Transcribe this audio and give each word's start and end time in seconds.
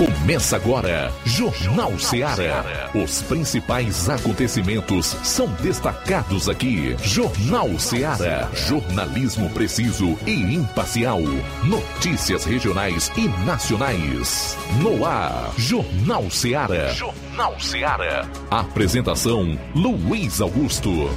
Começa 0.00 0.56
agora, 0.56 1.12
Jornal 1.26 1.98
Seara. 1.98 2.90
Os 2.94 3.20
principais 3.20 4.08
acontecimentos 4.08 5.08
são 5.22 5.46
destacados 5.56 6.48
aqui. 6.48 6.96
Jornal 7.02 7.78
Seara. 7.78 8.48
Jornalismo 8.54 9.50
preciso 9.50 10.18
e 10.26 10.54
imparcial. 10.54 11.20
Notícias 11.62 12.46
regionais 12.46 13.12
e 13.14 13.28
nacionais. 13.44 14.56
No 14.82 15.04
ar, 15.04 15.52
Jornal 15.58 16.30
Seara. 16.30 16.94
Jornal 16.94 17.60
Seara. 17.60 18.26
Apresentação: 18.50 19.58
Luiz 19.74 20.40
Augusto. 20.40 21.10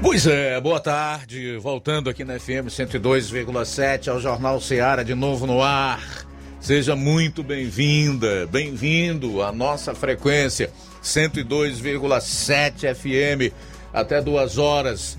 Pois 0.00 0.26
é, 0.26 0.58
boa 0.58 0.80
tarde. 0.80 1.58
Voltando 1.58 2.08
aqui 2.08 2.24
na 2.24 2.40
FM 2.40 2.68
102,7 2.68 4.08
ao 4.08 4.18
Jornal 4.18 4.58
Seara 4.58 5.04
de 5.04 5.14
novo 5.14 5.46
no 5.46 5.62
ar. 5.62 6.31
Seja 6.62 6.94
muito 6.94 7.42
bem-vinda, 7.42 8.46
bem-vindo 8.46 9.42
à 9.42 9.50
nossa 9.50 9.96
frequência 9.96 10.70
102,7 11.02 12.94
FM 12.94 13.52
até 13.92 14.22
duas 14.22 14.58
horas. 14.58 15.18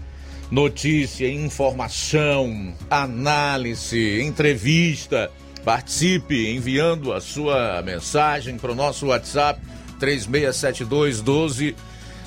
Notícia, 0.50 1.30
informação, 1.30 2.74
análise, 2.90 4.22
entrevista. 4.22 5.30
Participe 5.66 6.48
enviando 6.56 7.12
a 7.12 7.20
sua 7.20 7.82
mensagem 7.82 8.58
para 8.58 8.72
o 8.72 8.76
nosso 8.76 9.08
WhatsApp 9.08 9.60
3672 10.00 11.20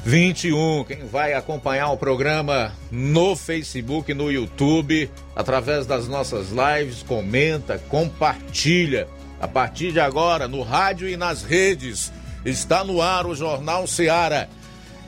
1221. 0.06 0.84
Quem 0.84 1.04
vai 1.04 1.34
acompanhar 1.34 1.90
o 1.90 1.96
programa 1.96 2.72
no 2.92 3.34
Facebook, 3.34 4.14
no 4.14 4.30
YouTube, 4.30 5.10
através 5.34 5.84
das 5.84 6.06
nossas 6.06 6.50
lives, 6.50 7.02
comenta, 7.02 7.76
compartilha. 7.88 9.08
A 9.40 9.48
partir 9.48 9.90
de 9.90 9.98
agora, 9.98 10.46
no 10.46 10.62
rádio 10.62 11.08
e 11.08 11.16
nas 11.16 11.42
redes, 11.42 12.12
está 12.44 12.84
no 12.84 13.02
ar 13.02 13.26
o 13.26 13.34
Jornal 13.34 13.84
Seara. 13.88 14.48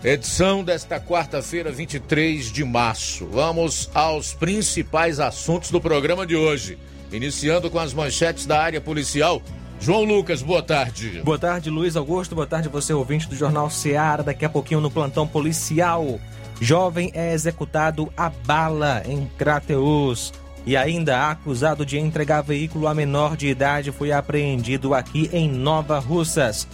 Edição 0.03 0.65
desta 0.65 0.99
quarta-feira, 0.99 1.71
23 1.71 2.51
de 2.51 2.65
março. 2.65 3.25
Vamos 3.27 3.89
aos 3.95 4.35
principais 4.35 5.21
assuntos 5.21 5.71
do 5.71 5.81
programa 5.81 6.27
de 6.27 6.35
hoje. 6.35 6.77
Iniciando 7.13 7.71
com 7.71 7.79
as 7.79 7.95
manchetes 7.95 8.47
da 8.47 8.61
área 8.61 8.81
policial. 8.81 9.41
João 9.81 10.05
Lucas, 10.05 10.43
boa 10.43 10.63
tarde. 10.63 11.23
Boa 11.25 11.39
tarde, 11.39 11.71
Luiz 11.71 11.97
Augusto. 11.97 12.35
Boa 12.35 12.47
tarde, 12.47 12.69
você 12.69 12.93
ouvinte 12.93 13.29
do 13.29 13.37
Jornal 13.37 13.71
Seara. 13.71 14.23
Daqui 14.23 14.45
a 14.45 14.49
pouquinho 14.49 14.81
no 14.81 14.91
plantão 14.91 15.27
policial. 15.27 16.19
Jovem 16.61 17.13
é 17.15 17.33
executado 17.33 18.13
a 18.17 18.29
bala 18.29 19.03
em 19.07 19.27
Crateus. 19.39 20.33
E 20.67 20.77
ainda 20.77 21.31
acusado 21.31 21.87
de 21.87 21.97
entregar 21.99 22.43
veículo 22.43 22.89
a 22.89 22.95
menor 22.95 23.37
de 23.37 23.47
idade 23.47 23.93
foi 23.93 24.13
apreendido 24.13 24.93
aqui 24.93 25.31
em 25.33 25.49
Nova 25.49 25.99
Russas. 25.99 26.67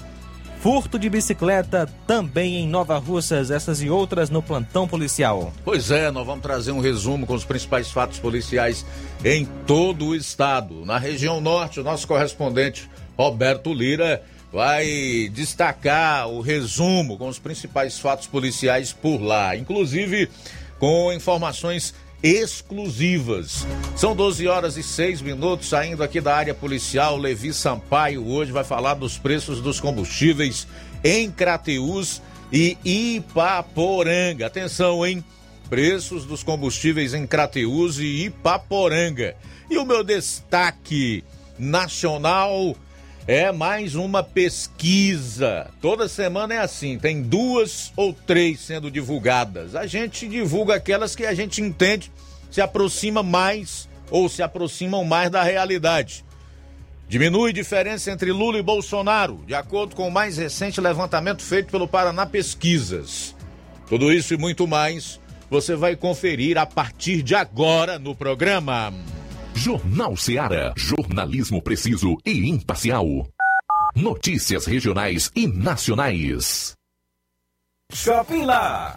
Furto 0.64 0.98
de 0.98 1.10
bicicleta 1.10 1.86
também 2.06 2.56
em 2.56 2.66
Nova 2.66 2.96
Russas, 2.96 3.50
essas 3.50 3.82
e 3.82 3.90
outras 3.90 4.30
no 4.30 4.42
plantão 4.42 4.88
policial. 4.88 5.52
Pois 5.62 5.90
é, 5.90 6.10
nós 6.10 6.24
vamos 6.24 6.40
trazer 6.40 6.72
um 6.72 6.80
resumo 6.80 7.26
com 7.26 7.34
os 7.34 7.44
principais 7.44 7.90
fatos 7.90 8.18
policiais 8.18 8.82
em 9.22 9.44
todo 9.66 10.06
o 10.06 10.16
estado. 10.16 10.86
Na 10.86 10.96
região 10.96 11.38
norte, 11.38 11.80
o 11.80 11.84
nosso 11.84 12.08
correspondente 12.08 12.88
Roberto 13.14 13.74
Lira 13.74 14.22
vai 14.50 15.28
destacar 15.34 16.28
o 16.30 16.40
resumo 16.40 17.18
com 17.18 17.28
os 17.28 17.38
principais 17.38 17.98
fatos 17.98 18.26
policiais 18.26 18.90
por 18.90 19.20
lá, 19.20 19.54
inclusive 19.54 20.30
com 20.78 21.12
informações 21.12 21.92
exclusivas. 22.24 23.66
São 23.94 24.16
12 24.16 24.48
horas 24.48 24.78
e 24.78 24.82
6 24.82 25.20
minutos, 25.20 25.68
saindo 25.68 26.02
aqui 26.02 26.22
da 26.22 26.34
área 26.34 26.54
policial. 26.54 27.18
Levi 27.18 27.52
Sampaio 27.52 28.26
hoje 28.26 28.50
vai 28.50 28.64
falar 28.64 28.94
dos 28.94 29.18
preços 29.18 29.60
dos 29.60 29.78
combustíveis 29.78 30.66
em 31.04 31.30
Crateús 31.30 32.22
e 32.50 32.78
Ipaporanga. 32.82 34.46
Atenção, 34.46 35.04
hein? 35.04 35.22
Preços 35.68 36.24
dos 36.24 36.42
combustíveis 36.42 37.12
em 37.12 37.26
Crateús 37.26 37.98
e 37.98 38.24
Ipaporanga. 38.24 39.36
E 39.68 39.76
o 39.76 39.84
meu 39.84 40.02
destaque 40.02 41.22
nacional 41.58 42.74
é 43.26 43.50
mais 43.50 43.94
uma 43.94 44.22
pesquisa. 44.22 45.70
Toda 45.80 46.08
semana 46.08 46.54
é 46.54 46.58
assim, 46.58 46.98
tem 46.98 47.22
duas 47.22 47.92
ou 47.96 48.12
três 48.12 48.60
sendo 48.60 48.90
divulgadas. 48.90 49.74
A 49.74 49.86
gente 49.86 50.28
divulga 50.28 50.74
aquelas 50.74 51.16
que 51.16 51.24
a 51.24 51.34
gente 51.34 51.62
entende 51.62 52.12
se 52.50 52.60
aproxima 52.60 53.22
mais 53.22 53.88
ou 54.10 54.28
se 54.28 54.42
aproximam 54.42 55.04
mais 55.04 55.30
da 55.30 55.42
realidade. 55.42 56.24
Diminui 57.08 57.52
diferença 57.52 58.10
entre 58.10 58.32
Lula 58.32 58.58
e 58.58 58.62
Bolsonaro, 58.62 59.42
de 59.46 59.54
acordo 59.54 59.94
com 59.94 60.08
o 60.08 60.12
mais 60.12 60.36
recente 60.36 60.80
levantamento 60.80 61.42
feito 61.42 61.70
pelo 61.70 61.88
Paraná 61.88 62.26
Pesquisas. 62.26 63.34
Tudo 63.88 64.12
isso 64.12 64.34
e 64.34 64.36
muito 64.36 64.66
mais 64.66 65.20
você 65.50 65.76
vai 65.76 65.96
conferir 65.96 66.58
a 66.58 66.66
partir 66.66 67.22
de 67.22 67.34
agora 67.34 67.98
no 67.98 68.14
programa. 68.14 68.92
Jornal 69.54 70.16
Seara. 70.16 70.74
Jornalismo 70.76 71.62
preciso 71.62 72.18
e 72.26 72.48
imparcial. 72.48 73.06
Notícias 73.94 74.66
regionais 74.66 75.30
e 75.34 75.46
nacionais. 75.46 76.74
Shopping 77.92 78.44
Lá. 78.44 78.96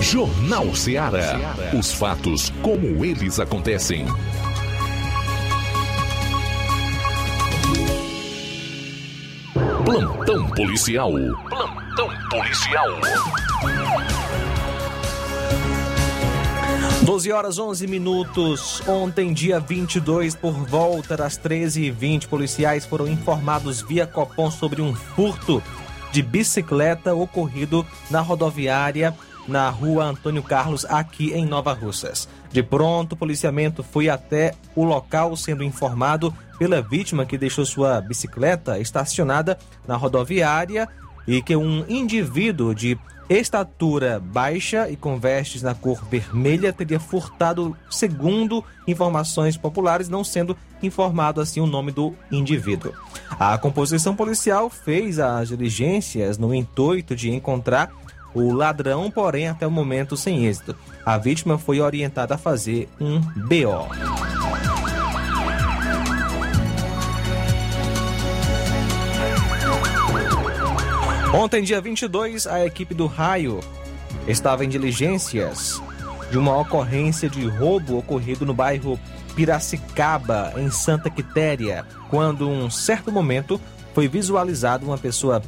Jornal 0.00 0.74
Ceará. 0.74 1.56
Os 1.76 1.92
fatos 1.92 2.52
como 2.62 3.04
eles 3.04 3.40
acontecem. 3.40 4.06
Plantão 9.84 10.48
policial. 10.50 11.12
Plantão 11.48 12.10
policial. 12.30 12.88
12 17.02 17.32
horas 17.32 17.58
11 17.58 17.86
minutos. 17.86 18.82
Ontem, 18.86 19.32
dia 19.32 19.58
22, 19.58 20.34
por 20.34 20.52
volta 20.52 21.16
das 21.16 21.38
13h20, 21.38 22.26
policiais 22.26 22.84
foram 22.84 23.08
informados 23.08 23.80
via 23.80 24.06
Copom 24.06 24.50
sobre 24.50 24.82
um 24.82 24.94
furto 24.94 25.62
de 26.12 26.22
bicicleta 26.22 27.14
ocorrido 27.14 27.86
na 28.10 28.20
rodoviária 28.20 29.14
na 29.48 29.68
rua 29.70 30.04
Antônio 30.04 30.42
Carlos, 30.42 30.84
aqui 30.84 31.32
em 31.32 31.46
Nova 31.46 31.72
Russas. 31.72 32.28
De 32.50 32.62
pronto, 32.62 33.12
o 33.12 33.16
policiamento 33.16 33.82
foi 33.82 34.08
até 34.08 34.54
o 34.74 34.84
local, 34.84 35.36
sendo 35.36 35.62
informado 35.62 36.32
pela 36.58 36.80
vítima 36.80 37.26
que 37.26 37.38
deixou 37.38 37.64
sua 37.64 38.00
bicicleta 38.00 38.78
estacionada 38.78 39.58
na 39.86 39.96
rodoviária 39.96 40.88
e 41.26 41.42
que 41.42 41.56
um 41.56 41.84
indivíduo 41.88 42.74
de 42.74 42.98
estatura 43.28 44.20
baixa 44.20 44.88
e 44.88 44.96
com 44.96 45.18
vestes 45.18 45.60
na 45.60 45.74
cor 45.74 46.04
vermelha 46.08 46.72
teria 46.72 47.00
furtado, 47.00 47.76
segundo 47.90 48.64
informações 48.86 49.56
populares, 49.56 50.08
não 50.08 50.22
sendo 50.22 50.56
informado 50.82 51.40
assim 51.40 51.60
o 51.60 51.66
nome 51.66 51.90
do 51.90 52.14
indivíduo. 52.30 52.92
A 53.38 53.58
composição 53.58 54.14
policial 54.14 54.70
fez 54.70 55.18
as 55.18 55.48
diligências 55.48 56.38
no 56.38 56.54
intuito 56.54 57.16
de 57.16 57.30
encontrar 57.30 57.90
o 58.36 58.52
ladrão, 58.52 59.10
porém, 59.10 59.48
até 59.48 59.66
o 59.66 59.70
momento 59.70 60.16
sem 60.16 60.44
êxito. 60.44 60.76
A 61.04 61.16
vítima 61.16 61.56
foi 61.56 61.80
orientada 61.80 62.34
a 62.34 62.38
fazer 62.38 62.86
um 63.00 63.18
BO. 63.18 63.88
Ontem, 71.32 71.62
dia 71.62 71.80
22, 71.80 72.46
a 72.46 72.64
equipe 72.64 72.94
do 72.94 73.06
Raio 73.06 73.60
estava 74.28 74.64
em 74.64 74.68
diligências 74.68 75.80
de 76.30 76.36
uma 76.36 76.58
ocorrência 76.58 77.30
de 77.30 77.46
roubo 77.46 77.98
ocorrido 77.98 78.44
no 78.44 78.52
bairro 78.52 78.98
Piracicaba, 79.34 80.52
em 80.56 80.70
Santa 80.70 81.08
Quitéria, 81.08 81.84
quando, 82.08 82.48
um 82.48 82.70
certo 82.70 83.12
momento, 83.12 83.60
foi 83.94 84.08
visualizado 84.08 84.84
uma 84.84 84.98
pessoa 84.98 85.42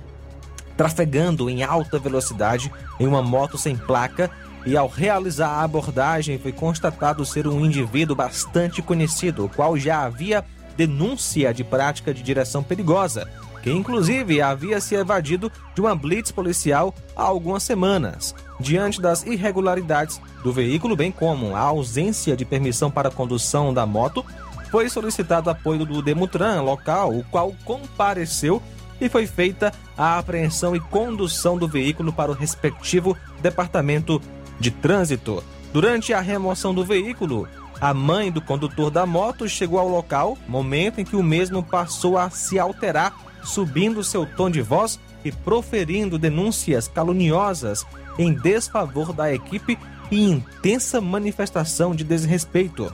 trafegando 0.78 1.50
em 1.50 1.64
alta 1.64 1.98
velocidade 1.98 2.72
em 3.00 3.06
uma 3.06 3.20
moto 3.20 3.58
sem 3.58 3.76
placa 3.76 4.30
e 4.64 4.76
ao 4.76 4.86
realizar 4.86 5.48
a 5.48 5.64
abordagem 5.64 6.38
foi 6.38 6.52
constatado 6.52 7.26
ser 7.26 7.48
um 7.48 7.66
indivíduo 7.66 8.14
bastante 8.14 8.80
conhecido, 8.80 9.44
o 9.44 9.48
qual 9.48 9.76
já 9.76 10.04
havia 10.04 10.44
denúncia 10.76 11.52
de 11.52 11.64
prática 11.64 12.14
de 12.14 12.22
direção 12.22 12.62
perigosa, 12.62 13.28
que 13.60 13.72
inclusive 13.72 14.40
havia 14.40 14.80
se 14.80 14.94
evadido 14.94 15.50
de 15.74 15.80
uma 15.80 15.96
blitz 15.96 16.30
policial 16.30 16.94
há 17.16 17.24
algumas 17.24 17.64
semanas. 17.64 18.32
Diante 18.60 19.00
das 19.00 19.24
irregularidades 19.24 20.20
do 20.44 20.52
veículo, 20.52 20.94
bem 20.94 21.10
como 21.10 21.56
a 21.56 21.60
ausência 21.60 22.36
de 22.36 22.44
permissão 22.44 22.88
para 22.88 23.10
condução 23.10 23.74
da 23.74 23.84
moto, 23.84 24.24
foi 24.70 24.88
solicitado 24.88 25.50
apoio 25.50 25.84
do 25.84 26.00
Demutran 26.00 26.62
local, 26.62 27.12
o 27.12 27.24
qual 27.24 27.52
compareceu 27.64 28.62
e 29.00 29.08
foi 29.08 29.26
feita 29.26 29.72
a 29.96 30.18
apreensão 30.18 30.74
e 30.74 30.80
condução 30.80 31.56
do 31.56 31.68
veículo 31.68 32.12
para 32.12 32.30
o 32.30 32.34
respectivo 32.34 33.16
departamento 33.40 34.20
de 34.58 34.70
trânsito. 34.70 35.42
Durante 35.72 36.12
a 36.12 36.20
remoção 36.20 36.74
do 36.74 36.84
veículo, 36.84 37.48
a 37.80 37.94
mãe 37.94 38.30
do 38.30 38.40
condutor 38.40 38.90
da 38.90 39.06
moto 39.06 39.48
chegou 39.48 39.78
ao 39.78 39.88
local, 39.88 40.36
momento 40.48 41.00
em 41.00 41.04
que 41.04 41.14
o 41.14 41.22
mesmo 41.22 41.62
passou 41.62 42.18
a 42.18 42.28
se 42.30 42.58
alterar, 42.58 43.14
subindo 43.44 44.02
seu 44.02 44.26
tom 44.26 44.50
de 44.50 44.60
voz 44.60 44.98
e 45.24 45.30
proferindo 45.30 46.18
denúncias 46.18 46.88
caluniosas 46.88 47.86
em 48.18 48.32
desfavor 48.32 49.12
da 49.12 49.32
equipe 49.32 49.78
e 50.10 50.22
intensa 50.22 51.00
manifestação 51.00 51.94
de 51.94 52.02
desrespeito. 52.02 52.92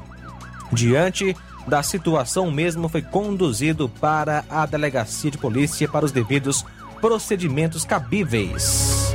Diante 0.72 1.36
da 1.66 1.82
situação, 1.82 2.50
mesmo 2.50 2.88
foi 2.88 3.02
conduzido 3.02 3.88
para 3.88 4.44
a 4.48 4.66
delegacia 4.66 5.30
de 5.30 5.38
polícia 5.38 5.88
para 5.88 6.04
os 6.04 6.12
devidos 6.12 6.64
procedimentos 7.00 7.84
cabíveis. 7.84 9.12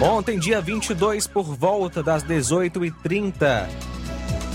Ontem, 0.00 0.38
dia 0.38 0.60
22, 0.60 1.26
por 1.26 1.56
volta 1.56 2.02
das 2.02 2.22
18h30, 2.22 3.66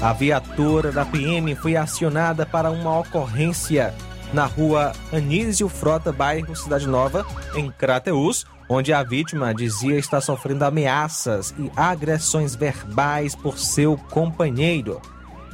a 0.02 0.14
viatura 0.14 0.92
da 0.92 1.06
PM 1.06 1.54
foi 1.56 1.76
acionada 1.76 2.46
para 2.46 2.72
uma 2.72 3.00
ocorrência 3.00 3.94
na 4.34 4.46
rua 4.46 4.94
Anísio 5.12 5.70
Frota, 5.70 6.12
bairro 6.12 6.56
Cidade 6.56 6.88
Nova, 6.88 7.26
em 7.56 7.70
Crateús, 7.70 8.46
onde 8.74 8.92
a 8.92 9.04
vítima 9.04 9.54
dizia 9.54 9.98
estar 9.98 10.20
sofrendo 10.20 10.66
ameaças 10.66 11.54
e 11.60 11.72
agressões 11.76 12.56
verbais 12.56 13.36
por 13.36 13.60
seu 13.60 13.96
companheiro. 14.10 15.00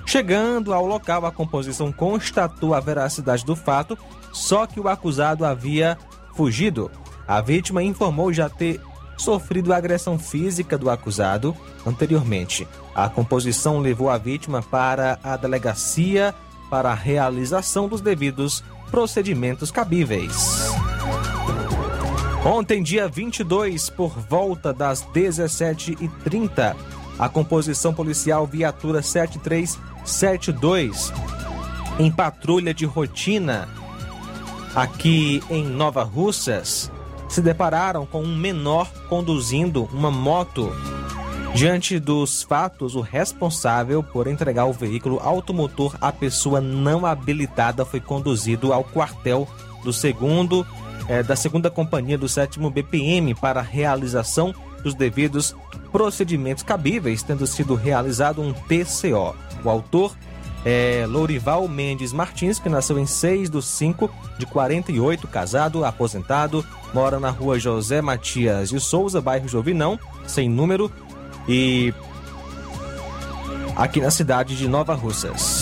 Chegando 0.05 0.73
ao 0.73 0.85
local, 0.85 1.25
a 1.25 1.31
composição 1.31 1.91
constatou 1.91 2.73
a 2.73 2.79
veracidade 2.79 3.45
do 3.45 3.55
fato, 3.55 3.97
só 4.31 4.65
que 4.65 4.79
o 4.79 4.87
acusado 4.87 5.45
havia 5.45 5.97
fugido. 6.33 6.89
A 7.27 7.41
vítima 7.41 7.83
informou 7.83 8.31
já 8.33 8.49
ter 8.49 8.81
sofrido 9.17 9.73
agressão 9.73 10.17
física 10.17 10.77
do 10.77 10.89
acusado 10.89 11.55
anteriormente. 11.85 12.67
A 12.95 13.09
composição 13.09 13.79
levou 13.79 14.09
a 14.09 14.17
vítima 14.17 14.63
para 14.63 15.19
a 15.21 15.35
delegacia 15.35 16.33
para 16.69 16.91
a 16.91 16.95
realização 16.95 17.87
dos 17.89 17.99
devidos 17.99 18.63
procedimentos 18.89 19.71
cabíveis. 19.71 20.78
Ontem, 22.45 22.81
dia 22.81 23.05
22, 23.07 23.89
por 23.89 24.17
volta 24.17 24.73
das 24.73 25.05
17h30, 25.13 26.73
a 27.17 27.27
composição 27.27 27.93
policial 27.93 28.47
Viatura 28.47 29.01
7372, 29.01 31.11
em 31.99 32.09
patrulha 32.09 32.73
de 32.73 32.85
rotina 32.85 33.67
aqui 34.73 35.43
em 35.49 35.65
Nova 35.65 36.03
Russas, 36.03 36.89
se 37.27 37.41
depararam 37.41 38.05
com 38.05 38.23
um 38.23 38.37
menor 38.37 38.89
conduzindo 39.09 39.89
uma 39.91 40.09
moto. 40.09 40.71
Diante 41.53 41.99
dos 41.99 42.43
fatos, 42.43 42.95
o 42.95 43.01
responsável 43.01 44.01
por 44.01 44.27
entregar 44.27 44.63
o 44.65 44.71
veículo 44.71 45.19
automotor 45.21 45.97
à 45.99 46.09
pessoa 46.09 46.61
não 46.61 47.05
habilitada 47.05 47.83
foi 47.83 47.99
conduzido 47.99 48.71
ao 48.71 48.85
quartel 48.85 49.45
do 49.83 49.91
segundo 49.91 50.65
eh, 51.09 51.23
da 51.23 51.35
segunda 51.35 51.69
companhia 51.69 52.17
do 52.17 52.29
sétimo 52.29 52.69
BPM 52.69 53.33
para 53.33 53.59
a 53.59 53.63
realização 53.63 54.53
dos 54.83 54.93
devidos 54.93 55.55
procedimentos 55.91 56.63
cabíveis, 56.63 57.23
tendo 57.23 57.45
sido 57.47 57.73
realizado 57.73 58.41
um 58.41 58.53
TCO. 58.53 59.35
O 59.63 59.69
autor 59.69 60.15
é 60.63 61.05
Lourival 61.07 61.67
Mendes 61.67 62.13
Martins, 62.13 62.59
que 62.59 62.69
nasceu 62.69 62.99
em 62.99 63.05
6 63.05 63.49
de 63.49 63.61
5 63.61 64.09
de 64.37 64.45
48, 64.45 65.27
casado, 65.27 65.83
aposentado, 65.83 66.63
mora 66.93 67.19
na 67.19 67.29
rua 67.29 67.59
José 67.59 68.01
Matias 68.01 68.69
de 68.69 68.79
Souza, 68.79 69.19
bairro 69.19 69.47
Jovinão, 69.47 69.99
sem 70.27 70.47
número, 70.47 70.91
e 71.47 71.93
aqui 73.75 73.99
na 73.99 74.11
cidade 74.11 74.55
de 74.55 74.67
Nova 74.67 74.93
Russas. 74.93 75.58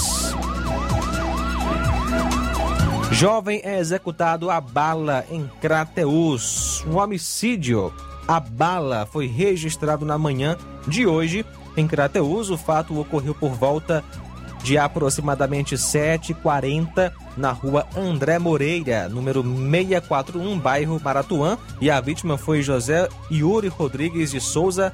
Jovem 3.12 3.62
é 3.64 3.80
executado 3.80 4.50
a 4.52 4.62
bala 4.62 5.26
em 5.32 5.50
Crateús. 5.60 6.84
Um 6.86 6.98
homicídio 6.98 7.94
a 8.28 8.40
bala 8.40 9.08
foi 9.12 9.26
registrado 9.26 10.06
na 10.06 10.18
manhã 10.18 10.58
de 10.88 11.08
hoje 11.08 11.46
em 11.78 11.88
Crateús. 11.88 12.50
O 12.50 12.58
fato 12.58 13.00
ocorreu 13.00 13.34
por 13.34 13.52
volta 13.52 14.04
de 14.62 14.78
aproximadamente 14.78 15.76
7h40 15.76 17.12
na 17.38 17.52
rua 17.52 17.88
André 17.96 18.38
Moreira, 18.38 19.08
número 19.08 19.42
641, 19.42 20.60
bairro 20.60 21.00
Maratuã, 21.02 21.58
e 21.80 21.90
a 21.90 22.02
vítima 22.02 22.38
foi 22.38 22.62
José 22.62 23.08
Yuri 23.32 23.70
Rodrigues 23.70 24.32
de 24.32 24.42
Souza, 24.42 24.92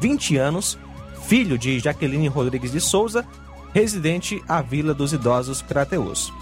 20 0.00 0.36
anos, 0.38 0.78
filho 1.26 1.56
de 1.56 1.78
Jaqueline 1.78 2.26
Rodrigues 2.28 2.72
de 2.72 2.80
Souza, 2.80 3.24
residente 3.72 4.42
à 4.48 4.60
Vila 4.60 4.92
dos 4.92 5.12
Idosos 5.12 5.62
Crateus. 5.62 6.32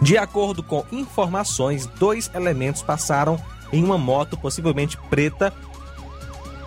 De 0.00 0.16
acordo 0.16 0.62
com 0.62 0.84
informações, 0.92 1.86
dois 1.86 2.30
elementos 2.34 2.82
passaram 2.82 3.38
em 3.72 3.82
uma 3.84 3.98
moto, 3.98 4.36
possivelmente 4.36 4.96
preta, 5.10 5.52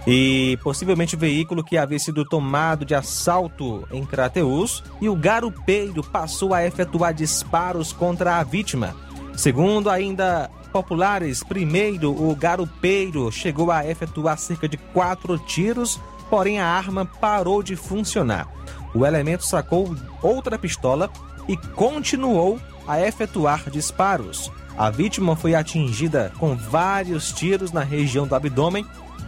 e 0.05 0.57
possivelmente 0.63 1.15
veículo 1.15 1.63
que 1.63 1.77
havia 1.77 1.99
sido 1.99 2.25
tomado 2.25 2.83
de 2.83 2.95
assalto 2.95 3.87
em 3.91 4.03
Crateus 4.03 4.83
e 4.99 5.07
o 5.07 5.15
garupeiro 5.15 6.03
passou 6.03 6.53
a 6.53 6.65
efetuar 6.65 7.13
disparos 7.13 7.93
contra 7.93 8.37
a 8.37 8.43
vítima. 8.43 8.95
Segundo 9.35 9.89
ainda 9.89 10.49
populares, 10.71 11.43
primeiro 11.43 12.11
o 12.11 12.35
garupeiro 12.35 13.31
chegou 13.31 13.71
a 13.71 13.85
efetuar 13.85 14.37
cerca 14.37 14.67
de 14.67 14.77
quatro 14.77 15.37
tiros, 15.37 15.99
porém 16.29 16.59
a 16.59 16.65
arma 16.65 17.05
parou 17.05 17.61
de 17.61 17.75
funcionar. 17.75 18.47
O 18.93 19.05
elemento 19.05 19.45
sacou 19.45 19.95
outra 20.21 20.57
pistola 20.57 21.09
e 21.47 21.55
continuou 21.55 22.59
a 22.87 22.99
efetuar 22.99 23.69
disparos. 23.69 24.51
A 24.77 24.89
vítima 24.89 25.35
foi 25.35 25.53
atingida 25.53 26.31
com 26.37 26.55
vários 26.55 27.31
tiros 27.31 27.71
na 27.71 27.83
região 27.83 28.25
do 28.25 28.35
abdômen 28.35 28.85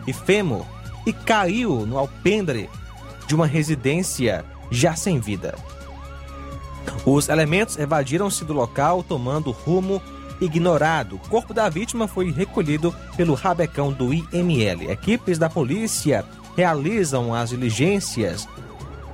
e 0.08 0.14
fêmur 0.14 0.66
e 1.06 1.14
caiu 1.14 1.86
no 1.86 1.98
alpendre 1.98 2.70
de 3.28 3.36
uma 3.36 3.46
residência 3.46 4.46
já 4.72 4.96
sem 4.96 5.20
vida. 5.20 5.56
Os 7.06 7.30
elementos 7.30 7.78
evadiram-se 7.78 8.46
do 8.46 8.54
local 8.54 9.04
tomando 9.04 9.52
rumo 9.52 10.02
ignorado. 10.40 11.16
O 11.16 11.30
corpo 11.30 11.54
da 11.54 11.70
vítima 11.70 12.08
foi 12.08 12.32
recolhido 12.32 12.94
pelo 13.16 13.34
rabecão 13.34 13.92
do 13.92 14.14
IML. 14.14 14.92
Equipes 14.92 15.38
da 15.38 15.50
polícia 15.50 16.26
realizam 16.56 17.34
as 17.34 17.50
diligências 17.50 18.48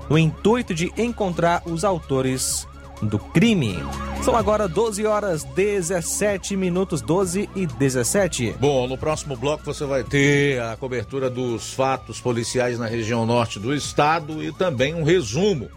no 0.09 0.17
intuito 0.17 0.73
de 0.73 0.91
encontrar 0.97 1.61
os 1.65 1.83
autores 1.83 2.67
do 3.01 3.19
crime. 3.19 3.77
São 4.23 4.35
agora 4.35 4.67
12 4.67 5.05
horas 5.05 5.43
17 5.43 6.55
minutos, 6.57 7.01
12 7.01 7.49
e 7.55 7.65
17. 7.65 8.55
Bom, 8.59 8.87
no 8.87 8.97
próximo 8.97 9.35
bloco 9.35 9.63
você 9.63 9.85
vai 9.85 10.03
ter 10.03 10.61
a 10.61 10.75
cobertura 10.75 11.29
dos 11.29 11.73
fatos 11.73 12.19
policiais 12.19 12.77
na 12.77 12.87
região 12.87 13.25
norte 13.25 13.59
do 13.59 13.73
estado 13.73 14.43
e 14.43 14.51
também 14.51 14.93
um 14.93 15.03
resumo 15.03 15.69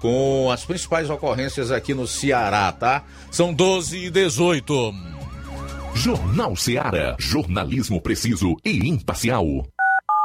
com 0.00 0.50
as 0.50 0.64
principais 0.64 1.10
ocorrências 1.10 1.70
aqui 1.70 1.92
no 1.92 2.06
Ceará, 2.06 2.72
tá? 2.72 3.04
São 3.30 3.52
12 3.52 4.06
e 4.06 4.10
18. 4.10 4.94
Jornal 5.94 6.56
Ceará, 6.56 7.16
jornalismo 7.18 8.00
preciso 8.00 8.56
e 8.64 8.88
imparcial. 8.88 9.44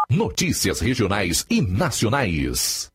Notícias 0.09 0.79
regionais 0.79 1.45
e 1.49 1.61
nacionais. 1.61 2.94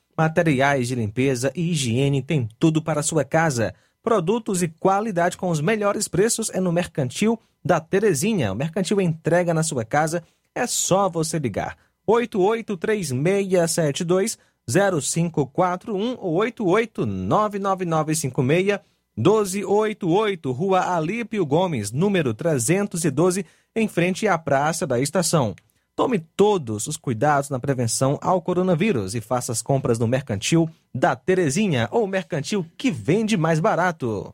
materiais 0.21 0.87
de 0.87 0.93
limpeza 0.93 1.51
e 1.55 1.71
higiene, 1.71 2.21
tem 2.21 2.47
tudo 2.59 2.79
para 2.79 3.01
sua 3.01 3.25
casa. 3.25 3.73
Produtos 4.03 4.61
e 4.61 4.67
qualidade 4.67 5.35
com 5.35 5.49
os 5.49 5.59
melhores 5.59 6.07
preços 6.07 6.51
é 6.51 6.59
no 6.59 6.71
Mercantil 6.71 7.39
da 7.65 7.79
Terezinha. 7.79 8.51
O 8.51 8.55
Mercantil 8.55 9.01
entrega 9.01 9.51
na 9.51 9.63
sua 9.63 9.83
casa, 9.83 10.21
é 10.53 10.67
só 10.67 11.09
você 11.09 11.39
ligar. 11.39 11.75
883672 12.05 14.37
0541 14.67 16.17
ou 16.19 16.35
8899956 16.35 18.79
1288, 19.17 20.51
Rua 20.51 20.95
Alípio 20.95 21.45
Gomes, 21.45 21.91
número 21.91 22.33
312, 22.33 23.45
em 23.75 23.87
frente 23.87 24.27
à 24.27 24.37
Praça 24.37 24.85
da 24.85 24.99
Estação. 24.99 25.55
Tome 25.95 26.19
todos 26.19 26.87
os 26.87 26.97
cuidados 26.97 27.49
na 27.49 27.59
prevenção 27.59 28.17
ao 28.21 28.41
coronavírus 28.41 29.13
e 29.13 29.21
faça 29.21 29.51
as 29.51 29.61
compras 29.61 29.99
no 29.99 30.07
Mercantil 30.07 30.69
da 30.93 31.15
Terezinha 31.15 31.87
ou 31.91 32.07
Mercantil 32.07 32.65
que 32.77 32.89
vende 32.89 33.35
mais 33.35 33.59
barato. 33.59 34.33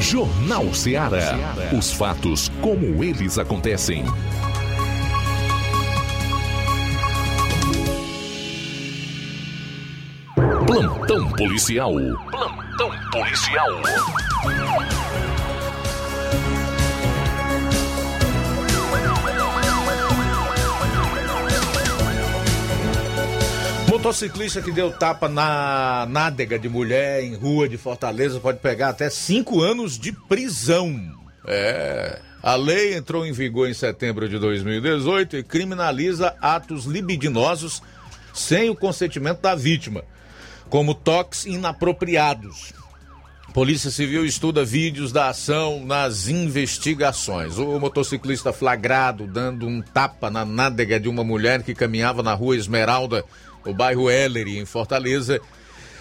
Jornal 0.00 0.72
Ceará. 0.74 1.36
Os 1.76 1.92
fatos 1.92 2.48
como 2.60 3.02
eles 3.02 3.38
acontecem. 3.38 4.04
Plantão 10.66 11.32
policial. 11.32 11.92
Plantão 12.30 12.90
policial. 13.10 13.70
Motociclista 23.98 24.62
que 24.62 24.70
deu 24.70 24.92
tapa 24.92 25.28
na 25.28 26.06
nádega 26.08 26.56
de 26.56 26.68
mulher 26.68 27.20
em 27.24 27.34
rua 27.34 27.68
de 27.68 27.76
Fortaleza 27.76 28.38
pode 28.38 28.60
pegar 28.60 28.90
até 28.90 29.10
cinco 29.10 29.60
anos 29.60 29.98
de 29.98 30.12
prisão. 30.12 31.12
É. 31.44 32.20
A 32.40 32.54
lei 32.54 32.94
entrou 32.94 33.26
em 33.26 33.32
vigor 33.32 33.68
em 33.68 33.74
setembro 33.74 34.28
de 34.28 34.38
2018 34.38 35.38
e 35.38 35.42
criminaliza 35.42 36.32
atos 36.40 36.84
libidinosos 36.84 37.82
sem 38.32 38.70
o 38.70 38.76
consentimento 38.76 39.40
da 39.40 39.56
vítima, 39.56 40.04
como 40.70 40.94
toques 40.94 41.44
inapropriados. 41.44 42.72
Polícia 43.52 43.90
Civil 43.90 44.24
estuda 44.24 44.64
vídeos 44.64 45.10
da 45.10 45.30
ação 45.30 45.84
nas 45.84 46.28
investigações. 46.28 47.58
O 47.58 47.80
motociclista 47.80 48.52
flagrado 48.52 49.26
dando 49.26 49.66
um 49.66 49.82
tapa 49.82 50.30
na 50.30 50.44
nádega 50.44 51.00
de 51.00 51.08
uma 51.08 51.24
mulher 51.24 51.64
que 51.64 51.74
caminhava 51.74 52.22
na 52.22 52.34
rua 52.34 52.56
Esmeralda, 52.56 53.24
no 53.68 53.74
bairro 53.74 54.10
Ellery, 54.10 54.58
em 54.58 54.64
Fortaleza, 54.64 55.38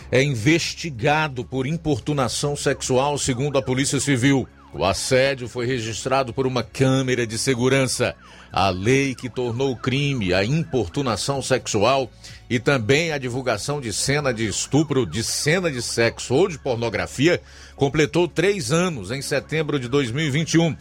é 0.09 0.23
investigado 0.23 1.43
por 1.43 1.67
importunação 1.67 2.55
sexual, 2.55 3.17
segundo 3.17 3.57
a 3.57 3.61
Polícia 3.61 3.99
Civil. 3.99 4.47
O 4.73 4.85
assédio 4.85 5.49
foi 5.49 5.65
registrado 5.65 6.33
por 6.33 6.47
uma 6.47 6.63
câmera 6.63 7.27
de 7.27 7.37
segurança. 7.37 8.15
A 8.53 8.69
lei 8.69 9.13
que 9.13 9.29
tornou 9.29 9.75
crime 9.75 10.33
a 10.33 10.45
importunação 10.45 11.41
sexual 11.41 12.09
e 12.49 12.57
também 12.57 13.11
a 13.11 13.17
divulgação 13.17 13.81
de 13.81 13.91
cena 13.91 14.33
de 14.33 14.47
estupro, 14.47 15.05
de 15.05 15.21
cena 15.21 15.69
de 15.69 15.81
sexo 15.81 16.33
ou 16.33 16.47
de 16.47 16.57
pornografia 16.57 17.41
completou 17.75 18.29
três 18.29 18.71
anos 18.71 19.11
em 19.11 19.21
setembro 19.21 19.77
de 19.77 19.89
2021. 19.89 20.73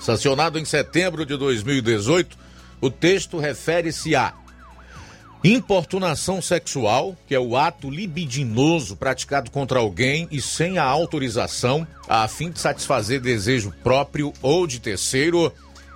Sancionado 0.00 0.58
em 0.58 0.64
setembro 0.64 1.26
de 1.26 1.36
2018, 1.36 2.38
o 2.80 2.90
texto 2.90 3.38
refere-se 3.38 4.14
a 4.14 4.32
Importunação 5.48 6.42
sexual, 6.42 7.16
que 7.28 7.32
é 7.32 7.38
o 7.38 7.56
ato 7.56 7.88
libidinoso 7.88 8.96
praticado 8.96 9.48
contra 9.48 9.78
alguém 9.78 10.26
e 10.32 10.42
sem 10.42 10.76
a 10.76 10.82
autorização, 10.82 11.86
a 12.08 12.26
fim 12.26 12.50
de 12.50 12.58
satisfazer 12.58 13.20
desejo 13.20 13.72
próprio 13.80 14.32
ou 14.42 14.66
de 14.66 14.80
terceiro, 14.80 15.52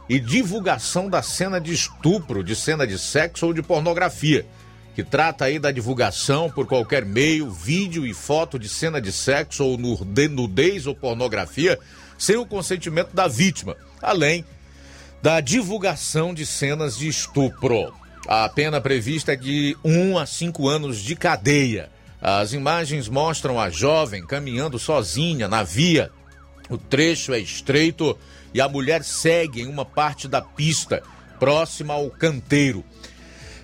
e 0.08 0.20
divulgação 0.20 1.10
da 1.10 1.20
cena 1.20 1.60
de 1.60 1.72
estupro, 1.72 2.44
de 2.44 2.54
cena 2.54 2.86
de 2.86 2.96
sexo 2.96 3.46
ou 3.46 3.52
de 3.52 3.60
pornografia, 3.60 4.46
que 4.94 5.02
trata 5.02 5.46
aí 5.46 5.58
da 5.58 5.72
divulgação 5.72 6.48
por 6.48 6.64
qualquer 6.64 7.04
meio, 7.04 7.50
vídeo 7.50 8.06
e 8.06 8.14
foto 8.14 8.56
de 8.56 8.68
cena 8.68 9.00
de 9.00 9.10
sexo 9.10 9.64
ou 9.64 9.76
nudez 9.76 10.86
ou 10.86 10.94
pornografia, 10.94 11.76
sem 12.16 12.36
o 12.36 12.46
consentimento 12.46 13.12
da 13.12 13.26
vítima, 13.26 13.76
além 14.00 14.44
da 15.20 15.40
divulgação 15.40 16.32
de 16.32 16.46
cenas 16.46 16.96
de 16.96 17.08
estupro. 17.08 17.99
A 18.32 18.48
pena 18.48 18.80
prevista 18.80 19.32
é 19.32 19.36
de 19.36 19.76
1 19.84 20.16
a 20.16 20.24
5 20.24 20.68
anos 20.68 20.98
de 20.98 21.16
cadeia. 21.16 21.90
As 22.22 22.52
imagens 22.52 23.08
mostram 23.08 23.58
a 23.58 23.68
jovem 23.70 24.24
caminhando 24.24 24.78
sozinha 24.78 25.48
na 25.48 25.64
via. 25.64 26.12
O 26.68 26.78
trecho 26.78 27.34
é 27.34 27.40
estreito 27.40 28.16
e 28.54 28.60
a 28.60 28.68
mulher 28.68 29.02
segue 29.02 29.62
em 29.62 29.66
uma 29.66 29.84
parte 29.84 30.28
da 30.28 30.40
pista, 30.40 31.02
próxima 31.40 31.94
ao 31.94 32.08
canteiro. 32.08 32.84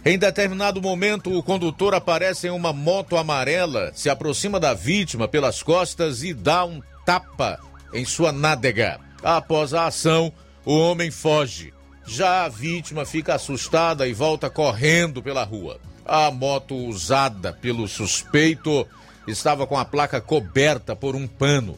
Em 0.04 0.18
determinado 0.18 0.82
momento, 0.82 1.32
o 1.32 1.44
condutor 1.44 1.94
aparece 1.94 2.48
em 2.48 2.50
uma 2.50 2.72
moto 2.72 3.16
amarela, 3.16 3.92
se 3.94 4.10
aproxima 4.10 4.58
da 4.58 4.74
vítima 4.74 5.28
pelas 5.28 5.62
costas 5.62 6.24
e 6.24 6.34
dá 6.34 6.64
um 6.64 6.82
tapa 7.04 7.60
em 7.94 8.04
sua 8.04 8.32
nádega. 8.32 8.98
Após 9.22 9.72
a 9.72 9.86
ação, 9.86 10.32
o 10.64 10.76
homem 10.76 11.12
foge. 11.12 11.75
Já 12.06 12.44
a 12.44 12.48
vítima 12.48 13.04
fica 13.04 13.34
assustada 13.34 14.06
e 14.06 14.12
volta 14.12 14.48
correndo 14.48 15.22
pela 15.22 15.44
rua. 15.44 15.80
A 16.04 16.30
moto 16.30 16.74
usada 16.74 17.52
pelo 17.52 17.88
suspeito 17.88 18.86
estava 19.26 19.66
com 19.66 19.76
a 19.76 19.84
placa 19.84 20.20
coberta 20.20 20.94
por 20.94 21.16
um 21.16 21.26
pano. 21.26 21.76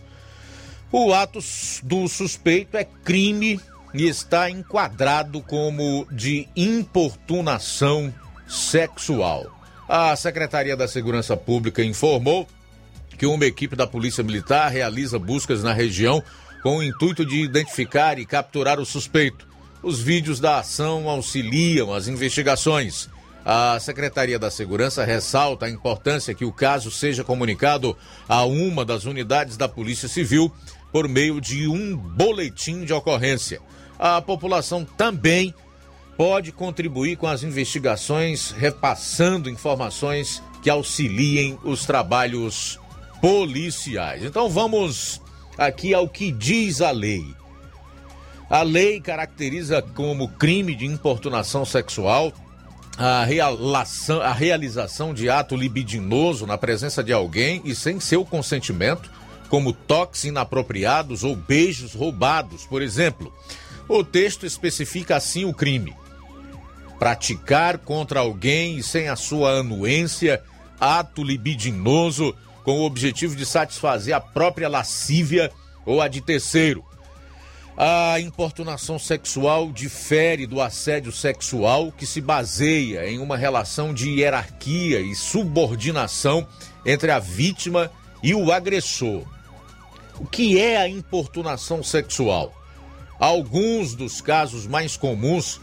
O 0.93 1.12
ato 1.14 1.38
do 1.83 2.07
suspeito 2.09 2.77
é 2.77 2.85
crime 2.85 3.61
e 3.95 4.07
está 4.07 4.51
enquadrado 4.51 5.41
como 5.41 6.07
de 6.11 6.47
importunação 6.55 8.12
sexual. 8.47 9.47
A 9.88 10.14
Secretaria 10.17 10.77
da 10.77 10.87
Segurança 10.87 11.37
Pública 11.37 11.83
informou 11.83 12.47
que 13.17 13.27
uma 13.27 13.47
equipe 13.47 13.75
da 13.75 13.87
Polícia 13.87 14.23
Militar 14.23 14.71
realiza 14.71 15.19
buscas 15.19 15.62
na 15.62 15.73
região 15.73 16.23
com 16.62 16.79
o 16.79 16.83
intuito 16.83 17.25
de 17.25 17.41
identificar 17.41 18.19
e 18.19 18.27
capturar 18.27 18.79
o 18.79 18.85
suspeito. 18.87 19.49
Os 19.83 20.01
vídeos 20.01 20.41
da 20.41 20.59
ação 20.59 21.09
auxiliam 21.09 21.93
as 21.93 22.09
investigações. 22.09 23.09
A 23.45 23.79
Secretaria 23.81 24.38
da 24.38 24.51
Segurança 24.51 25.05
ressalta 25.05 25.67
a 25.67 25.71
importância 25.71 26.35
que 26.35 26.45
o 26.45 26.53
caso 26.53 26.91
seja 26.91 27.23
comunicado 27.23 27.97
a 28.29 28.45
uma 28.45 28.85
das 28.85 29.05
unidades 29.05 29.57
da 29.57 29.69
Polícia 29.69 30.09
Civil 30.09 30.53
por 30.93 31.09
meio 31.09 31.41
de 31.41 31.69
um 31.69 31.97
boletim 31.97 32.85
de 32.85 32.93
ocorrência. 32.93 33.61
A 33.99 34.21
população 34.21 34.85
também 34.85 35.55
pode 36.17 36.51
contribuir 36.51 37.17
com 37.17 37.29
as 37.29 37.45
investigações, 37.45 38.51
repassando 38.51 39.49
informações 39.49 40.43
que 40.61 40.69
auxiliem 40.69 41.57
os 41.62 41.87
trabalhos 41.87 42.81
policiais. 43.21 44.25
Então 44.25 44.49
vamos 44.49 45.23
aqui 45.57 45.95
ao 45.95 46.09
que 46.09 46.33
diz 46.33 46.81
a 46.81 46.91
lei. 46.91 47.25
A 48.51 48.63
lei 48.63 48.99
caracteriza 48.99 49.83
como 49.83 50.29
crime 50.29 50.75
de 50.75 50.87
importunação 50.87 51.67
sexual 51.67 52.33
a 52.97 53.23
realização, 53.23 54.21
a 54.23 54.33
realização 54.33 55.15
de 55.15 55.29
ato 55.29 55.55
libidinoso 55.55 56.47
na 56.47 56.57
presença 56.57 57.05
de 57.05 57.13
alguém 57.13 57.61
e 57.65 57.75
sem 57.75 58.01
seu 58.01 58.25
consentimento, 58.25 59.11
como 59.49 59.73
toques 59.73 60.25
inapropriados 60.25 61.23
ou 61.23 61.37
beijos 61.37 61.95
roubados, 61.95 62.65
por 62.67 62.83
exemplo. 62.83 63.33
O 63.87 64.03
texto 64.03 64.47
especifica 64.47 65.17
assim 65.17 65.45
o 65.45 65.53
crime: 65.53 65.95
praticar 66.99 67.77
contra 67.79 68.21
alguém 68.21 68.79
e 68.79 68.83
sem 68.83 69.09
a 69.09 69.15
sua 69.15 69.61
anuência 69.61 70.43
ato 70.81 71.23
libidinoso 71.23 72.35
com 72.65 72.81
o 72.81 72.85
objetivo 72.85 73.37
de 73.37 73.45
satisfazer 73.45 74.15
a 74.15 74.21
própria 74.21 74.69
lascívia 74.69 75.53
ou 75.85 76.01
a 76.01 76.09
de 76.09 76.21
terceiro 76.21 76.88
a 77.81 78.19
importunação 78.19 78.99
sexual 78.99 79.71
difere 79.71 80.49
do 80.49 80.61
assédio 80.61 81.12
sexual, 81.12 81.93
que 81.93 82.05
se 82.05 82.21
baseia 82.21 83.09
em 83.09 83.21
uma 83.21 83.37
relação 83.37 83.95
de 83.95 84.11
hierarquia 84.11 84.99
e 84.99 85.14
subordinação 85.14 86.45
entre 86.85 87.12
a 87.12 87.21
vítima 87.21 87.88
e 88.21 88.35
o 88.35 88.51
agressor. 88.51 89.23
O 90.19 90.27
que 90.27 90.59
é 90.61 90.77
a 90.77 90.88
importunação 90.88 91.81
sexual? 91.81 92.53
Alguns 93.17 93.95
dos 93.95 94.21
casos 94.21 94.67
mais 94.67 94.97
comuns 94.97 95.61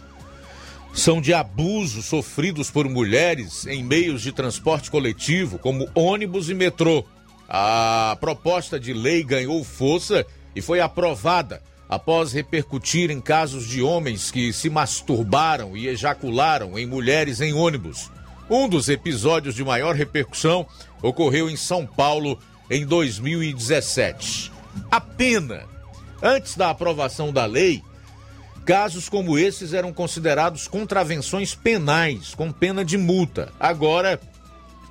são 0.93 1.19
de 1.19 1.33
abusos 1.33 2.05
sofridos 2.05 2.71
por 2.71 2.87
mulheres 2.87 3.67
em 3.67 3.83
meios 3.83 4.21
de 4.21 4.31
transporte 4.31 4.89
coletivo, 4.89 5.59
como 5.59 5.89
ônibus 5.93 6.49
e 6.49 6.53
metrô. 6.53 7.03
A 7.49 8.17
proposta 8.21 8.79
de 8.79 8.93
lei 8.93 9.21
ganhou 9.21 9.61
força 9.65 10.25
e 10.55 10.61
foi 10.61 10.79
aprovada 10.79 11.61
após 11.89 12.33
repercutir 12.33 13.11
em 13.11 13.21
casos 13.21 13.67
de 13.67 13.81
homens 13.81 14.31
que 14.31 14.51
se 14.51 14.69
masturbaram 14.69 15.77
e 15.77 15.87
ejacularam 15.87 16.77
em 16.77 16.85
mulheres 16.85 17.41
em 17.41 17.53
ônibus. 17.53 18.11
Um 18.49 18.67
dos 18.67 18.89
episódios 18.89 19.55
de 19.55 19.63
maior 19.63 19.95
repercussão 19.95 20.67
ocorreu 21.01 21.49
em 21.49 21.55
São 21.55 21.85
Paulo 21.85 22.39
em 22.69 22.85
2017. 22.85 24.51
A 24.91 24.99
pena, 24.99 25.63
antes 26.21 26.55
da 26.55 26.69
aprovação 26.69 27.31
da 27.31 27.45
lei, 27.45 27.81
casos 28.65 29.07
como 29.07 29.37
esses 29.37 29.73
eram 29.73 29.93
considerados 29.93 30.67
contravenções 30.67 31.53
penais, 31.53 32.33
com 32.33 32.51
pena 32.51 32.83
de 32.83 32.97
multa. 32.97 33.51
Agora, 33.59 34.19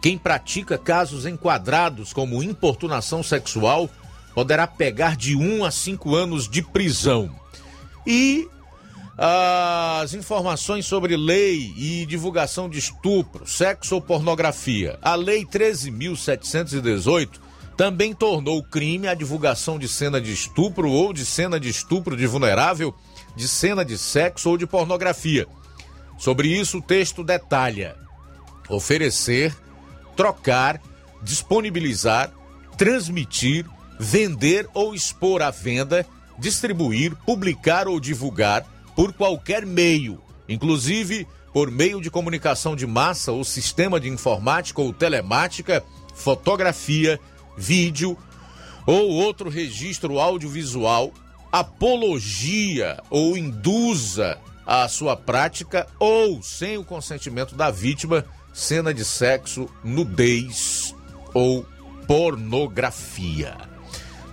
quem 0.00 0.16
pratica 0.16 0.78
casos 0.78 1.26
enquadrados 1.26 2.12
como 2.12 2.42
importunação 2.42 3.22
sexual 3.22 3.90
poderá 4.34 4.66
pegar 4.66 5.16
de 5.16 5.36
1 5.36 5.64
a 5.64 5.70
5 5.70 6.14
anos 6.14 6.48
de 6.48 6.62
prisão. 6.62 7.30
E 8.06 8.48
as 9.16 10.12
informações 10.12 10.86
sobre 10.86 11.16
lei 11.16 11.72
e 11.76 12.04
divulgação 12.06 12.68
de 12.68 12.78
estupro, 12.78 13.46
sexo 13.46 13.94
ou 13.94 14.00
pornografia. 14.00 14.98
A 15.00 15.14
Lei 15.14 15.44
13.718 15.44 17.38
também 17.76 18.12
tornou 18.12 18.62
crime 18.62 19.06
a 19.06 19.14
divulgação 19.14 19.78
de 19.78 19.88
cena 19.88 20.20
de 20.20 20.32
estupro 20.32 20.90
ou 20.90 21.12
de 21.12 21.24
cena 21.24 21.60
de 21.60 21.68
estupro 21.68 22.16
de 22.16 22.26
vulnerável, 22.26 22.94
de 23.36 23.46
cena 23.48 23.84
de 23.84 23.96
sexo 23.96 24.50
ou 24.50 24.56
de 24.56 24.66
pornografia. 24.66 25.46
Sobre 26.18 26.48
isso, 26.48 26.78
o 26.78 26.82
texto 26.82 27.22
detalha: 27.22 27.96
oferecer, 28.68 29.54
trocar, 30.16 30.80
disponibilizar, 31.22 32.32
transmitir, 32.76 33.66
vender 33.98 34.68
ou 34.74 34.94
expor 34.94 35.42
à 35.42 35.50
venda, 35.50 36.06
distribuir, 36.38 37.14
publicar 37.24 37.88
ou 37.88 38.00
divulgar 38.00 38.66
por 38.94 39.12
qualquer 39.12 39.64
meio, 39.64 40.20
inclusive 40.48 41.26
por 41.52 41.70
meio 41.70 42.00
de 42.00 42.10
comunicação 42.10 42.74
de 42.74 42.86
massa 42.86 43.30
ou 43.30 43.44
sistema 43.44 44.00
de 44.00 44.08
informática 44.08 44.80
ou 44.82 44.92
telemática, 44.92 45.84
fotografia, 46.14 47.20
vídeo 47.56 48.18
ou 48.86 49.10
outro 49.10 49.48
registro 49.48 50.18
audiovisual, 50.18 51.12
apologia 51.52 53.00
ou 53.08 53.36
induza 53.36 54.38
a 54.66 54.88
sua 54.88 55.16
prática 55.16 55.86
ou 55.98 56.42
sem 56.42 56.76
o 56.76 56.84
consentimento 56.84 57.54
da 57.54 57.70
vítima, 57.70 58.24
cena 58.52 58.92
de 58.92 59.04
sexo, 59.04 59.68
nudez 59.84 60.94
ou 61.32 61.64
pornografia. 62.06 63.73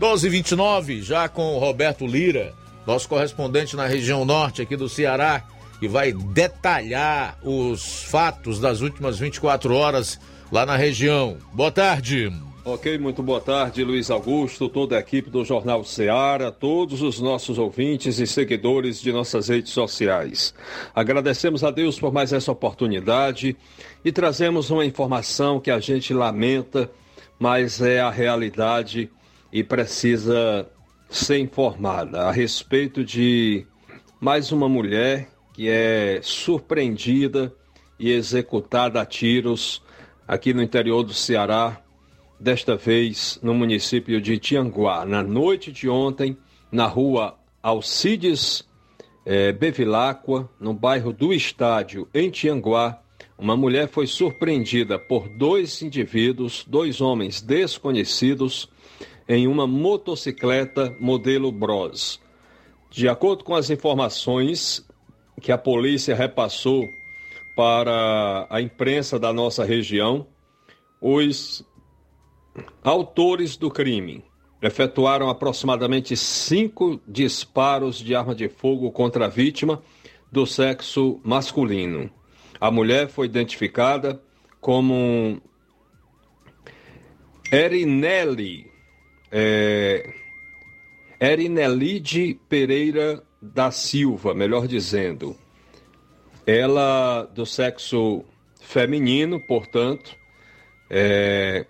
1229, 0.01 1.03
já 1.03 1.29
com 1.29 1.55
o 1.55 1.59
Roberto 1.59 2.07
Lira, 2.07 2.55
nosso 2.87 3.07
correspondente 3.07 3.75
na 3.75 3.85
região 3.85 4.25
norte 4.25 4.59
aqui 4.59 4.75
do 4.75 4.89
Ceará, 4.89 5.43
que 5.79 5.87
vai 5.87 6.11
detalhar 6.11 7.37
os 7.43 8.01
fatos 8.05 8.59
das 8.59 8.81
últimas 8.81 9.19
24 9.19 9.75
horas 9.75 10.19
lá 10.51 10.65
na 10.65 10.75
região. 10.75 11.37
Boa 11.53 11.71
tarde. 11.71 12.33
Ok, 12.65 12.97
muito 12.97 13.21
boa 13.21 13.39
tarde, 13.39 13.83
Luiz 13.83 14.09
Augusto, 14.09 14.67
toda 14.67 14.97
a 14.97 14.99
equipe 14.99 15.29
do 15.29 15.45
Jornal 15.45 15.83
Ceará, 15.83 16.51
todos 16.51 17.03
os 17.03 17.19
nossos 17.19 17.59
ouvintes 17.59 18.17
e 18.17 18.25
seguidores 18.25 18.99
de 18.99 19.11
nossas 19.11 19.49
redes 19.49 19.71
sociais. 19.71 20.51
Agradecemos 20.95 21.63
a 21.63 21.69
Deus 21.69 21.99
por 21.99 22.11
mais 22.11 22.33
essa 22.33 22.51
oportunidade 22.51 23.55
e 24.03 24.11
trazemos 24.11 24.71
uma 24.71 24.83
informação 24.83 25.59
que 25.59 25.69
a 25.69 25.79
gente 25.79 26.11
lamenta, 26.11 26.89
mas 27.37 27.79
é 27.81 27.99
a 27.99 28.09
realidade 28.09 29.11
e 29.51 29.63
precisa 29.63 30.67
ser 31.09 31.39
informada 31.39 32.21
a 32.21 32.31
respeito 32.31 33.03
de 33.03 33.65
mais 34.19 34.51
uma 34.51 34.69
mulher 34.69 35.29
que 35.53 35.67
é 35.67 36.19
surpreendida 36.23 37.53
e 37.99 38.11
executada 38.11 39.01
a 39.01 39.05
tiros 39.05 39.81
aqui 40.27 40.53
no 40.53 40.63
interior 40.63 41.03
do 41.03 41.13
Ceará 41.13 41.81
desta 42.39 42.75
vez 42.75 43.39
no 43.43 43.53
município 43.53 44.19
de 44.19 44.39
Tianguá. 44.39 45.05
Na 45.05 45.21
noite 45.21 45.71
de 45.71 45.87
ontem, 45.87 46.35
na 46.71 46.87
rua 46.87 47.37
Alcides 47.61 48.67
eh, 49.25 49.51
Bevilacqua, 49.51 50.49
no 50.59 50.73
bairro 50.73 51.13
do 51.13 51.33
Estádio, 51.33 52.07
em 52.13 52.31
Tianguá, 52.31 52.99
uma 53.37 53.55
mulher 53.55 53.87
foi 53.87 54.07
surpreendida 54.07 54.97
por 54.97 55.27
dois 55.27 55.81
indivíduos, 55.81 56.65
dois 56.67 57.01
homens 57.01 57.41
desconhecidos, 57.41 58.69
em 59.33 59.47
uma 59.47 59.65
motocicleta 59.65 60.93
modelo 60.99 61.51
Bros. 61.51 62.19
De 62.89 63.07
acordo 63.07 63.45
com 63.45 63.55
as 63.55 63.69
informações 63.69 64.85
que 65.39 65.53
a 65.53 65.57
polícia 65.57 66.13
repassou 66.13 66.85
para 67.55 68.45
a 68.49 68.61
imprensa 68.61 69.17
da 69.17 69.31
nossa 69.31 69.63
região, 69.63 70.27
os 70.99 71.65
Autores 72.83 73.55
do 73.55 73.71
crime 73.71 74.25
efetuaram 74.61 75.29
aproximadamente 75.29 76.17
cinco 76.17 76.99
disparos 77.07 77.99
de 77.99 78.13
arma 78.13 78.35
de 78.35 78.49
fogo 78.49 78.91
contra 78.91 79.25
a 79.25 79.29
vítima 79.29 79.81
do 80.29 80.45
sexo 80.45 81.21
masculino. 81.23 82.11
A 82.59 82.69
mulher 82.69 83.07
foi 83.07 83.27
identificada 83.27 84.21
como 84.59 85.41
Erinelli, 87.51 88.70
é, 89.31 90.13
Erinelide 91.19 92.39
Pereira 92.49 93.23
da 93.41 93.71
Silva, 93.71 94.33
melhor 94.33 94.67
dizendo. 94.67 95.35
Ela 96.45 97.23
do 97.23 97.45
sexo 97.45 98.23
feminino, 98.59 99.39
portanto, 99.39 100.15
é, 100.89 101.65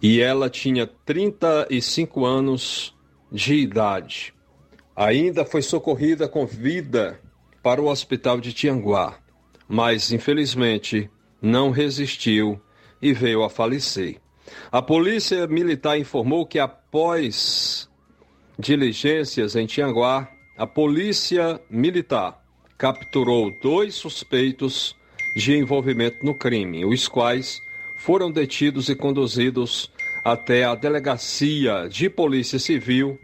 e 0.00 0.20
ela 0.20 0.48
tinha 0.48 0.86
35 0.86 2.24
anos 2.24 2.94
de 3.32 3.54
idade. 3.54 4.34
Ainda 4.94 5.44
foi 5.44 5.62
socorrida 5.62 6.28
com 6.28 6.46
vida 6.46 7.20
para 7.62 7.80
o 7.80 7.88
hospital 7.88 8.40
de 8.40 8.52
Tianguá, 8.52 9.18
mas 9.68 10.12
infelizmente 10.12 11.10
não 11.40 11.70
resistiu 11.70 12.60
e 13.00 13.12
veio 13.12 13.42
a 13.42 13.50
falecer. 13.50 14.20
A 14.70 14.82
polícia 14.82 15.46
militar 15.46 15.98
informou 15.98 16.46
que 16.46 16.58
após 16.58 17.88
diligências 18.58 19.56
em 19.56 19.66
Tianguá, 19.66 20.28
a 20.56 20.66
polícia 20.66 21.60
militar 21.70 22.42
capturou 22.76 23.50
dois 23.62 23.94
suspeitos 23.94 24.96
de 25.36 25.56
envolvimento 25.56 26.24
no 26.24 26.34
crime, 26.34 26.84
os 26.84 27.06
quais 27.06 27.60
foram 27.98 28.30
detidos 28.30 28.88
e 28.88 28.94
conduzidos 28.94 29.90
até 30.24 30.64
a 30.64 30.74
delegacia 30.74 31.88
de 31.88 32.10
Polícia 32.10 32.58
Civil, 32.58 33.18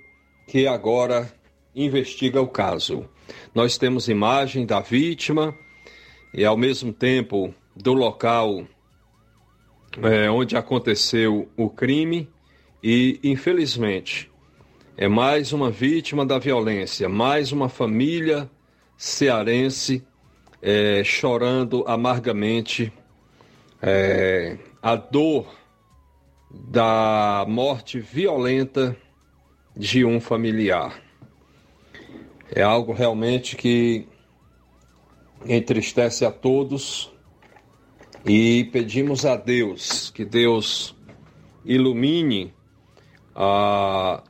que 0.46 0.66
agora 0.66 1.32
investiga 1.74 2.40
o 2.40 2.48
caso. 2.48 3.08
Nós 3.54 3.76
temos 3.76 4.08
imagem 4.08 4.64
da 4.64 4.80
vítima 4.80 5.54
e, 6.32 6.44
ao 6.44 6.56
mesmo 6.56 6.92
tempo, 6.92 7.54
do 7.74 7.92
local 7.92 8.66
é, 10.02 10.30
onde 10.30 10.56
aconteceu 10.56 11.48
o 11.56 11.70
crime 11.70 12.28
e, 12.82 13.20
infelizmente, 13.22 14.30
é 14.96 15.08
mais 15.08 15.52
uma 15.52 15.70
vítima 15.70 16.24
da 16.24 16.38
violência, 16.38 17.08
mais 17.08 17.52
uma 17.52 17.68
família 17.68 18.50
cearense 18.96 20.06
é, 20.62 21.02
chorando 21.04 21.84
amargamente 21.86 22.92
é, 23.82 24.56
a 24.82 24.96
dor 24.96 25.54
da 26.50 27.44
morte 27.48 27.98
violenta 27.98 28.96
de 29.76 30.04
um 30.04 30.20
familiar. 30.20 31.02
É 32.54 32.62
algo 32.62 32.92
realmente 32.92 33.56
que 33.56 34.06
entristece 35.46 36.24
a 36.24 36.30
todos 36.30 37.13
e 38.24 38.64
pedimos 38.72 39.26
a 39.26 39.36
Deus 39.36 40.10
que 40.10 40.24
Deus 40.24 40.96
ilumine 41.64 42.54
a, 43.34 44.22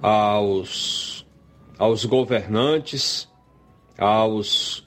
aos, 0.00 1.26
aos 1.76 2.04
governantes, 2.04 3.28
aos 3.98 4.86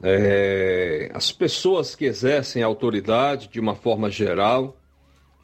é, 0.00 1.10
as 1.12 1.32
pessoas 1.32 1.96
que 1.96 2.04
exercem 2.04 2.62
autoridade 2.62 3.48
de 3.48 3.58
uma 3.58 3.74
forma 3.74 4.08
geral 4.08 4.76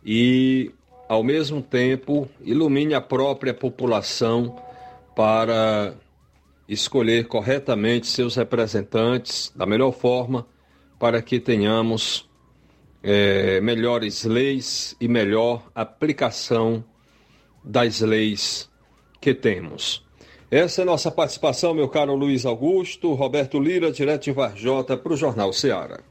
e, 0.05 0.71
ao 1.09 1.25
mesmo 1.25 1.61
tempo, 1.61 2.29
ilumine 2.41 2.95
a 2.95 3.01
própria 3.01 3.53
população 3.53 4.57
para 5.17 5.95
escolher 6.69 7.27
corretamente 7.27 8.07
seus 8.07 8.37
representantes 8.37 9.53
da 9.57 9.67
melhor 9.67 9.91
forma 9.91 10.47
para 10.99 11.21
que 11.23 11.41
tenhamos 11.41 12.29
é, 13.03 13.61
melhores 13.61 14.25
leis 14.25 14.97
e 15.01 15.07
melhor 15.07 15.71
aplicação 15.75 16.85
das 17.63 18.01
leis 18.01 18.71
que 19.21 19.35
temos. 19.35 20.05
Essa 20.51 20.83
é 20.83 20.85
nossa 20.85 21.11
participação, 21.11 21.75
meu 21.75 21.89
caro 21.89 22.15
Luiz 22.15 22.47
Augusto, 22.47 23.13
Roberto 23.15 23.59
Lira, 23.59 23.91
direto 23.91 24.25
de 24.25 24.33
Varjota, 24.33 24.97
para 24.97 25.13
o 25.13 25.17
Jornal 25.17 25.53
Seara. 25.53 26.05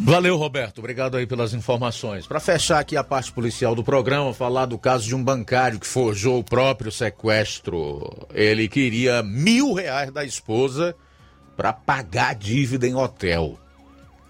Valeu, 0.00 0.36
Roberto. 0.36 0.78
Obrigado 0.78 1.16
aí 1.16 1.26
pelas 1.26 1.52
informações. 1.52 2.26
Para 2.26 2.40
fechar 2.40 2.78
aqui 2.78 2.96
a 2.96 3.04
parte 3.04 3.30
policial 3.30 3.74
do 3.74 3.84
programa, 3.84 4.32
falar 4.32 4.66
do 4.66 4.78
caso 4.78 5.06
de 5.06 5.14
um 5.14 5.22
bancário 5.22 5.78
que 5.78 5.86
forjou 5.86 6.38
o 6.38 6.44
próprio 6.44 6.90
sequestro. 6.90 8.26
Ele 8.32 8.68
queria 8.68 9.22
mil 9.22 9.74
reais 9.74 10.10
da 10.10 10.24
esposa 10.24 10.96
para 11.56 11.72
pagar 11.72 12.30
a 12.30 12.34
dívida 12.34 12.86
em 12.86 12.94
hotel. 12.94 13.58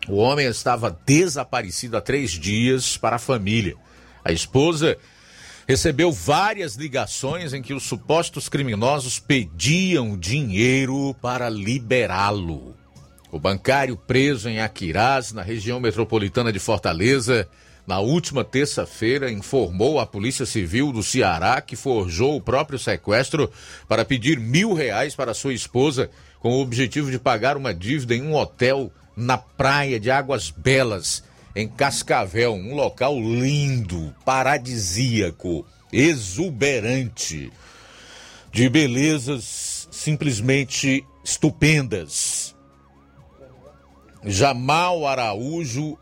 O 0.08 0.16
homem 0.16 0.46
estava 0.46 0.98
desaparecido 1.04 1.96
há 1.96 2.00
três 2.00 2.30
dias 2.30 2.96
para 2.96 3.16
a 3.16 3.18
família. 3.18 3.76
A 4.24 4.32
esposa 4.32 4.96
recebeu 5.66 6.10
várias 6.10 6.76
ligações 6.76 7.52
em 7.52 7.60
que 7.60 7.74
os 7.74 7.82
supostos 7.82 8.48
criminosos 8.48 9.18
pediam 9.18 10.16
dinheiro 10.16 11.14
para 11.20 11.50
liberá-lo. 11.50 12.74
O 13.30 13.38
bancário 13.38 13.94
preso 13.94 14.48
em 14.48 14.60
Aquirás, 14.60 15.32
na 15.34 15.42
região 15.42 15.78
metropolitana 15.78 16.50
de 16.50 16.58
Fortaleza, 16.58 17.46
na 17.86 18.00
última 18.00 18.42
terça-feira, 18.42 19.30
informou 19.30 20.00
à 20.00 20.06
Polícia 20.06 20.46
Civil 20.46 20.90
do 20.90 21.02
Ceará 21.02 21.60
que 21.60 21.76
forjou 21.76 22.36
o 22.36 22.40
próprio 22.40 22.78
sequestro 22.78 23.50
para 23.86 24.06
pedir 24.06 24.40
mil 24.40 24.72
reais 24.72 25.14
para 25.14 25.34
sua 25.34 25.52
esposa, 25.52 26.10
com 26.40 26.50
o 26.50 26.60
objetivo 26.60 27.10
de 27.10 27.18
pagar 27.18 27.56
uma 27.56 27.74
dívida 27.74 28.14
em 28.14 28.22
um 28.22 28.34
hotel 28.34 28.92
na 29.16 29.36
praia 29.36 29.98
de 29.98 30.10
Águas 30.10 30.50
Belas, 30.50 31.24
em 31.54 31.66
Cascavel, 31.66 32.54
um 32.54 32.74
local 32.74 33.18
lindo, 33.18 34.14
paradisíaco, 34.24 35.66
exuberante, 35.92 37.52
de 38.52 38.68
belezas 38.68 39.88
simplesmente 39.90 41.04
estupendas. 41.24 42.54
Jamal 44.24 45.06
Araújo 45.06 45.98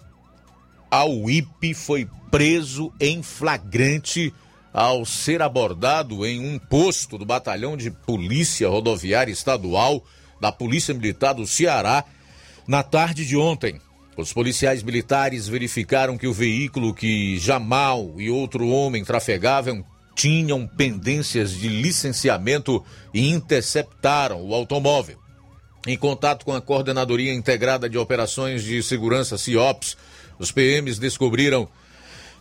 Auípe 0.90 1.74
foi 1.74 2.08
preso 2.30 2.92
em 3.00 3.22
flagrante 3.22 4.32
ao 4.72 5.06
ser 5.06 5.40
abordado 5.40 6.26
em 6.26 6.38
um 6.38 6.58
posto 6.58 7.16
do 7.16 7.24
Batalhão 7.24 7.76
de 7.76 7.90
Polícia 7.90 8.68
Rodoviária 8.68 9.32
Estadual 9.32 10.04
da 10.40 10.52
Polícia 10.52 10.94
Militar 10.94 11.34
do 11.34 11.46
Ceará 11.46 12.04
na 12.66 12.82
tarde 12.82 13.24
de 13.24 13.36
ontem. 13.36 13.80
Os 14.16 14.32
policiais 14.32 14.82
militares 14.82 15.46
verificaram 15.46 16.16
que 16.16 16.26
o 16.26 16.32
veículo 16.32 16.94
que 16.94 17.38
Jamal 17.38 18.14
e 18.16 18.30
outro 18.30 18.66
homem 18.68 19.04
trafegavam 19.04 19.84
tinham 20.14 20.66
pendências 20.66 21.52
de 21.52 21.68
licenciamento 21.68 22.82
e 23.12 23.28
interceptaram 23.28 24.42
o 24.42 24.54
automóvel. 24.54 25.18
Em 25.86 25.96
contato 25.96 26.44
com 26.44 26.54
a 26.54 26.60
Coordenadoria 26.60 27.32
Integrada 27.32 27.88
de 27.88 27.98
Operações 27.98 28.64
de 28.64 28.82
Segurança 28.82 29.36
CIOPS, 29.36 29.96
os 30.38 30.50
PMs 30.50 30.98
descobriram 30.98 31.68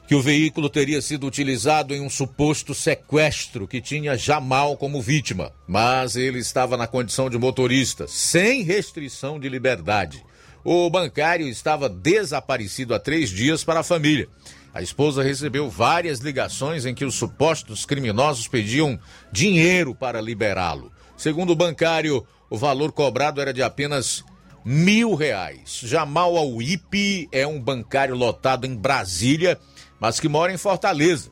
que 0.07 0.15
o 0.15 0.21
veículo 0.21 0.69
teria 0.69 1.01
sido 1.01 1.25
utilizado 1.25 1.93
em 1.93 2.01
um 2.01 2.09
suposto 2.09 2.73
sequestro 2.75 3.67
que 3.67 3.81
tinha 3.81 4.17
Jamal 4.17 4.77
como 4.77 5.01
vítima, 5.01 5.51
mas 5.67 6.15
ele 6.15 6.39
estava 6.39 6.77
na 6.77 6.85
condição 6.85 7.29
de 7.29 7.37
motorista, 7.37 8.07
sem 8.07 8.61
restrição 8.61 9.39
de 9.39 9.49
liberdade. 9.49 10.23
O 10.63 10.89
bancário 10.89 11.47
estava 11.47 11.89
desaparecido 11.89 12.93
há 12.93 12.99
três 12.99 13.29
dias 13.29 13.63
para 13.63 13.79
a 13.81 13.83
família. 13.83 14.27
A 14.73 14.81
esposa 14.81 15.23
recebeu 15.23 15.69
várias 15.69 16.19
ligações 16.19 16.85
em 16.85 16.93
que 16.93 17.05
os 17.05 17.15
supostos 17.15 17.85
criminosos 17.85 18.47
pediam 18.47 18.99
dinheiro 19.31 19.95
para 19.95 20.19
liberá-lo. 20.19 20.91
Segundo 21.15 21.51
o 21.51 21.55
bancário, 21.55 22.25
o 22.49 22.57
valor 22.57 22.91
cobrado 22.91 23.39
era 23.39 23.53
de 23.53 23.63
apenas 23.63 24.23
mil 24.65 25.13
reais. 25.13 25.81
Jamal 25.83 26.35
Auípe 26.35 27.29
é 27.31 27.45
um 27.45 27.61
bancário 27.61 28.15
lotado 28.15 28.65
em 28.65 28.75
Brasília, 28.75 29.59
mas 30.05 30.19
que 30.19 30.29
mora 30.29 30.53
em 30.53 30.57
Fortaleza. 30.57 31.31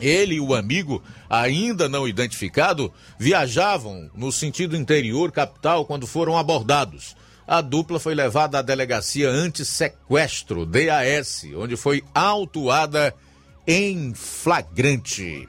Ele 0.00 0.34
e 0.34 0.40
o 0.40 0.52
amigo, 0.52 1.00
ainda 1.28 1.88
não 1.88 2.08
identificado, 2.08 2.92
viajavam 3.16 4.10
no 4.12 4.32
sentido 4.32 4.76
interior 4.76 5.30
capital 5.30 5.84
quando 5.84 6.08
foram 6.08 6.36
abordados. 6.36 7.14
A 7.46 7.60
dupla 7.60 8.00
foi 8.00 8.16
levada 8.16 8.58
à 8.58 8.62
delegacia 8.62 9.30
anti-sequestro, 9.30 10.66
DAS, 10.66 11.44
onde 11.56 11.76
foi 11.76 12.02
autuada 12.12 13.14
em 13.64 14.12
flagrante. 14.12 15.48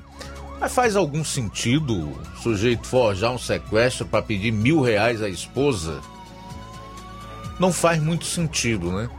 Mas 0.59 0.71
faz 0.71 0.95
algum 0.95 1.23
sentido 1.23 2.11
o 2.11 2.41
sujeito 2.43 2.85
forjar 2.85 3.31
um 3.31 3.39
sequestro 3.39 4.05
para 4.05 4.21
pedir 4.21 4.51
mil 4.51 4.81
reais 4.81 5.19
à 5.23 5.27
esposa? 5.27 5.99
Não 7.59 7.73
faz 7.73 7.99
muito 7.99 8.25
sentido, 8.25 8.91
né? 8.91 9.09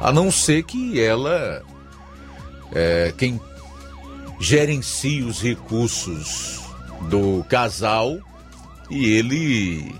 A 0.00 0.12
não 0.12 0.30
ser 0.30 0.62
que 0.62 1.00
ela, 1.00 1.62
é, 2.72 3.12
quem 3.16 3.40
gerencia 4.40 5.26
os 5.26 5.40
recursos 5.40 6.60
do 7.08 7.44
casal 7.48 8.18
e 8.90 9.14
ele 9.14 9.94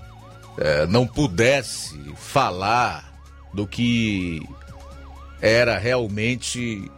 é, 0.57 0.85
não 0.87 1.05
pudesse 1.05 1.97
falar 2.15 3.13
do 3.53 3.65
que 3.65 4.41
era 5.41 5.77
realmente 5.77 6.89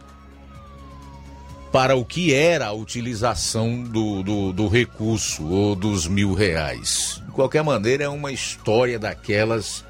para 1.72 1.96
o 1.96 2.04
que 2.04 2.34
era 2.34 2.66
a 2.66 2.72
utilização 2.72 3.82
do, 3.82 4.22
do, 4.22 4.52
do, 4.52 4.68
recurso 4.68 5.46
ou 5.46 5.74
dos 5.74 6.06
mil 6.06 6.34
reais. 6.34 7.22
De 7.24 7.32
qualquer 7.32 7.64
maneira, 7.64 8.04
é 8.04 8.08
uma 8.08 8.30
história 8.30 8.98
daquelas 8.98 9.82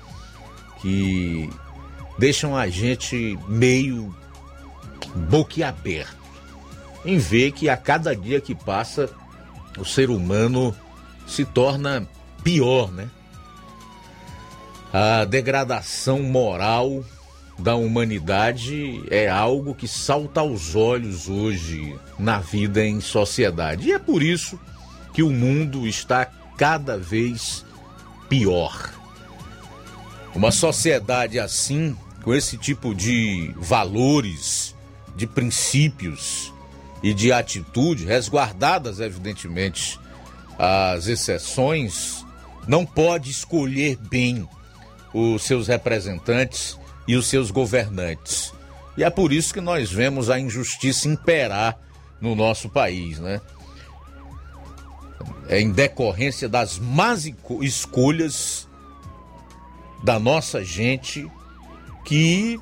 que 0.81 1.51
deixam 2.19 2.57
a 2.57 2.69
gente 2.69 3.37
meio 3.49 4.15
boquiaberto 5.09 6.23
em 7.05 7.19
ver 7.19 7.53
que 7.53 7.69
a 7.69 7.77
cada 7.77 8.15
dia 8.15 8.41
que 8.41 8.55
passa 8.55 9.11
o 9.79 9.85
ser 9.85 10.11
humano 10.11 10.75
se 11.27 11.45
torna 11.45 12.07
pior, 12.43 12.93
né? 12.93 13.09
A 14.93 15.25
degradação 15.25 16.23
moral 16.23 17.03
da 17.59 17.75
humanidade 17.75 19.03
é 19.11 19.29
algo 19.29 19.75
que 19.75 19.89
salta 19.89 20.41
aos 20.41 20.75
olhos 20.75 21.29
hoje 21.29 21.97
na 22.19 22.39
vida 22.39 22.85
em 22.85 23.01
sociedade. 23.01 23.89
E 23.89 23.93
é 23.93 23.99
por 23.99 24.23
isso 24.23 24.59
que 25.13 25.23
o 25.23 25.31
mundo 25.31 25.87
está 25.87 26.27
cada 26.57 26.99
vez 26.99 27.65
pior. 28.29 28.93
Uma 30.35 30.51
sociedade 30.51 31.39
assim, 31.39 31.97
com 32.23 32.35
esse 32.35 32.57
tipo 32.57 32.95
de 32.95 33.55
valores, 33.57 34.72
de 35.17 35.27
princípios 35.27 36.53
e 37.03 37.13
de 37.13 37.33
atitude, 37.33 38.05
resguardadas, 38.05 39.01
evidentemente, 39.01 39.99
as 40.59 41.07
exceções, 41.07 42.25
não 42.67 42.87
pode 42.87 43.31
escolher 43.31 43.97
bem 43.97 44.49
os 45.13 45.43
seus 45.43 45.67
representantes 45.67 46.79
e 47.07 47.17
os 47.17 47.27
seus 47.27 47.51
governantes. 47.51 48.53
E 48.97 49.03
é 49.03 49.11
por 49.11 49.33
isso 49.33 49.53
que 49.53 49.61
nós 49.61 49.91
vemos 49.91 50.31
a 50.31 50.39
injustiça 50.39 51.09
imperar 51.09 51.79
no 52.21 52.35
nosso 52.35 52.69
país, 52.69 53.19
né? 53.19 53.41
É 55.49 55.61
em 55.61 55.73
decorrência 55.73 56.49
das 56.49 56.79
más 56.79 57.29
escolhas 57.61 58.69
da 60.03 60.19
nossa 60.19 60.65
gente 60.65 61.31
que 62.05 62.61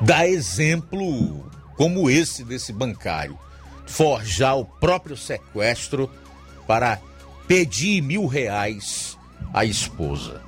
dá 0.00 0.26
exemplo 0.26 1.48
como 1.76 2.10
esse 2.10 2.44
desse 2.44 2.72
bancário, 2.72 3.38
forjar 3.86 4.58
o 4.58 4.64
próprio 4.64 5.16
sequestro 5.16 6.10
para 6.66 7.00
pedir 7.46 8.02
mil 8.02 8.26
reais 8.26 9.16
à 9.54 9.64
esposa. 9.64 10.42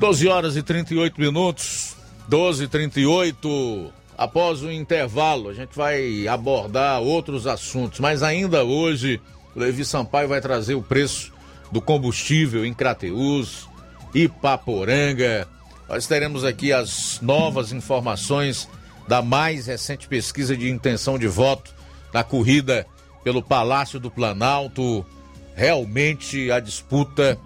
12 0.00 0.28
horas 0.28 0.56
e 0.56 0.62
38 0.62 1.20
minutos, 1.20 1.96
12 2.28 2.64
e 2.64 2.68
38. 2.68 3.92
Após 4.18 4.62
o 4.62 4.72
intervalo, 4.72 5.50
a 5.50 5.54
gente 5.54 5.76
vai 5.76 6.26
abordar 6.26 7.00
outros 7.00 7.46
assuntos, 7.46 8.00
mas 8.00 8.22
ainda 8.22 8.64
hoje, 8.64 9.20
o 9.54 9.60
Levi 9.60 9.84
Sampaio 9.84 10.28
vai 10.28 10.40
trazer 10.40 10.74
o 10.74 10.82
preço 10.82 11.32
do 11.70 11.80
combustível 11.80 12.64
em 12.64 12.72
Crateús, 12.72 13.68
Ipaporanga. 14.14 15.46
Nós 15.88 16.06
teremos 16.06 16.44
aqui 16.44 16.72
as 16.72 17.20
novas 17.20 17.72
informações 17.72 18.68
da 19.06 19.22
mais 19.22 19.66
recente 19.66 20.08
pesquisa 20.08 20.56
de 20.56 20.68
intenção 20.68 21.18
de 21.18 21.28
voto 21.28 21.72
na 22.12 22.24
corrida 22.24 22.86
pelo 23.22 23.42
Palácio 23.42 24.00
do 24.00 24.10
Planalto. 24.10 25.06
Realmente 25.54 26.50
a 26.50 26.58
disputa 26.58 27.38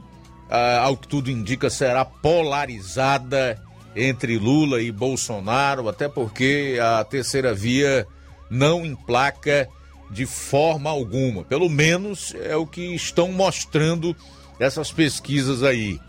ah, 0.49 0.81
ao 0.83 0.97
que 0.97 1.07
tudo 1.07 1.31
indica, 1.31 1.71
será 1.71 2.05
polarizada 2.05 3.63
entre 3.95 4.39
Lula 4.39 4.83
e 4.83 4.91
Bolsonaro, 4.91 5.89
até 5.89 6.09
porque 6.09 6.79
a 6.83 7.05
terceira 7.05 7.55
via 7.55 8.07
não 8.51 8.85
emplaca 8.85 9.69
de 10.11 10.27
forma 10.27 10.91
alguma. 10.91 11.45
Pelo 11.45 11.69
menos 11.69 12.35
é 12.35 12.57
o 12.57 12.67
que 12.67 12.95
estão 12.95 13.31
mostrando 13.33 14.17
essas 14.59 14.91
pesquisas 14.91 15.63
aí. 15.63 16.01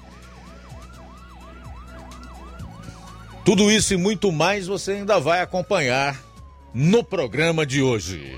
Tudo 3.52 3.70
isso 3.70 3.94
e 3.94 3.98
muito 3.98 4.32
mais 4.32 4.66
você 4.66 4.94
ainda 4.94 5.20
vai 5.20 5.42
acompanhar 5.42 6.18
no 6.74 7.04
programa 7.04 7.66
de 7.66 7.82
hoje. 7.82 8.34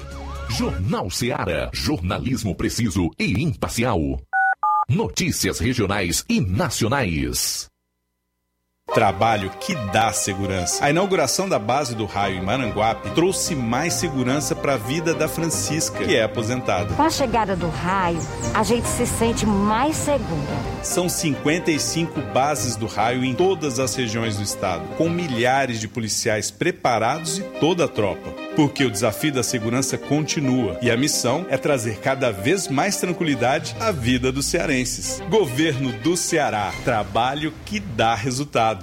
Jornal 0.49 1.07
Seara. 1.11 1.69
Jornalismo 1.71 2.55
preciso 2.55 3.11
e 3.19 3.43
imparcial. 3.43 3.99
Notícias 4.89 5.59
regionais 5.59 6.25
e 6.27 6.41
nacionais. 6.41 7.67
Trabalho 8.93 9.49
que 9.59 9.73
dá 9.91 10.13
segurança. 10.13 10.85
A 10.85 10.89
inauguração 10.91 11.49
da 11.49 11.57
base 11.57 11.95
do 11.95 12.05
raio 12.05 12.37
em 12.37 12.43
Maranguape 12.43 13.09
trouxe 13.11 13.55
mais 13.55 13.95
segurança 13.95 14.55
para 14.55 14.75
a 14.75 14.77
vida 14.77 15.15
da 15.15 15.27
Francisca, 15.27 16.03
que 16.03 16.15
é 16.15 16.21
aposentada. 16.21 16.93
Com 16.93 17.01
a 17.01 17.09
chegada 17.09 17.55
do 17.55 17.67
raio, 17.69 18.19
a 18.53 18.61
gente 18.61 18.87
se 18.87 19.07
sente 19.07 19.47
mais 19.47 19.95
segura. 19.95 20.23
São 20.83 21.09
55 21.09 22.21
bases 22.33 22.75
do 22.75 22.85
raio 22.85 23.25
em 23.25 23.33
todas 23.33 23.79
as 23.79 23.95
regiões 23.95 24.37
do 24.37 24.43
estado, 24.43 24.85
com 24.95 25.09
milhares 25.09 25.79
de 25.79 25.87
policiais 25.87 26.51
preparados 26.51 27.39
e 27.39 27.41
toda 27.59 27.85
a 27.85 27.87
tropa. 27.87 28.31
Porque 28.55 28.85
o 28.85 28.91
desafio 28.91 29.33
da 29.33 29.41
segurança 29.41 29.97
continua 29.97 30.77
e 30.83 30.91
a 30.91 30.97
missão 30.97 31.47
é 31.49 31.57
trazer 31.57 31.97
cada 31.97 32.31
vez 32.31 32.67
mais 32.67 32.97
tranquilidade 32.97 33.75
à 33.79 33.91
vida 33.91 34.31
dos 34.31 34.45
cearenses. 34.45 35.19
Governo 35.29 35.91
do 35.93 36.15
Ceará. 36.15 36.71
Trabalho 36.83 37.51
que 37.65 37.79
dá 37.79 38.13
resultado. 38.13 38.82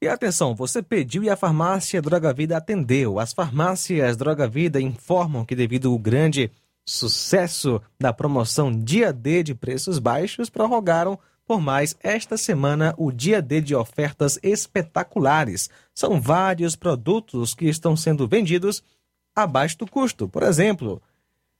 E 0.00 0.06
atenção, 0.06 0.54
você 0.54 0.80
pediu 0.80 1.24
e 1.24 1.30
a 1.30 1.36
farmácia 1.36 2.00
Droga 2.00 2.32
Vida 2.32 2.56
atendeu. 2.56 3.18
As 3.18 3.32
farmácias 3.32 4.16
Droga 4.16 4.46
Vida 4.46 4.80
informam 4.80 5.44
que 5.44 5.56
devido 5.56 5.90
ao 5.90 5.98
grande 5.98 6.52
sucesso 6.86 7.82
da 7.98 8.12
promoção 8.12 8.70
Dia 8.72 9.12
D 9.12 9.42
de 9.42 9.56
preços 9.56 9.98
baixos, 9.98 10.48
prorrogaram 10.48 11.18
por 11.44 11.60
mais 11.60 11.96
esta 12.00 12.36
semana 12.36 12.94
o 12.96 13.10
Dia 13.10 13.42
D 13.42 13.60
de 13.60 13.74
ofertas 13.74 14.38
espetaculares. 14.40 15.68
São 15.92 16.20
vários 16.20 16.76
produtos 16.76 17.52
que 17.52 17.66
estão 17.68 17.96
sendo 17.96 18.28
vendidos 18.28 18.84
abaixo 19.34 19.78
do 19.78 19.86
custo. 19.86 20.28
Por 20.28 20.44
exemplo, 20.44 21.02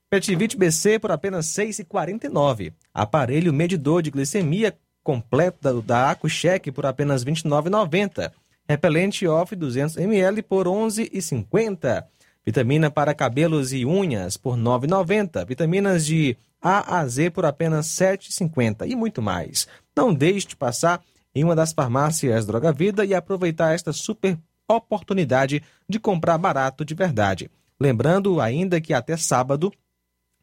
Petivit 0.09 0.55
BC 0.55 0.97
por 0.97 1.11
apenas 1.11 1.55
R$ 1.57 1.65
6,49. 1.65 2.73
Aparelho 2.93 3.53
medidor 3.53 4.01
de 4.01 4.09
glicemia 4.09 4.77
completo 5.09 5.81
da, 5.81 6.11
AcuCheck 6.11 6.71
por 6.71 6.85
apenas 6.85 7.23
R$ 7.23 7.31
29,90. 7.31 8.31
Repelente 8.67 9.27
off 9.27 9.55
200ml 9.55 10.43
por 10.43 10.67
R$ 10.67 10.73
11,50. 10.73 12.05
Vitamina 12.45 12.91
para 12.91 13.15
cabelos 13.15 13.73
e 13.73 13.87
unhas 13.87 14.37
por 14.37 14.53
R$ 14.53 14.61
9,90. 14.61 15.47
Vitaminas 15.47 16.05
de 16.05 16.37
A 16.61 16.99
a 16.99 17.07
Z 17.07 17.31
por 17.31 17.43
apenas 17.43 17.99
R$ 17.99 18.17
7,50 18.17 18.87
e 18.87 18.95
muito 18.95 19.19
mais. 19.19 19.67
Não 19.97 20.13
deixe 20.13 20.49
de 20.49 20.55
passar 20.55 21.01
em 21.33 21.43
uma 21.43 21.55
das 21.55 21.73
farmácias 21.73 22.45
Droga 22.45 22.71
Vida 22.71 23.03
e 23.03 23.15
aproveitar 23.15 23.73
esta 23.73 23.91
super 23.91 24.37
oportunidade 24.67 25.63
de 25.89 25.99
comprar 25.99 26.37
barato 26.37 26.85
de 26.85 26.93
verdade. 26.93 27.49
Lembrando 27.79 28.39
ainda 28.39 28.79
que 28.79 28.93
até 28.93 29.17
sábado 29.17 29.73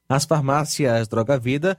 as 0.08 0.24
farmácias 0.24 1.06
Droga 1.06 1.38
Vida 1.38 1.78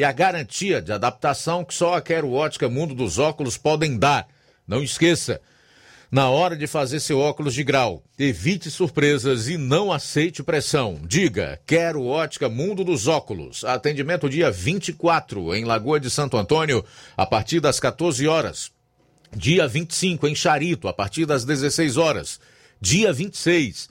e 0.00 0.04
a 0.04 0.12
garantia 0.12 0.80
de 0.80 0.92
adaptação 0.92 1.62
que 1.62 1.74
só 1.74 1.92
a 1.92 2.00
Quero 2.00 2.32
Ótica 2.32 2.70
Mundo 2.70 2.94
dos 2.94 3.18
Óculos 3.18 3.58
podem 3.58 3.98
dar. 3.98 4.26
Não 4.66 4.82
esqueça, 4.82 5.42
na 6.10 6.30
hora 6.30 6.56
de 6.56 6.66
fazer 6.66 7.00
seu 7.00 7.18
óculos 7.18 7.52
de 7.52 7.62
grau, 7.62 8.02
evite 8.18 8.70
surpresas 8.70 9.46
e 9.46 9.58
não 9.58 9.92
aceite 9.92 10.42
pressão. 10.42 10.98
Diga, 11.04 11.60
quero 11.66 12.06
ótica 12.06 12.48
Mundo 12.48 12.82
dos 12.82 13.08
Óculos. 13.08 13.62
Atendimento 13.62 14.26
dia 14.26 14.50
24 14.50 15.54
em 15.54 15.66
Lagoa 15.66 16.00
de 16.00 16.08
Santo 16.08 16.38
Antônio, 16.38 16.82
a 17.14 17.26
partir 17.26 17.60
das 17.60 17.78
14 17.78 18.26
horas. 18.26 18.72
Dia 19.36 19.68
25 19.68 20.26
em 20.26 20.34
Charito, 20.34 20.88
a 20.88 20.94
partir 20.94 21.26
das 21.26 21.44
16 21.44 21.98
horas. 21.98 22.40
Dia 22.80 23.12
26 23.12 23.90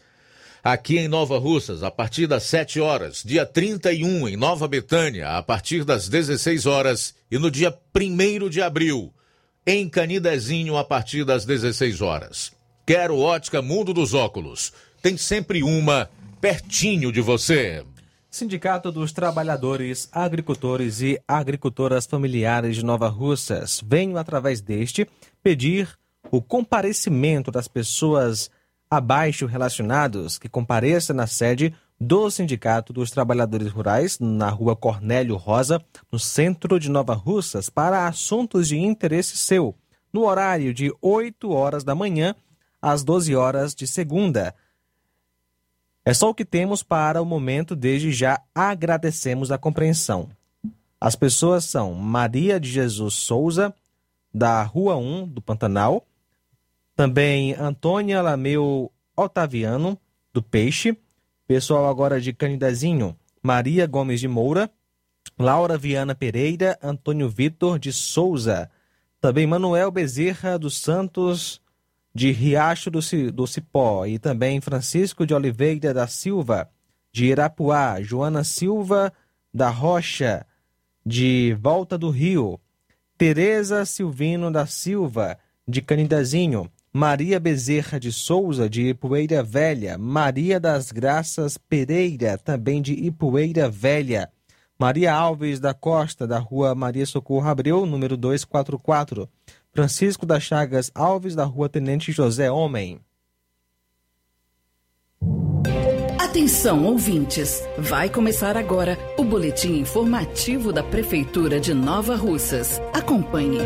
aqui 0.63 0.97
em 0.97 1.07
Nova 1.07 1.37
Russas, 1.37 1.83
a 1.83 1.91
partir 1.91 2.27
das 2.27 2.43
7 2.43 2.79
horas. 2.79 3.23
Dia 3.25 3.45
31 3.45 4.27
em 4.27 4.37
Nova 4.37 4.67
Betânia, 4.67 5.37
a 5.37 5.43
partir 5.43 5.83
das 5.83 6.07
16 6.07 6.65
horas. 6.65 7.13
E 7.31 7.37
no 7.37 7.49
dia 7.51 7.77
1 7.95 8.49
de 8.49 8.61
abril, 8.61 9.13
em 9.65 9.87
Canidezinho, 9.87 10.77
a 10.77 10.83
partir 10.83 11.23
das 11.23 11.45
16 11.45 12.01
horas. 12.01 12.51
Quero 12.85 13.19
ótica 13.19 13.61
Mundo 13.61 13.93
dos 13.93 14.13
Óculos. 14.13 14.73
Tem 15.01 15.15
sempre 15.15 15.61
uma 15.61 16.09
pertinho 16.41 17.11
de 17.11 17.21
você. 17.21 17.85
Sindicato 18.31 18.91
dos 18.91 19.11
Trabalhadores, 19.11 20.07
Agricultores 20.11 21.01
e 21.01 21.19
Agricultoras 21.27 22.05
Familiares 22.05 22.75
de 22.75 22.85
Nova 22.85 23.07
Russas. 23.07 23.81
Venho, 23.85 24.17
através 24.17 24.61
deste, 24.61 25.07
pedir 25.41 25.89
o 26.31 26.41
comparecimento 26.41 27.49
das 27.49 27.67
pessoas 27.67 28.51
abaixo 28.89 29.45
relacionados 29.45 30.37
que 30.37 30.49
compareça 30.49 31.13
na 31.13 31.27
sede 31.27 31.73
do 31.99 32.29
Sindicato 32.31 32.91
dos 32.93 33.11
Trabalhadores 33.11 33.71
Rurais, 33.71 34.17
na 34.19 34.49
rua 34.49 34.75
Cornélio 34.75 35.35
Rosa, 35.35 35.83
no 36.11 36.17
centro 36.17 36.79
de 36.79 36.89
Nova 36.89 37.13
Russas, 37.13 37.69
para 37.69 38.07
assuntos 38.07 38.67
de 38.67 38.77
interesse 38.77 39.37
seu, 39.37 39.75
no 40.11 40.25
horário 40.25 40.73
de 40.73 40.91
8 41.01 41.51
horas 41.51 41.83
da 41.83 41.93
manhã 41.93 42.33
às 42.81 43.03
12 43.03 43.35
horas 43.35 43.75
de 43.75 43.85
segunda. 43.85 44.55
É 46.05 46.13
só 46.13 46.29
o 46.29 46.33
que 46.33 46.45
temos 46.45 46.81
para 46.81 47.21
o 47.21 47.25
momento, 47.25 47.75
desde 47.75 48.11
já 48.11 48.41
agradecemos 48.55 49.51
a 49.51 49.57
compreensão. 49.57 50.29
As 50.99 51.15
pessoas 51.15 51.65
são 51.65 51.93
Maria 51.93 52.59
de 52.59 52.69
Jesus 52.69 53.15
Souza, 53.15 53.73
da 54.33 54.63
Rua 54.63 54.95
1 54.95 55.27
do 55.27 55.41
Pantanal, 55.41 56.05
também 56.99 57.53
Antônia 57.53 58.21
Lameu 58.21 58.91
Otaviano, 59.15 59.97
do 60.33 60.43
Peixe, 60.43 60.97
pessoal 61.47 61.87
agora 61.87 62.19
de 62.19 62.33
Canidezinho, 62.33 63.17
Maria 63.41 63.87
Gomes 63.87 64.19
de 64.19 64.27
Moura, 64.27 64.69
Laura 65.37 65.77
Viana 65.77 66.13
Pereira, 66.13 66.77
Antônio 66.83 67.29
Vitor 67.29 67.79
de 67.79 67.93
Souza, 67.93 68.69
também 69.21 69.47
Manuel 69.47 69.89
Bezerra 69.91 70.59
dos 70.59 70.77
Santos 70.77 71.61
de 72.13 72.31
Riacho 72.31 72.91
do, 72.91 72.99
do 73.31 73.47
Cipó. 73.47 74.05
E 74.05 74.19
também 74.19 74.59
Francisco 74.59 75.25
de 75.25 75.33
Oliveira 75.33 75.93
da 75.93 76.05
Silva 76.05 76.69
de 77.13 77.27
Irapuá, 77.27 78.01
Joana 78.01 78.43
Silva 78.43 79.13
da 79.53 79.69
Rocha 79.69 80.45
de 81.05 81.55
Volta 81.61 81.97
do 81.97 82.09
Rio, 82.09 82.59
Tereza 83.17 83.85
Silvino 83.85 84.51
da 84.51 84.65
Silva 84.65 85.39
de 85.65 85.81
Canidezinho, 85.81 86.69
Maria 86.99 87.39
Bezerra 87.39 87.97
de 87.97 88.11
Souza, 88.11 88.69
de 88.69 88.89
Ipueira 88.89 89.41
Velha, 89.41 89.97
Maria 89.97 90.59
das 90.59 90.91
Graças 90.91 91.57
Pereira, 91.57 92.37
também 92.37 92.81
de 92.81 92.91
Ipueira 92.91 93.69
Velha, 93.69 94.29
Maria 94.77 95.13
Alves 95.13 95.61
da 95.61 95.73
Costa, 95.73 96.27
da 96.27 96.37
rua 96.37 96.75
Maria 96.75 97.05
Socorro 97.05 97.47
Abreu, 97.47 97.85
número 97.85 98.17
244, 98.17 99.29
Francisco 99.71 100.25
das 100.25 100.43
Chagas 100.43 100.91
Alves, 100.93 101.35
da 101.35 101.45
rua 101.45 101.69
Tenente 101.69 102.11
José 102.11 102.51
Homem. 102.51 102.99
Atenção, 106.19 106.83
ouvintes! 106.83 107.63
Vai 107.77 108.09
começar 108.09 108.57
agora 108.57 108.97
o 109.17 109.23
boletim 109.23 109.79
informativo 109.79 110.73
da 110.73 110.83
Prefeitura 110.83 111.61
de 111.61 111.73
Nova 111.73 112.17
Russas. 112.17 112.81
Acompanhe. 112.93 113.59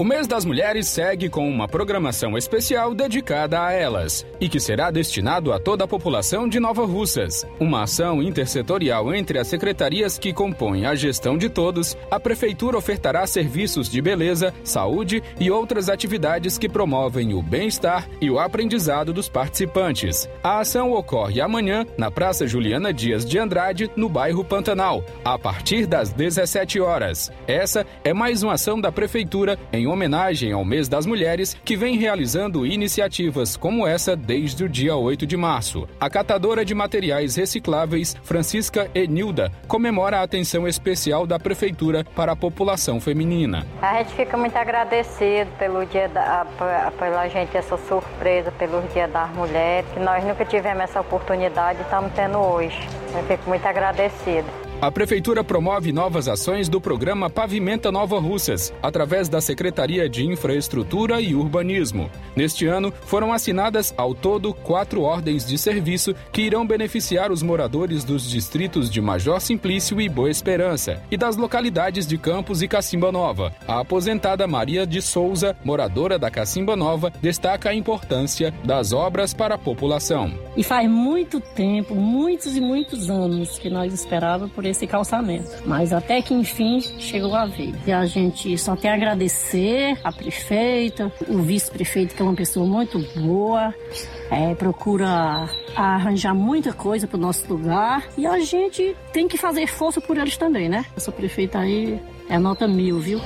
O 0.00 0.04
mês 0.04 0.26
das 0.26 0.46
mulheres 0.46 0.88
segue 0.88 1.28
com 1.28 1.46
uma 1.46 1.68
programação 1.68 2.34
especial 2.38 2.94
dedicada 2.94 3.62
a 3.62 3.70
elas 3.70 4.24
e 4.40 4.48
que 4.48 4.58
será 4.58 4.90
destinado 4.90 5.52
a 5.52 5.60
toda 5.60 5.84
a 5.84 5.86
população 5.86 6.48
de 6.48 6.58
Nova 6.58 6.86
Russas. 6.86 7.46
Uma 7.60 7.82
ação 7.82 8.22
intersetorial 8.22 9.14
entre 9.14 9.38
as 9.38 9.46
secretarias 9.46 10.18
que 10.18 10.32
compõem 10.32 10.86
a 10.86 10.94
gestão 10.94 11.36
de 11.36 11.50
todos, 11.50 11.98
a 12.10 12.18
prefeitura 12.18 12.78
ofertará 12.78 13.26
serviços 13.26 13.90
de 13.90 14.00
beleza, 14.00 14.54
saúde 14.64 15.22
e 15.38 15.50
outras 15.50 15.90
atividades 15.90 16.56
que 16.56 16.66
promovem 16.66 17.34
o 17.34 17.42
bem-estar 17.42 18.08
e 18.22 18.30
o 18.30 18.38
aprendizado 18.38 19.12
dos 19.12 19.28
participantes. 19.28 20.26
A 20.42 20.60
ação 20.60 20.92
ocorre 20.92 21.42
amanhã 21.42 21.84
na 21.98 22.10
Praça 22.10 22.46
Juliana 22.46 22.90
Dias 22.90 23.22
de 23.22 23.38
Andrade, 23.38 23.90
no 23.94 24.08
bairro 24.08 24.46
Pantanal, 24.46 25.04
a 25.22 25.38
partir 25.38 25.84
das 25.84 26.10
17 26.10 26.80
horas. 26.80 27.30
Essa 27.46 27.84
é 28.02 28.14
mais 28.14 28.42
uma 28.42 28.54
ação 28.54 28.80
da 28.80 28.90
prefeitura 28.90 29.58
em 29.70 29.89
homenagem 29.90 30.52
ao 30.52 30.64
mês 30.64 30.88
das 30.88 31.06
mulheres, 31.06 31.56
que 31.64 31.76
vem 31.76 31.96
realizando 31.96 32.66
iniciativas 32.66 33.56
como 33.56 33.86
essa 33.86 34.16
desde 34.16 34.64
o 34.64 34.68
dia 34.68 34.96
8 34.96 35.26
de 35.26 35.36
março. 35.36 35.88
A 36.00 36.08
catadora 36.08 36.64
de 36.64 36.74
materiais 36.74 37.36
recicláveis, 37.36 38.16
Francisca 38.22 38.90
Enilda, 38.94 39.52
comemora 39.66 40.18
a 40.18 40.22
atenção 40.22 40.66
especial 40.66 41.26
da 41.26 41.38
Prefeitura 41.38 42.04
para 42.14 42.32
a 42.32 42.36
população 42.36 43.00
feminina. 43.00 43.66
A 43.82 43.98
gente 43.98 44.14
fica 44.14 44.36
muito 44.36 44.56
agradecido 44.56 45.50
pelo 45.58 45.84
dia 45.86 46.08
da, 46.08 46.46
pela 46.98 47.28
gente 47.28 47.56
essa 47.56 47.76
surpresa 47.76 48.52
pelo 48.52 48.82
Dia 48.92 49.08
das 49.08 49.30
Mulheres, 49.30 49.88
que 49.92 50.00
nós 50.00 50.24
nunca 50.24 50.44
tivemos 50.44 50.84
essa 50.84 51.00
oportunidade 51.00 51.78
e 51.78 51.82
estamos 51.82 52.12
tendo 52.12 52.38
hoje. 52.38 52.78
Eu 53.14 53.22
fico 53.24 53.48
muito 53.48 53.66
agradecido. 53.66 54.69
A 54.82 54.90
Prefeitura 54.90 55.44
promove 55.44 55.92
novas 55.92 56.26
ações 56.26 56.66
do 56.66 56.80
programa 56.80 57.28
Pavimenta 57.28 57.92
Nova 57.92 58.18
Russas, 58.18 58.72
através 58.82 59.28
da 59.28 59.38
Secretaria 59.38 60.08
de 60.08 60.24
Infraestrutura 60.24 61.20
e 61.20 61.34
Urbanismo. 61.34 62.10
Neste 62.34 62.64
ano, 62.66 62.90
foram 63.02 63.30
assinadas 63.30 63.92
ao 63.94 64.14
todo 64.14 64.54
quatro 64.54 65.02
ordens 65.02 65.46
de 65.46 65.58
serviço 65.58 66.14
que 66.32 66.40
irão 66.40 66.66
beneficiar 66.66 67.30
os 67.30 67.42
moradores 67.42 68.04
dos 68.04 68.30
distritos 68.30 68.88
de 68.88 69.02
Major 69.02 69.38
Simplício 69.38 70.00
e 70.00 70.08
Boa 70.08 70.30
Esperança 70.30 71.02
e 71.10 71.16
das 71.16 71.36
localidades 71.36 72.06
de 72.06 72.16
Campos 72.16 72.62
e 72.62 72.68
Cacimba 72.68 73.12
Nova. 73.12 73.52
A 73.68 73.80
aposentada 73.80 74.46
Maria 74.46 74.86
de 74.86 75.02
Souza, 75.02 75.54
moradora 75.62 76.18
da 76.18 76.30
Cacimba 76.30 76.74
Nova, 76.74 77.12
destaca 77.20 77.68
a 77.68 77.74
importância 77.74 78.50
das 78.64 78.94
obras 78.94 79.34
para 79.34 79.56
a 79.56 79.58
população. 79.58 80.32
E 80.56 80.62
faz 80.62 80.88
muito 80.88 81.38
tempo, 81.38 81.94
muitos 81.94 82.56
e 82.56 82.62
muitos 82.62 83.10
anos 83.10 83.58
que 83.58 83.68
nós 83.68 83.92
esperávamos 83.92 84.54
por 84.54 84.69
esse 84.70 84.86
calçamento. 84.86 85.50
Mas 85.64 85.92
até 85.92 86.20
que 86.22 86.34
enfim 86.34 86.80
chegou 86.98 87.34
a 87.34 87.46
vez. 87.46 87.74
E 87.86 87.92
a 87.92 88.06
gente 88.06 88.56
só 88.58 88.76
tem 88.76 88.90
a 88.90 88.94
agradecer 88.94 89.98
a 90.02 90.12
prefeita, 90.12 91.12
o 91.28 91.38
vice-prefeito, 91.38 92.14
que 92.14 92.22
é 92.22 92.24
uma 92.24 92.34
pessoa 92.34 92.66
muito 92.66 92.98
boa, 93.20 93.74
é, 94.30 94.54
procura 94.54 95.48
arranjar 95.76 96.34
muita 96.34 96.72
coisa 96.72 97.06
para 97.06 97.16
o 97.16 97.20
nosso 97.20 97.46
lugar. 97.52 98.08
E 98.16 98.26
a 98.26 98.38
gente 98.40 98.96
tem 99.12 99.28
que 99.28 99.36
fazer 99.36 99.66
força 99.66 100.00
por 100.00 100.16
eles 100.16 100.36
também, 100.36 100.68
né? 100.68 100.84
Essa 100.96 101.12
prefeita 101.12 101.58
aí 101.58 102.00
é 102.28 102.38
nota 102.38 102.66
mil, 102.66 102.98
viu? 102.98 103.20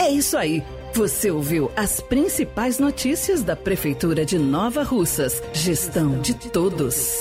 É 0.00 0.10
isso 0.10 0.36
aí. 0.36 0.62
Você 0.94 1.30
ouviu 1.30 1.70
as 1.74 2.00
principais 2.00 2.78
notícias 2.78 3.42
da 3.42 3.56
Prefeitura 3.56 4.26
de 4.26 4.38
Nova 4.38 4.82
Russas. 4.82 5.42
Gestão 5.54 6.20
de 6.20 6.34
todos. 6.34 7.20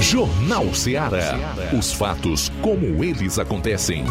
Jornal 0.00 0.72
Ceará. 0.74 1.54
Os 1.76 1.92
fatos 1.92 2.50
como 2.62 3.02
eles 3.02 3.36
acontecem. 3.38 4.04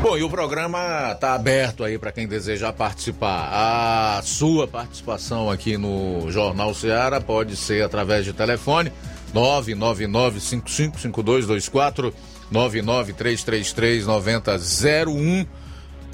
Bom, 0.00 0.16
e 0.16 0.22
o 0.22 0.30
programa 0.30 1.10
está 1.12 1.34
aberto 1.34 1.82
aí 1.82 1.98
para 1.98 2.12
quem 2.12 2.28
desejar 2.28 2.72
participar. 2.72 3.50
A 3.52 4.22
sua 4.22 4.68
participação 4.68 5.50
aqui 5.50 5.76
no 5.76 6.30
Jornal 6.30 6.72
Ceará 6.72 7.20
pode 7.20 7.56
ser 7.56 7.82
através 7.82 8.24
de 8.24 8.32
telefone 8.32 8.92
999555224 9.34 12.14
993339001 12.52 15.44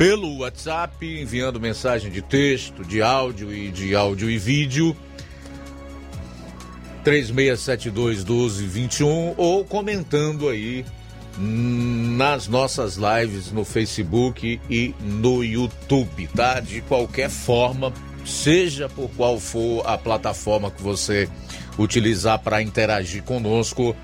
pelo 0.03 0.39
WhatsApp, 0.39 1.07
enviando 1.07 1.61
mensagem 1.61 2.11
de 2.11 2.21
texto, 2.21 2.85
de 2.85 3.01
áudio 3.01 3.55
e 3.55 3.71
de 3.71 3.95
áudio 3.95 4.29
e 4.29 4.37
vídeo. 4.37 4.97
3672 7.05 8.25
1221 8.25 9.35
ou 9.37 9.65
comentando 9.65 10.49
aí 10.49 10.85
nas 11.39 12.49
nossas 12.49 12.97
lives 12.97 13.53
no 13.53 13.65
Facebook 13.65 14.61
e 14.69 14.93
no 15.01 15.45
YouTube, 15.45 16.27
tá? 16.35 16.59
De 16.59 16.81
qualquer 16.81 17.31
forma, 17.31 17.93
seja 18.27 18.89
por 18.89 19.09
qual 19.11 19.39
for 19.39 19.87
a 19.87 19.97
plataforma 19.97 20.69
que 20.69 20.83
você 20.83 21.29
utilizar 21.79 22.41
para 22.41 22.61
interagir 22.61 23.23
conosco, 23.23 23.95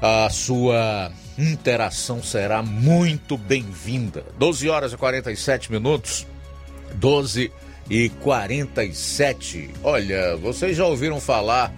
a 0.00 0.30
sua 0.30 1.12
interação 1.38 2.22
será 2.22 2.62
muito 2.62 3.36
bem-vinda. 3.36 4.24
12 4.38 4.68
horas 4.68 4.92
e 4.92 4.96
47 4.96 5.70
minutos. 5.70 6.26
12 6.94 7.52
e 7.88 8.08
47. 8.08 9.70
Olha, 9.82 10.36
vocês 10.36 10.76
já 10.76 10.84
ouviram 10.84 11.20
falar 11.20 11.72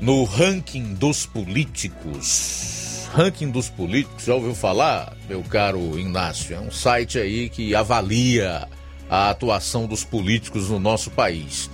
no 0.00 0.24
ranking 0.24 0.94
dos 0.94 1.24
políticos? 1.24 3.08
Ranking 3.12 3.50
dos 3.50 3.70
políticos, 3.70 4.24
já 4.24 4.34
ouviu 4.34 4.54
falar, 4.54 5.16
meu 5.28 5.42
caro 5.42 5.98
Inácio? 5.98 6.54
É 6.54 6.60
um 6.60 6.70
site 6.70 7.18
aí 7.18 7.48
que 7.48 7.74
avalia 7.74 8.68
a 9.08 9.30
atuação 9.30 9.86
dos 9.86 10.04
políticos 10.04 10.68
no 10.68 10.78
nosso 10.78 11.10
país. 11.10 11.70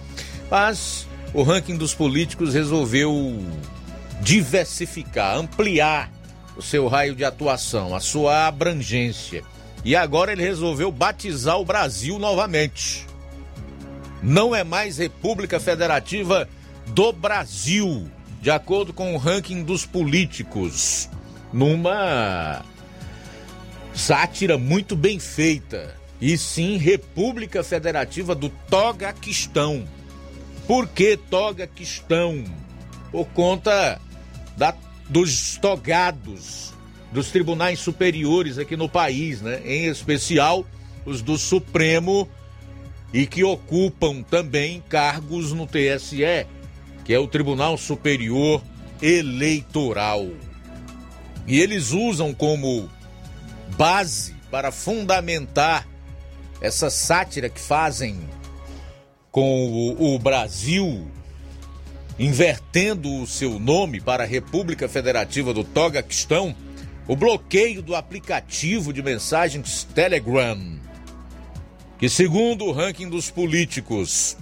Mas 0.48 1.08
o 1.32 1.42
ranking 1.42 1.76
dos 1.76 1.92
políticos 1.92 2.54
resolveu 2.54 3.42
diversificar, 4.20 5.36
ampliar 5.36 6.13
o 6.56 6.62
seu 6.62 6.86
raio 6.86 7.14
de 7.14 7.24
atuação, 7.24 7.94
a 7.94 8.00
sua 8.00 8.46
abrangência. 8.46 9.42
E 9.84 9.94
agora 9.94 10.32
ele 10.32 10.42
resolveu 10.42 10.90
batizar 10.90 11.58
o 11.58 11.64
Brasil 11.64 12.18
novamente. 12.18 13.06
Não 14.22 14.54
é 14.54 14.64
mais 14.64 14.98
República 14.98 15.60
Federativa 15.60 16.48
do 16.86 17.12
Brasil, 17.12 18.10
de 18.40 18.50
acordo 18.50 18.92
com 18.92 19.14
o 19.14 19.18
ranking 19.18 19.62
dos 19.62 19.84
políticos, 19.84 21.08
numa 21.52 22.64
sátira 23.94 24.56
muito 24.56 24.96
bem 24.96 25.18
feita. 25.18 25.94
E 26.20 26.38
sim, 26.38 26.76
República 26.76 27.62
Federativa 27.62 28.34
do 28.34 28.48
Togaquistão. 28.48 29.86
Por 30.66 30.88
que 30.88 31.16
Togaquistão? 31.16 32.44
Por 33.10 33.26
conta 33.26 34.00
da 34.56 34.72
dos 35.08 35.56
togados 35.56 36.72
dos 37.12 37.30
tribunais 37.30 37.78
superiores 37.78 38.58
aqui 38.58 38.76
no 38.76 38.88
país, 38.88 39.40
né? 39.40 39.60
Em 39.64 39.86
especial 39.86 40.66
os 41.06 41.22
do 41.22 41.38
Supremo 41.38 42.28
e 43.12 43.26
que 43.26 43.44
ocupam 43.44 44.22
também 44.22 44.82
cargos 44.88 45.52
no 45.52 45.66
TSE, 45.66 46.46
que 47.04 47.14
é 47.14 47.18
o 47.18 47.28
Tribunal 47.28 47.78
Superior 47.78 48.60
Eleitoral. 49.00 50.26
E 51.46 51.60
eles 51.60 51.92
usam 51.92 52.34
como 52.34 52.90
base 53.76 54.34
para 54.50 54.72
fundamentar 54.72 55.86
essa 56.60 56.90
sátira 56.90 57.48
que 57.48 57.60
fazem 57.60 58.18
com 59.30 59.66
o, 59.68 60.14
o 60.14 60.18
Brasil 60.18 61.06
invertendo 62.18 63.12
o 63.20 63.26
seu 63.26 63.58
nome 63.58 64.00
para 64.00 64.24
República 64.24 64.88
Federativa 64.88 65.52
do 65.52 65.64
Togaquistão, 65.64 66.54
o 67.06 67.16
bloqueio 67.16 67.82
do 67.82 67.94
aplicativo 67.94 68.92
de 68.92 69.02
mensagens 69.02 69.84
Telegram, 69.84 70.78
que, 71.98 72.08
segundo 72.08 72.64
o 72.64 72.72
ranking 72.72 73.08
dos 73.08 73.30
políticos, 73.30 74.36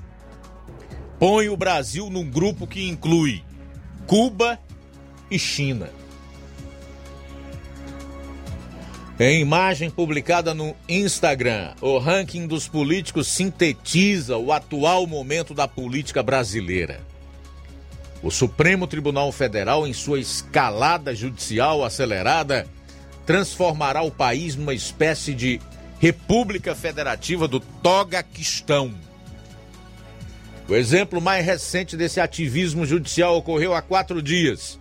põe 1.18 1.48
o 1.48 1.56
Brasil 1.56 2.08
num 2.10 2.28
grupo 2.28 2.66
que 2.66 2.88
inclui 2.88 3.42
Cuba 4.06 4.58
e 5.30 5.38
China. 5.38 5.90
Em 9.18 9.40
imagem 9.40 9.88
publicada 9.88 10.52
no 10.52 10.74
Instagram, 10.88 11.74
o 11.80 11.98
ranking 11.98 12.46
dos 12.46 12.66
políticos 12.66 13.28
sintetiza 13.28 14.36
o 14.36 14.52
atual 14.52 15.06
momento 15.06 15.54
da 15.54 15.68
política 15.68 16.22
brasileira. 16.22 17.11
O 18.22 18.30
Supremo 18.30 18.86
Tribunal 18.86 19.32
Federal, 19.32 19.86
em 19.86 19.92
sua 19.92 20.20
escalada 20.20 21.12
judicial 21.14 21.84
acelerada, 21.84 22.68
transformará 23.26 24.02
o 24.02 24.12
país 24.12 24.54
numa 24.54 24.72
espécie 24.72 25.34
de 25.34 25.60
República 25.98 26.74
Federativa 26.74 27.48
do 27.48 27.58
Togaquistão. 27.58 28.94
O 30.68 30.74
exemplo 30.74 31.20
mais 31.20 31.44
recente 31.44 31.96
desse 31.96 32.20
ativismo 32.20 32.86
judicial 32.86 33.36
ocorreu 33.36 33.74
há 33.74 33.82
quatro 33.82 34.22
dias. 34.22 34.78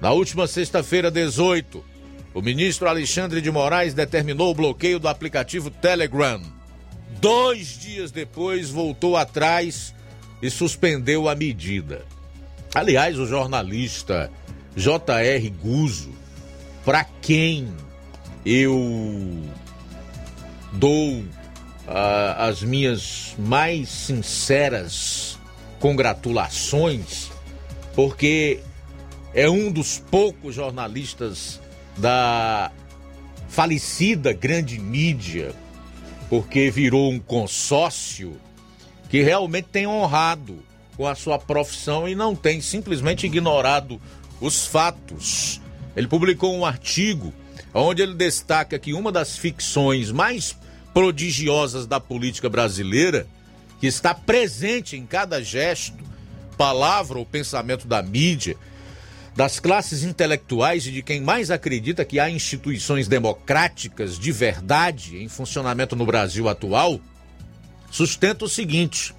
Na 0.00 0.12
última 0.12 0.46
sexta-feira, 0.46 1.10
18, 1.10 1.84
o 2.32 2.40
ministro 2.40 2.88
Alexandre 2.88 3.42
de 3.42 3.50
Moraes 3.50 3.92
determinou 3.92 4.50
o 4.50 4.54
bloqueio 4.54 4.98
do 4.98 5.06
aplicativo 5.06 5.70
Telegram. 5.70 6.42
Dois 7.20 7.78
dias 7.78 8.10
depois, 8.10 8.70
voltou 8.70 9.16
atrás 9.16 9.94
e 10.42 10.50
suspendeu 10.50 11.28
a 11.28 11.34
medida. 11.34 12.13
Aliás, 12.74 13.16
o 13.20 13.26
jornalista 13.26 14.32
J.R. 14.74 15.50
Guzo, 15.50 16.10
para 16.84 17.04
quem 17.04 17.72
eu 18.44 19.40
dou 20.72 21.20
uh, 21.20 21.24
as 22.36 22.64
minhas 22.64 23.36
mais 23.38 23.88
sinceras 23.88 25.38
congratulações, 25.78 27.30
porque 27.94 28.58
é 29.32 29.48
um 29.48 29.70
dos 29.70 30.00
poucos 30.10 30.56
jornalistas 30.56 31.60
da 31.96 32.72
falecida 33.48 34.32
grande 34.32 34.80
mídia, 34.80 35.54
porque 36.28 36.72
virou 36.72 37.12
um 37.12 37.20
consórcio 37.20 38.36
que 39.08 39.22
realmente 39.22 39.68
tem 39.70 39.86
honrado 39.86 40.58
com 40.96 41.06
a 41.06 41.14
sua 41.14 41.38
profissão 41.38 42.08
e 42.08 42.14
não 42.14 42.34
tem 42.34 42.60
simplesmente 42.60 43.26
ignorado 43.26 44.00
os 44.40 44.66
fatos. 44.66 45.60
Ele 45.96 46.06
publicou 46.06 46.54
um 46.54 46.64
artigo 46.64 47.32
onde 47.72 48.02
ele 48.02 48.14
destaca 48.14 48.78
que 48.78 48.94
uma 48.94 49.10
das 49.10 49.36
ficções 49.36 50.10
mais 50.10 50.56
prodigiosas 50.92 51.86
da 51.86 51.98
política 51.98 52.48
brasileira, 52.48 53.26
que 53.80 53.86
está 53.86 54.14
presente 54.14 54.96
em 54.96 55.04
cada 55.04 55.42
gesto, 55.42 55.98
palavra 56.56 57.18
ou 57.18 57.26
pensamento 57.26 57.88
da 57.88 58.00
mídia, 58.00 58.56
das 59.34 59.58
classes 59.58 60.04
intelectuais 60.04 60.86
e 60.86 60.92
de 60.92 61.02
quem 61.02 61.20
mais 61.20 61.50
acredita 61.50 62.04
que 62.04 62.20
há 62.20 62.30
instituições 62.30 63.08
democráticas 63.08 64.16
de 64.16 64.30
verdade 64.30 65.16
em 65.16 65.28
funcionamento 65.28 65.96
no 65.96 66.06
Brasil 66.06 66.48
atual, 66.48 67.00
sustenta 67.90 68.44
o 68.44 68.48
seguinte: 68.48 69.12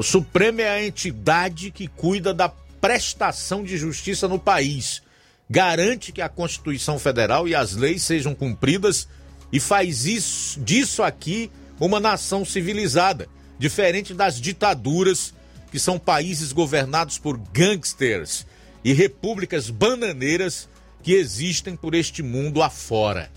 o 0.00 0.02
Supremo 0.02 0.62
é 0.62 0.70
a 0.70 0.82
entidade 0.82 1.70
que 1.70 1.86
cuida 1.86 2.32
da 2.32 2.48
prestação 2.48 3.62
de 3.62 3.76
justiça 3.76 4.26
no 4.26 4.38
país, 4.38 5.02
garante 5.50 6.10
que 6.10 6.22
a 6.22 6.28
Constituição 6.30 6.98
Federal 6.98 7.46
e 7.46 7.54
as 7.54 7.76
leis 7.76 8.02
sejam 8.02 8.34
cumpridas 8.34 9.06
e 9.52 9.60
faz 9.60 10.06
isso, 10.06 10.58
disso 10.60 11.02
aqui 11.02 11.52
uma 11.78 12.00
nação 12.00 12.46
civilizada, 12.46 13.28
diferente 13.58 14.14
das 14.14 14.40
ditaduras 14.40 15.34
que 15.70 15.78
são 15.78 15.98
países 15.98 16.50
governados 16.50 17.18
por 17.18 17.36
gangsters 17.36 18.46
e 18.82 18.94
repúblicas 18.94 19.68
bananeiras 19.68 20.66
que 21.02 21.12
existem 21.12 21.76
por 21.76 21.94
este 21.94 22.22
mundo 22.22 22.62
afora. 22.62 23.30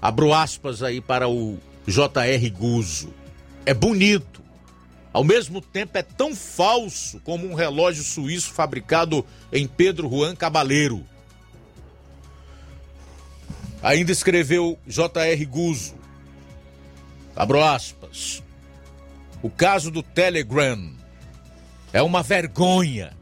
Abro 0.00 0.32
aspas 0.32 0.84
aí 0.84 1.00
para 1.00 1.28
o 1.28 1.58
J.R. 1.84 2.48
Guzo. 2.50 3.12
É 3.66 3.74
bonito. 3.74 4.41
Ao 5.12 5.22
mesmo 5.22 5.60
tempo 5.60 5.98
é 5.98 6.02
tão 6.02 6.34
falso 6.34 7.20
como 7.20 7.46
um 7.46 7.54
relógio 7.54 8.02
suíço 8.02 8.52
fabricado 8.52 9.24
em 9.52 9.66
Pedro 9.66 10.08
Juan 10.08 10.34
Cabaleiro. 10.34 11.04
Ainda 13.82 14.10
escreveu 14.10 14.78
J.R. 14.86 15.44
Guzo. 15.44 15.94
Abro 17.36 17.62
aspas. 17.62 18.42
O 19.42 19.50
caso 19.50 19.90
do 19.90 20.02
Telegram 20.02 20.94
é 21.92 22.00
uma 22.00 22.22
vergonha 22.22 23.12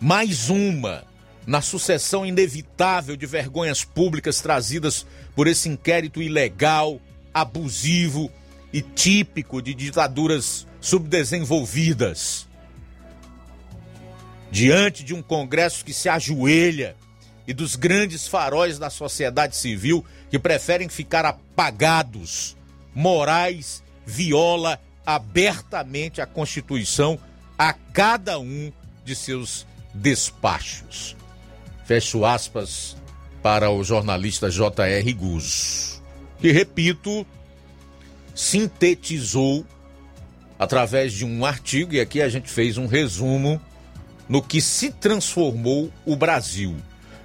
mais 0.00 0.50
uma 0.50 1.04
na 1.46 1.60
sucessão 1.62 2.26
inevitável 2.26 3.16
de 3.16 3.26
vergonhas 3.26 3.84
públicas 3.84 4.40
trazidas 4.40 5.06
por 5.34 5.46
esse 5.46 5.68
inquérito 5.68 6.20
ilegal, 6.20 7.00
abusivo 7.32 8.30
e 8.72 8.80
típico 8.80 9.60
de 9.60 9.74
ditaduras 9.74 10.66
subdesenvolvidas. 10.80 12.48
Diante 14.50 15.04
de 15.04 15.14
um 15.14 15.22
Congresso 15.22 15.84
que 15.84 15.92
se 15.92 16.08
ajoelha 16.08 16.96
e 17.46 17.54
dos 17.54 17.76
grandes 17.76 18.26
faróis 18.26 18.78
da 18.78 18.90
sociedade 18.90 19.56
civil 19.56 20.04
que 20.30 20.38
preferem 20.38 20.88
ficar 20.88 21.24
apagados, 21.24 22.56
Moraes 22.94 23.82
viola 24.04 24.80
abertamente 25.04 26.20
a 26.20 26.26
Constituição 26.26 27.18
a 27.58 27.72
cada 27.72 28.38
um 28.38 28.72
de 29.04 29.14
seus 29.14 29.66
despachos. 29.94 31.16
Fecho 31.84 32.24
aspas 32.24 32.96
para 33.42 33.70
o 33.70 33.82
jornalista 33.82 34.50
J.R. 34.50 35.12
Guz, 35.12 36.02
que, 36.38 36.52
repito, 36.52 37.26
sintetizou 38.34 39.64
através 40.58 41.12
de 41.12 41.24
um 41.24 41.44
artigo, 41.44 41.94
e 41.94 42.00
aqui 42.00 42.20
a 42.20 42.28
gente 42.28 42.50
fez 42.50 42.76
um 42.76 42.86
resumo 42.86 43.60
no 44.28 44.42
que 44.42 44.60
se 44.60 44.90
transformou 44.90 45.90
o 46.04 46.14
Brasil, 46.14 46.76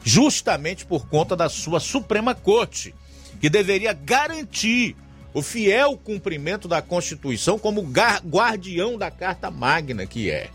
justamente 0.04 0.86
por 0.86 1.08
conta 1.08 1.36
da 1.36 1.50
sua 1.50 1.80
Suprema 1.80 2.34
Corte, 2.34 2.96
que 3.40 3.50
deveria 3.50 3.94
garantir 3.94 4.96
o 5.34 5.42
fiel 5.42 5.98
cumprimento 5.98 6.68
da 6.68 6.82
Constituição 6.82 7.60
como 7.60 7.82
guardião 7.82 8.98
da 8.98 9.12
Carta 9.12 9.52
Magna 9.52 10.06
que 10.06 10.32
é. 10.32 10.50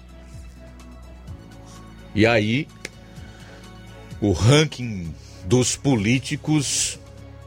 E 2.15 2.27
aí, 2.27 2.67
o 4.21 4.33
ranking 4.33 5.15
dos 5.45 5.77
políticos, 5.77 6.99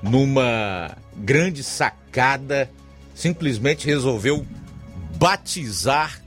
numa 0.01 0.95
grande 1.17 1.63
sacada, 1.63 2.69
simplesmente 3.13 3.85
resolveu 3.85 4.45
batizar 5.17 6.21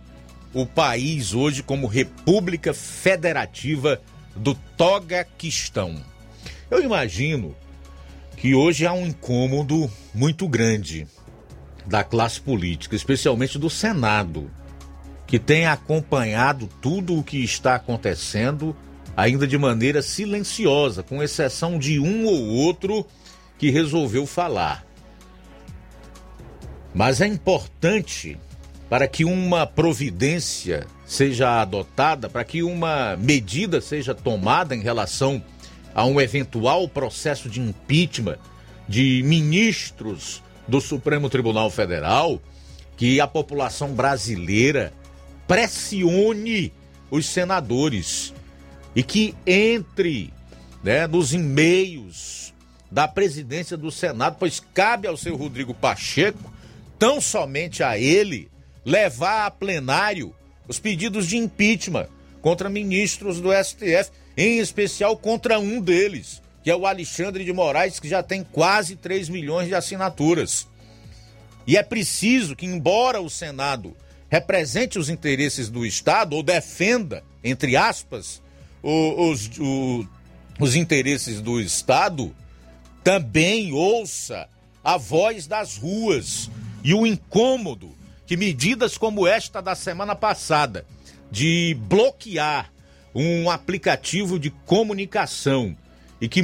o 0.55 0.65
país 0.65 1.35
hoje 1.35 1.63
como 1.63 1.87
República 1.87 2.73
Federativa 2.73 4.01
do 4.35 4.55
Togaquistão. 4.77 6.01
Eu 6.71 6.83
imagino 6.83 7.55
que 8.37 8.55
hoje 8.55 8.87
há 8.87 8.93
um 8.93 9.07
incômodo 9.07 9.91
muito 10.15 10.49
grande 10.49 11.07
da 11.87 12.03
classe 12.03 12.41
política, 12.41 12.97
especialmente 12.97 13.59
do 13.59 13.71
Senado 13.71 14.51
que 15.27 15.39
tem 15.39 15.67
acompanhado 15.67 16.69
tudo 16.81 17.19
o 17.19 17.23
que 17.23 17.43
está 17.43 17.75
acontecendo, 17.75 18.77
ainda 19.17 19.47
de 19.47 19.59
maneira 19.59 20.01
silenciosa, 20.01 21.03
com 21.03 21.23
exceção 21.23 21.79
de 21.79 21.99
um 21.99 22.27
ou 22.27 22.47
outro 22.47 23.05
que 23.59 23.71
resolveu 23.71 24.25
falar. 24.27 24.86
Mas 26.97 27.21
é 27.21 27.27
importante 27.27 28.39
para 28.89 29.07
que 29.07 29.23
uma 29.23 29.67
providência 29.67 30.87
seja 31.05 31.61
adotada, 31.61 32.27
para 32.27 32.43
que 32.43 32.63
uma 32.63 33.15
medida 33.19 33.83
seja 33.83 34.15
tomada 34.15 34.75
em 34.75 34.81
relação 34.81 35.43
a 35.95 36.07
um 36.07 36.19
eventual 36.19 36.89
processo 36.89 37.51
de 37.51 37.61
impeachment 37.61 38.39
de 38.89 39.23
ministros 39.27 40.43
do 40.67 40.81
Supremo 40.81 41.29
Tribunal 41.29 41.69
Federal, 41.69 42.41
que 42.97 43.21
a 43.21 43.27
população 43.27 43.93
brasileira 43.93 44.91
pressione 45.47 46.73
os 47.11 47.27
senadores 47.27 48.33
e 48.95 49.03
que 49.03 49.35
entre 49.47 50.33
né, 50.83 51.07
nos 51.07 51.35
e-mails 51.35 52.55
da 52.91 53.07
presidência 53.07 53.77
do 53.77 53.91
Senado, 53.91 54.37
pois 54.39 54.63
cabe 54.73 55.07
ao 55.07 55.17
seu 55.19 55.37
Rodrigo 55.37 55.75
Pacheco, 55.75 56.56
tão 56.99 57.21
somente 57.21 57.83
a 57.83 57.99
ele, 57.99 58.51
levar 58.85 59.47
a 59.47 59.51
plenário 59.51 60.35
os 60.69 60.79
pedidos 60.79 61.27
de 61.27 61.37
impeachment 61.37 62.09
contra 62.41 62.69
ministros 62.69 63.41
do 63.41 63.51
STF, 63.53 64.11
em 64.37 64.59
especial 64.59 65.17
contra 65.17 65.59
um 65.59 65.81
deles, 65.81 66.43
que 66.63 66.71
é 66.71 66.77
o 66.77 66.87
Alexandre 66.87 67.45
de 67.45 67.53
Moraes, 67.53 67.99
que 68.01 68.09
já 68.09 68.23
tem 68.23 68.45
quase 68.45 68.97
3 68.97 69.29
milhões 69.29 69.69
de 69.69 69.75
assinaturas. 69.75 70.67
E 71.67 71.77
é 71.77 71.83
preciso 71.83 72.55
que, 72.55 72.67
embora 72.67 73.21
o 73.21 73.31
Senado 73.31 73.97
represente 74.29 74.99
os 74.99 75.09
interesses 75.09 75.69
do 75.69 75.87
Estado 75.87 76.35
ou 76.35 76.43
defenda, 76.43 77.23
entre 77.43 77.77
aspas, 77.77 78.43
os, 78.83 79.51
os, 79.59 80.07
os 80.61 80.77
interesses 80.77 81.41
do 81.41 81.61
Estado, 81.61 82.35
também 83.03 83.73
ouça 83.73 84.49
a 84.83 84.97
voz 84.97 85.47
das 85.47 85.77
ruas 85.77 86.51
e 86.87 86.95
o 86.95 87.05
incômodo 87.05 87.93
que 88.29 88.37
medidas 88.37 88.97
como 88.97 89.27
esta 89.27 89.61
da 89.61 89.75
semana 89.75 90.15
passada, 90.15 90.87
de 91.29 91.77
bloquear 91.81 92.73
um 93.13 93.51
aplicativo 93.51 94.39
de 94.39 94.51
comunicação 94.51 95.77
e 96.21 96.29
que 96.29 96.41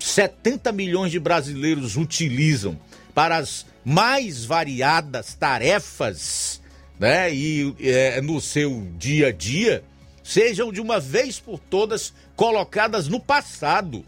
70 0.00 0.72
milhões 0.72 1.12
de 1.12 1.20
brasileiros 1.20 1.98
utilizam 1.98 2.80
para 3.14 3.36
as 3.36 3.66
mais 3.84 4.46
variadas 4.46 5.34
tarefas, 5.34 6.62
né, 6.98 7.34
e 7.34 7.74
é, 7.78 8.18
no 8.22 8.40
seu 8.40 8.88
dia 8.96 9.26
a 9.26 9.32
dia, 9.32 9.84
sejam 10.24 10.72
de 10.72 10.80
uma 10.80 10.98
vez 10.98 11.38
por 11.38 11.58
todas 11.58 12.14
colocadas 12.34 13.08
no 13.08 13.20
passado. 13.20 14.02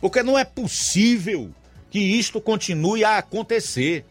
Porque 0.00 0.22
não 0.22 0.38
é 0.38 0.46
possível 0.46 1.50
que 1.90 1.98
isto 1.98 2.40
continue 2.40 3.04
a 3.04 3.18
acontecer. 3.18 4.06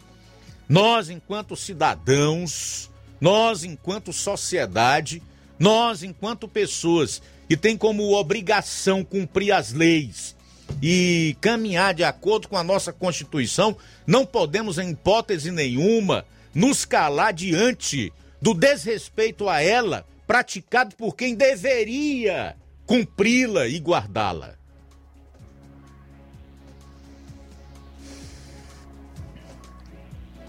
Nós, 0.68 1.10
enquanto 1.10 1.56
cidadãos, 1.56 2.90
nós, 3.20 3.64
enquanto 3.64 4.12
sociedade, 4.14 5.22
nós, 5.60 6.04
enquanto 6.04 6.48
pessoas 6.48 7.22
que 7.48 7.56
têm 7.56 7.78
como 7.78 8.14
obrigação 8.14 9.04
cumprir 9.04 9.52
as 9.52 9.72
leis 9.72 10.36
e 10.82 11.38
caminhar 11.40 11.94
de 11.94 12.04
acordo 12.04 12.48
com 12.48 12.58
a 12.58 12.64
nossa 12.64 12.92
Constituição, 12.92 13.76
não 14.08 14.26
podemos, 14.26 14.78
em 14.78 14.92
hipótese 14.92 15.52
nenhuma, 15.52 16.26
nos 16.54 16.86
calar 16.86 17.34
diante 17.34 18.12
do 18.42 18.54
desrespeito 18.54 19.48
a 19.48 19.62
ela 19.62 20.06
praticado 20.26 20.96
por 20.96 21.16
quem 21.16 21.36
deveria 21.36 22.56
cumpri-la 22.86 23.68
e 23.68 23.78
guardá-la. 23.78 24.56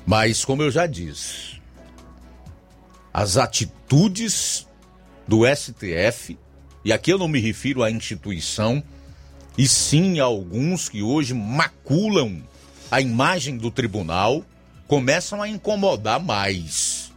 Mas, 0.06 0.44
como 0.44 0.62
eu 0.62 0.70
já 0.70 0.86
disse, 0.86 1.60
as 3.12 3.36
atitudes 3.36 4.68
do 5.26 5.42
STF, 5.46 6.38
e 6.84 6.92
aqui 6.92 7.12
eu 7.12 7.18
não 7.18 7.28
me 7.28 7.40
refiro 7.40 7.82
à 7.82 7.90
instituição, 7.90 8.82
e 9.56 9.66
sim 9.66 10.20
a 10.20 10.24
alguns 10.24 10.88
que 10.88 11.02
hoje 11.02 11.32
maculam 11.32 12.42
a 12.90 13.00
imagem 13.00 13.56
do 13.56 13.70
tribunal, 13.70 14.44
começam 14.86 15.40
a 15.40 15.48
incomodar 15.48 16.22
mais. 16.22 17.12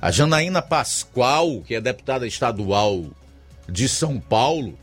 A 0.00 0.10
Janaína 0.10 0.62
Pascoal, 0.62 1.62
que 1.62 1.74
é 1.74 1.80
deputada 1.80 2.26
estadual 2.26 3.04
de 3.68 3.88
São 3.88 4.20
Paulo, 4.20 4.78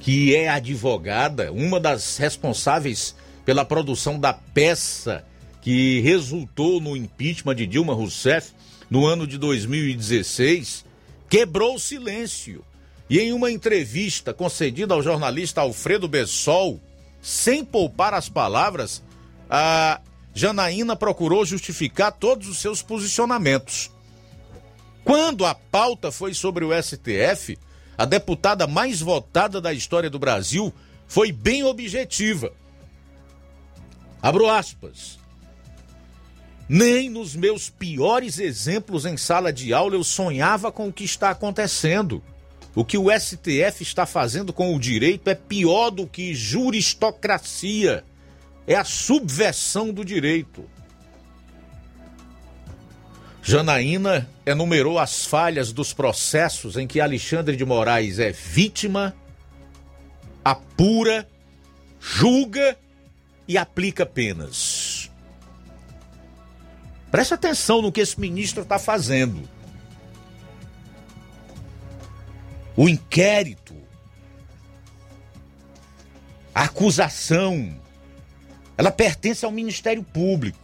que 0.00 0.34
é 0.34 0.48
advogada, 0.48 1.52
uma 1.52 1.78
das 1.78 2.16
responsáveis 2.16 3.14
pela 3.44 3.64
produção 3.64 4.18
da 4.18 4.32
peça 4.32 5.24
que 5.60 6.00
resultou 6.00 6.80
no 6.80 6.96
impeachment 6.96 7.54
de 7.54 7.66
Dilma 7.66 7.94
Rousseff 7.94 8.52
no 8.90 9.06
ano 9.06 9.26
de 9.26 9.38
2016, 9.38 10.84
quebrou 11.28 11.76
o 11.76 11.80
silêncio. 11.80 12.64
E 13.08 13.18
em 13.18 13.32
uma 13.32 13.50
entrevista 13.50 14.32
concedida 14.32 14.94
ao 14.94 15.02
jornalista 15.02 15.60
Alfredo 15.60 16.08
Bessol, 16.08 16.80
sem 17.20 17.64
poupar 17.64 18.14
as 18.14 18.28
palavras, 18.28 19.02
a 19.48 20.00
Janaína 20.34 20.96
procurou 20.96 21.44
justificar 21.44 22.12
todos 22.12 22.48
os 22.48 22.58
seus 22.58 22.82
posicionamentos. 22.82 23.90
Quando 25.02 25.44
a 25.44 25.54
pauta 25.54 26.10
foi 26.10 26.34
sobre 26.34 26.64
o 26.64 26.70
STF, 26.82 27.58
a 27.96 28.04
deputada 28.04 28.66
mais 28.66 29.00
votada 29.00 29.60
da 29.60 29.72
história 29.72 30.10
do 30.10 30.18
Brasil 30.18 30.72
foi 31.06 31.30
bem 31.30 31.62
objetiva 31.62 32.52
Abro 34.24 34.48
aspas. 34.48 35.18
Nem 36.66 37.10
nos 37.10 37.36
meus 37.36 37.68
piores 37.68 38.38
exemplos 38.38 39.04
em 39.04 39.18
sala 39.18 39.52
de 39.52 39.74
aula 39.74 39.96
eu 39.96 40.02
sonhava 40.02 40.72
com 40.72 40.88
o 40.88 40.92
que 40.92 41.04
está 41.04 41.28
acontecendo. 41.28 42.22
O 42.74 42.86
que 42.86 42.96
o 42.96 43.10
STF 43.10 43.82
está 43.82 44.06
fazendo 44.06 44.50
com 44.50 44.74
o 44.74 44.80
direito 44.80 45.28
é 45.28 45.34
pior 45.34 45.90
do 45.90 46.06
que 46.06 46.34
juristocracia. 46.34 48.02
É 48.66 48.74
a 48.74 48.82
subversão 48.82 49.92
do 49.92 50.02
direito. 50.02 50.64
Janaína 53.42 54.26
enumerou 54.46 54.98
as 54.98 55.26
falhas 55.26 55.70
dos 55.70 55.92
processos 55.92 56.78
em 56.78 56.86
que 56.86 56.98
Alexandre 56.98 57.58
de 57.58 57.64
Moraes 57.66 58.18
é 58.18 58.32
vítima, 58.32 59.14
apura, 60.42 61.28
julga 62.00 62.78
e 63.46 63.58
aplica 63.58 64.06
penas. 64.06 65.10
Preste 67.10 67.34
atenção 67.34 67.80
no 67.80 67.92
que 67.92 68.00
esse 68.00 68.18
ministro 68.18 68.62
está 68.62 68.78
fazendo. 68.78 69.48
O 72.76 72.88
inquérito, 72.88 73.74
a 76.52 76.64
acusação, 76.64 77.80
ela 78.76 78.90
pertence 78.90 79.44
ao 79.44 79.52
Ministério 79.52 80.02
Público. 80.02 80.58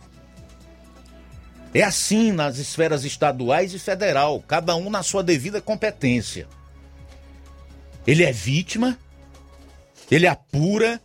É 1.72 1.84
assim 1.84 2.32
nas 2.32 2.58
esferas 2.58 3.04
estaduais 3.04 3.72
e 3.72 3.78
federal, 3.78 4.42
cada 4.42 4.74
um 4.74 4.90
na 4.90 5.04
sua 5.04 5.22
devida 5.22 5.60
competência. 5.60 6.48
Ele 8.04 8.24
é 8.24 8.32
vítima, 8.32 8.98
ele 10.10 10.26
apura, 10.26 11.00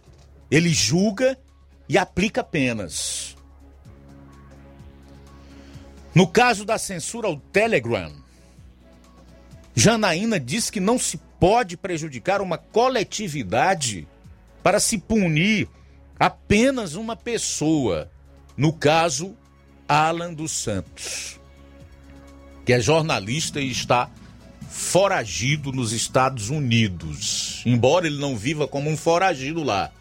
ele 0.49 0.69
julga 0.69 1.37
e 1.87 1.97
aplica 1.97 2.43
penas. 2.43 3.35
No 6.13 6.27
caso 6.27 6.63
da 6.63 6.77
censura 6.77 7.27
ao 7.27 7.37
Telegram, 7.37 8.11
Janaína 9.75 10.39
diz 10.39 10.69
que 10.69 10.79
não 10.79 10.97
se 10.97 11.17
pode 11.39 11.75
prejudicar 11.75 12.41
uma 12.41 12.57
coletividade 12.57 14.07
para 14.63 14.79
se 14.79 14.97
punir 14.97 15.67
apenas 16.17 16.95
uma 16.95 17.15
pessoa. 17.15 18.09
No 18.55 18.71
caso, 18.71 19.35
Alan 19.87 20.33
dos 20.33 20.53
Santos, 20.53 21.39
que 22.65 22.71
é 22.71 22.79
jornalista 22.79 23.59
e 23.59 23.69
está 23.69 24.09
foragido 24.69 25.71
nos 25.71 25.91
Estados 25.91 26.49
Unidos. 26.49 27.61
Embora 27.65 28.07
ele 28.07 28.17
não 28.17 28.37
viva 28.37 28.67
como 28.67 28.89
um 28.89 28.97
foragido 28.97 29.61
lá, 29.61 29.91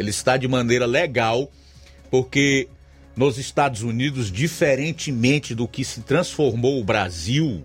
ele 0.00 0.10
está 0.10 0.36
de 0.36 0.48
maneira 0.48 0.86
legal, 0.86 1.50
porque 2.10 2.68
nos 3.14 3.36
Estados 3.38 3.82
Unidos, 3.82 4.32
diferentemente 4.32 5.54
do 5.54 5.68
que 5.68 5.84
se 5.84 6.00
transformou 6.00 6.80
o 6.80 6.84
Brasil, 6.84 7.62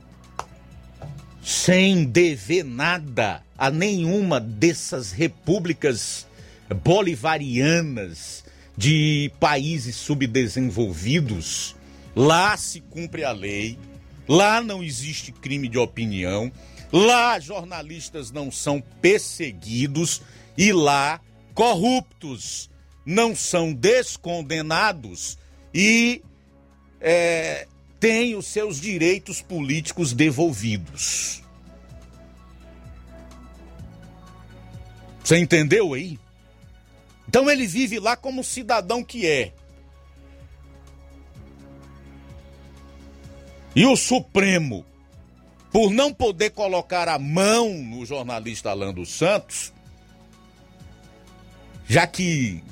sem 1.42 2.04
dever 2.04 2.66
nada 2.66 3.42
a 3.58 3.72
nenhuma 3.72 4.40
dessas 4.40 5.12
repúblicas 5.12 6.28
bolivarianas 6.84 8.44
de 8.78 9.32
países 9.40 9.96
subdesenvolvidos, 9.96 11.74
lá 12.14 12.58
se 12.58 12.82
cumpre 12.82 13.24
a 13.24 13.32
lei, 13.32 13.80
lá 14.28 14.62
não 14.62 14.84
existe 14.84 15.32
crime 15.32 15.70
de 15.70 15.78
opinião, 15.78 16.52
lá 16.92 17.40
jornalistas 17.40 18.30
não 18.30 18.52
são 18.52 18.84
perseguidos 19.02 20.22
e 20.58 20.74
lá 20.74 21.22
corruptos 21.56 22.70
não 23.06 23.34
são 23.34 23.74
descondenados 23.74 25.38
e 25.74 26.22
é, 27.00 27.66
têm 28.00 28.36
os 28.36 28.46
seus 28.46 28.80
direitos 28.80 29.42
políticos 29.42 30.12
devolvidos. 30.12 31.42
Você 35.24 35.38
entendeu 35.38 35.94
aí? 35.94 36.20
Então 37.28 37.50
ele 37.50 37.66
vive 37.66 38.00
lá 38.00 38.16
como 38.16 38.44
cidadão 38.44 39.04
que 39.04 39.26
é. 39.26 39.54
E 43.76 43.86
o 43.86 43.96
Supremo, 43.96 44.86
por 45.72 45.92
não 45.92 46.14
poder 46.14 46.52
colocar 46.52 47.10
a 47.10 47.18
mão 47.20 47.74
no 47.74 48.06
jornalista 48.06 48.70
Alan 48.70 48.94
dos 48.94 49.10
Santos, 49.10 49.74
já 51.88 52.08
que 52.08 52.64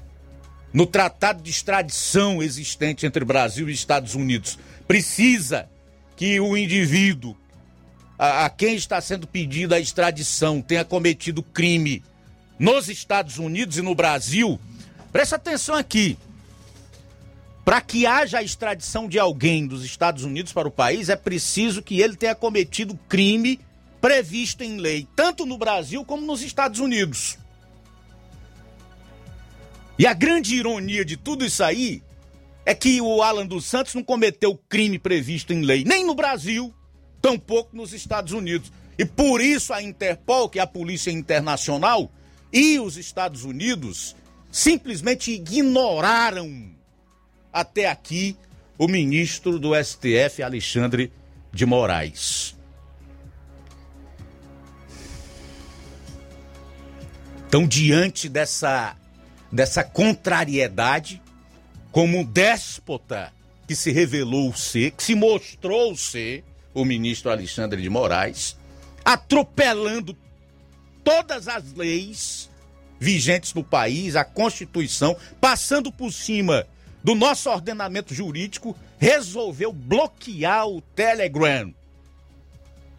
no 0.73 0.85
tratado 0.85 1.43
de 1.43 1.51
extradição 1.51 2.41
existente 2.41 3.05
entre 3.05 3.23
Brasil 3.23 3.69
e 3.69 3.73
Estados 3.73 4.15
Unidos 4.15 4.57
precisa 4.87 5.69
que 6.15 6.39
o 6.39 6.57
indivíduo 6.57 7.37
a, 8.17 8.45
a 8.45 8.49
quem 8.49 8.75
está 8.75 9.01
sendo 9.01 9.27
pedida 9.27 9.75
a 9.75 9.79
extradição 9.79 10.61
tenha 10.61 10.85
cometido 10.85 11.43
crime 11.43 12.03
nos 12.57 12.87
Estados 12.87 13.37
Unidos 13.37 13.77
e 13.77 13.81
no 13.81 13.95
Brasil, 13.95 14.59
presta 15.11 15.35
atenção 15.35 15.75
aqui. 15.75 16.17
Para 17.65 17.81
que 17.81 18.05
haja 18.05 18.39
a 18.39 18.43
extradição 18.43 19.07
de 19.07 19.17
alguém 19.17 19.65
dos 19.65 19.85
Estados 19.85 20.23
Unidos 20.23 20.51
para 20.51 20.67
o 20.67 20.71
país, 20.71 21.09
é 21.09 21.15
preciso 21.15 21.81
que 21.81 22.01
ele 22.01 22.15
tenha 22.15 22.35
cometido 22.35 22.99
crime 23.07 23.59
previsto 24.01 24.63
em 24.63 24.77
lei, 24.77 25.07
tanto 25.15 25.45
no 25.45 25.57
Brasil 25.57 26.03
como 26.03 26.25
nos 26.25 26.41
Estados 26.41 26.79
Unidos. 26.79 27.37
E 29.97 30.07
a 30.07 30.13
grande 30.13 30.55
ironia 30.55 31.05
de 31.05 31.17
tudo 31.17 31.45
isso 31.45 31.63
aí 31.63 32.01
é 32.65 32.73
que 32.73 32.99
o 33.01 33.21
Alan 33.21 33.45
dos 33.45 33.65
Santos 33.65 33.93
não 33.93 34.03
cometeu 34.03 34.57
crime 34.69 34.97
previsto 34.97 35.53
em 35.53 35.61
lei, 35.61 35.83
nem 35.83 36.05
no 36.05 36.15
Brasil, 36.15 36.73
tampouco 37.21 37.75
nos 37.75 37.93
Estados 37.93 38.33
Unidos. 38.33 38.71
E 38.97 39.05
por 39.05 39.41
isso 39.41 39.73
a 39.73 39.81
Interpol, 39.81 40.49
que 40.49 40.59
é 40.59 40.61
a 40.61 40.67
Polícia 40.67 41.11
Internacional, 41.11 42.11
e 42.51 42.79
os 42.79 42.97
Estados 42.97 43.43
Unidos 43.43 44.15
simplesmente 44.51 45.31
ignoraram 45.31 46.71
até 47.51 47.89
aqui 47.89 48.37
o 48.77 48.87
ministro 48.87 49.59
do 49.59 49.71
STF, 49.75 50.43
Alexandre 50.43 51.11
de 51.51 51.65
Moraes. 51.65 52.55
Então, 57.47 57.67
diante 57.67 58.27
dessa, 58.27 58.95
dessa 59.53 59.83
contrariedade, 59.83 61.21
como 61.91 62.17
um 62.17 62.23
déspota 62.25 63.31
que 63.67 63.75
se 63.75 63.91
revelou 63.91 64.51
ser, 64.55 64.91
que 64.91 65.03
se 65.03 65.13
mostrou 65.13 65.95
ser 65.95 66.43
o 66.73 66.83
ministro 66.83 67.29
Alexandre 67.29 67.79
de 67.79 67.87
Moraes, 67.87 68.57
atropelando 69.05 70.17
todas 71.03 71.47
as 71.47 71.71
leis 71.73 72.49
vigentes 72.99 73.53
no 73.53 73.63
país, 73.63 74.15
a 74.15 74.25
Constituição, 74.25 75.15
passando 75.39 75.91
por 75.91 76.11
cima 76.11 76.65
do 77.03 77.13
nosso 77.13 77.47
ordenamento 77.47 78.11
jurídico, 78.11 78.75
resolveu 78.97 79.71
bloquear 79.71 80.67
o 80.67 80.81
Telegram 80.81 81.71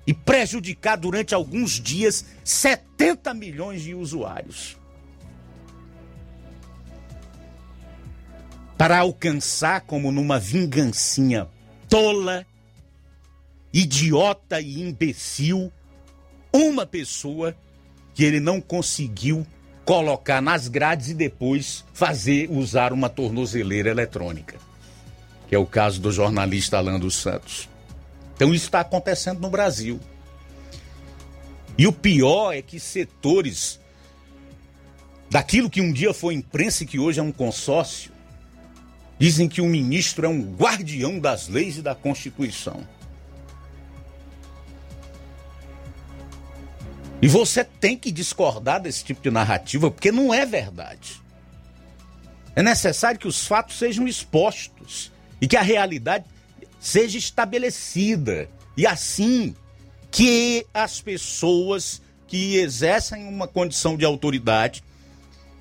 e 0.06 0.14
prejudicar 0.14 0.96
durante 0.96 1.34
alguns 1.34 1.80
dias 1.80 2.24
70 2.44 3.34
milhões 3.34 3.82
de 3.82 3.92
usuários. 3.92 4.83
Para 8.76 8.98
alcançar, 8.98 9.82
como 9.82 10.10
numa 10.10 10.38
vingancinha 10.38 11.48
tola, 11.88 12.44
idiota 13.72 14.60
e 14.60 14.80
imbecil, 14.80 15.72
uma 16.52 16.86
pessoa 16.86 17.56
que 18.14 18.24
ele 18.24 18.40
não 18.40 18.60
conseguiu 18.60 19.46
colocar 19.84 20.40
nas 20.40 20.68
grades 20.68 21.08
e 21.10 21.14
depois 21.14 21.84
fazer 21.92 22.50
usar 22.50 22.92
uma 22.92 23.08
tornozeleira 23.08 23.90
eletrônica, 23.90 24.56
que 25.48 25.54
é 25.54 25.58
o 25.58 25.66
caso 25.66 26.00
do 26.00 26.10
jornalista 26.10 26.78
Alan 26.78 26.98
dos 26.98 27.16
Santos. 27.16 27.68
Então 28.34 28.54
isso 28.54 28.66
está 28.66 28.80
acontecendo 28.80 29.40
no 29.40 29.50
Brasil. 29.50 30.00
E 31.76 31.86
o 31.86 31.92
pior 31.92 32.52
é 32.52 32.62
que 32.62 32.78
setores 32.78 33.80
daquilo 35.28 35.68
que 35.68 35.80
um 35.80 35.92
dia 35.92 36.14
foi 36.14 36.34
imprensa 36.34 36.84
e 36.84 36.86
que 36.86 36.98
hoje 36.98 37.18
é 37.18 37.22
um 37.22 37.32
consórcio, 37.32 38.12
dizem 39.18 39.48
que 39.48 39.60
o 39.60 39.66
ministro 39.66 40.26
é 40.26 40.28
um 40.28 40.42
guardião 40.42 41.18
das 41.18 41.48
leis 41.48 41.76
e 41.76 41.82
da 41.82 41.94
Constituição. 41.94 42.86
E 47.22 47.28
você 47.28 47.64
tem 47.64 47.96
que 47.96 48.12
discordar 48.12 48.82
desse 48.82 49.02
tipo 49.02 49.22
de 49.22 49.30
narrativa, 49.30 49.90
porque 49.90 50.12
não 50.12 50.34
é 50.34 50.44
verdade. 50.44 51.22
É 52.54 52.62
necessário 52.62 53.18
que 53.18 53.26
os 53.26 53.46
fatos 53.46 53.78
sejam 53.78 54.06
expostos 54.06 55.10
e 55.40 55.48
que 55.48 55.56
a 55.56 55.62
realidade 55.62 56.24
seja 56.78 57.16
estabelecida. 57.16 58.48
E 58.76 58.86
assim 58.86 59.54
que 60.10 60.66
as 60.72 61.00
pessoas 61.00 62.02
que 62.26 62.56
exercem 62.56 63.26
uma 63.26 63.48
condição 63.48 63.96
de 63.96 64.04
autoridade, 64.04 64.84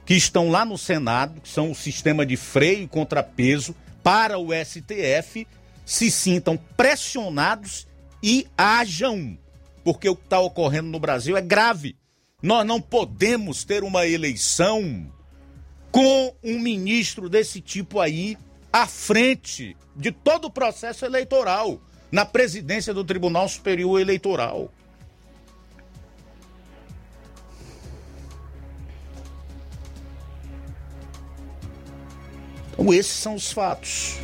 que 0.06 0.14
estão 0.14 0.50
lá 0.50 0.66
no 0.66 0.78
Senado, 0.78 1.42
que 1.42 1.50
são 1.50 1.72
o 1.72 1.76
sistema 1.76 2.26
de 2.26 2.36
freio 2.36 2.84
e 2.84 2.88
contrapeso 2.88 3.76
para 4.02 4.38
o 4.38 4.50
STF, 4.54 5.48
se 5.86 6.12
sintam 6.12 6.58
pressionados 6.76 7.88
e 8.22 8.48
hajam 8.58 9.38
porque 9.84 10.08
o 10.08 10.16
que 10.16 10.24
está 10.24 10.40
ocorrendo 10.40 10.90
no 10.90 11.00
Brasil 11.00 11.36
é 11.36 11.42
grave. 11.42 11.96
Nós 12.42 12.66
não 12.66 12.82
podemos 12.82 13.64
ter 13.64 13.84
uma 13.84 14.08
eleição 14.08 15.06
com 15.92 16.34
um 16.44 16.60
ministro 16.60 17.30
desse 17.30 17.62
tipo 17.62 18.00
aí 18.00 18.38
à 18.72 18.88
frente 18.88 19.78
de 19.96 20.12
todo 20.12 20.46
o 20.46 20.52
processo 20.52 21.06
eleitoral, 21.06 21.80
na 22.12 22.26
presidência 22.26 22.94
do 22.94 23.04
Tribunal 23.04 23.48
Superior 23.48 24.00
Eleitoral. 24.00 24.72
Então, 32.74 32.94
esses 32.94 33.14
são 33.14 33.36
os 33.36 33.52
fatos. 33.52 34.18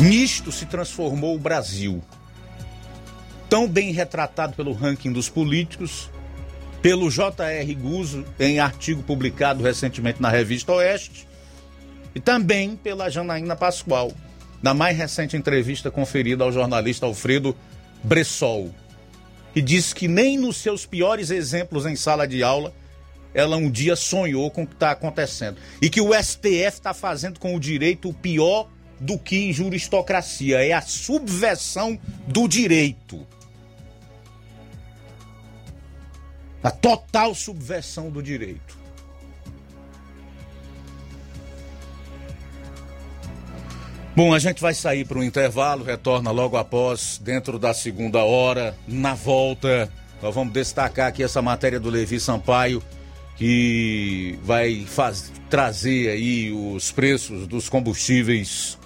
Nisto 0.00 0.50
se 0.50 0.66
transformou 0.66 1.36
o 1.36 1.38
Brasil 1.38 2.02
tão 3.50 3.68
bem 3.68 3.90
retratado 3.90 4.54
pelo 4.54 4.72
ranking 4.72 5.12
dos 5.12 5.28
políticos, 5.28 6.08
pelo 6.80 7.10
J.R. 7.10 7.74
Guzzo, 7.74 8.24
em 8.38 8.60
artigo 8.60 9.02
publicado 9.02 9.62
recentemente 9.62 10.22
na 10.22 10.30
revista 10.30 10.72
Oeste, 10.72 11.28
e 12.14 12.20
também 12.20 12.76
pela 12.76 13.10
Janaína 13.10 13.56
Pascoal, 13.56 14.12
na 14.62 14.72
mais 14.72 14.96
recente 14.96 15.36
entrevista 15.36 15.90
conferida 15.90 16.44
ao 16.44 16.52
jornalista 16.52 17.06
Alfredo 17.06 17.56
Bressol, 18.04 18.70
que 19.52 19.60
disse 19.60 19.94
que 19.94 20.06
nem 20.06 20.38
nos 20.38 20.56
seus 20.56 20.86
piores 20.86 21.30
exemplos 21.30 21.84
em 21.84 21.96
sala 21.96 22.26
de 22.26 22.42
aula 22.42 22.72
ela 23.34 23.56
um 23.56 23.70
dia 23.70 23.96
sonhou 23.96 24.50
com 24.50 24.62
o 24.62 24.66
que 24.66 24.74
está 24.74 24.90
acontecendo. 24.90 25.56
E 25.80 25.88
que 25.88 26.00
o 26.00 26.12
STF 26.14 26.66
está 26.66 26.94
fazendo 26.94 27.38
com 27.38 27.54
o 27.54 27.60
direito 27.60 28.08
o 28.08 28.14
pior 28.14 28.68
do 28.98 29.18
que 29.18 29.52
juristocracia 29.52 30.64
é 30.64 30.72
a 30.72 30.80
subversão 30.82 31.98
do 32.26 32.46
direito. 32.46 33.26
a 36.62 36.70
total 36.70 37.34
subversão 37.34 38.10
do 38.10 38.22
direito. 38.22 38.78
Bom, 44.14 44.34
a 44.34 44.38
gente 44.38 44.60
vai 44.60 44.74
sair 44.74 45.06
para 45.06 45.18
o 45.18 45.24
intervalo, 45.24 45.84
retorna 45.84 46.30
logo 46.30 46.56
após, 46.56 47.18
dentro 47.22 47.58
da 47.58 47.72
segunda 47.72 48.22
hora. 48.22 48.76
Na 48.86 49.14
volta, 49.14 49.90
nós 50.20 50.34
vamos 50.34 50.52
destacar 50.52 51.08
aqui 51.08 51.22
essa 51.22 51.40
matéria 51.40 51.80
do 51.80 51.88
Levi 51.88 52.20
Sampaio, 52.20 52.82
que 53.40 54.38
vai 54.44 54.84
faz, 54.86 55.32
trazer 55.48 56.10
aí 56.10 56.52
os 56.52 56.92
preços 56.92 57.46
dos 57.46 57.70
combustíveis 57.70 58.78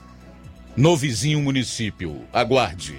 no 0.76 0.96
vizinho 0.96 1.42
município. 1.42 2.22
Aguarde. 2.32 2.94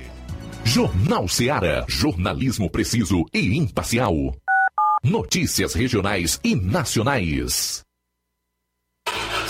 Jornal 0.66 1.30
Seara. 1.30 1.86
Jornalismo 1.88 2.70
preciso 2.70 3.26
e 3.34 3.58
imparcial. 3.58 4.36
Notícias 5.02 5.74
regionais 5.74 6.42
e 6.44 6.58
nacionais. 6.58 7.85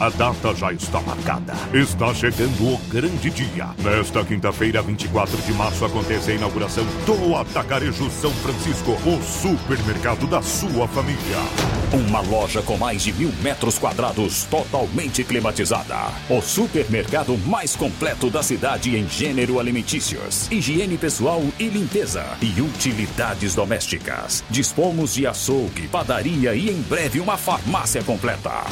A 0.00 0.10
data 0.10 0.54
já 0.54 0.72
está 0.72 1.00
marcada. 1.00 1.54
Está 1.74 2.14
chegando 2.14 2.72
o 2.72 2.78
grande 2.88 3.30
dia. 3.30 3.70
Nesta 3.78 4.24
quinta-feira, 4.24 4.80
24 4.80 5.36
de 5.38 5.52
março, 5.52 5.84
acontece 5.84 6.30
a 6.30 6.34
inauguração 6.34 6.84
do 7.04 7.34
Atacarejo 7.34 8.08
São 8.08 8.30
Francisco, 8.30 8.92
o 8.92 9.20
supermercado 9.20 10.28
da 10.28 10.40
sua 10.40 10.86
família. 10.86 11.77
Uma 11.90 12.20
loja 12.20 12.60
com 12.60 12.76
mais 12.76 13.02
de 13.02 13.14
mil 13.14 13.32
metros 13.42 13.78
quadrados, 13.78 14.44
totalmente 14.44 15.24
climatizada. 15.24 15.96
O 16.28 16.42
supermercado 16.42 17.34
mais 17.46 17.74
completo 17.74 18.28
da 18.28 18.42
cidade 18.42 18.94
em 18.94 19.08
gênero 19.08 19.58
alimentícios, 19.58 20.50
higiene 20.50 20.98
pessoal 20.98 21.42
e 21.58 21.66
limpeza 21.66 22.26
e 22.42 22.60
utilidades 22.60 23.54
domésticas. 23.54 24.44
Dispomos 24.50 25.14
de 25.14 25.26
açougue, 25.26 25.88
padaria 25.88 26.54
e 26.54 26.68
em 26.68 26.82
breve 26.82 27.20
uma 27.20 27.38
farmácia 27.38 28.02
completa. 28.02 28.64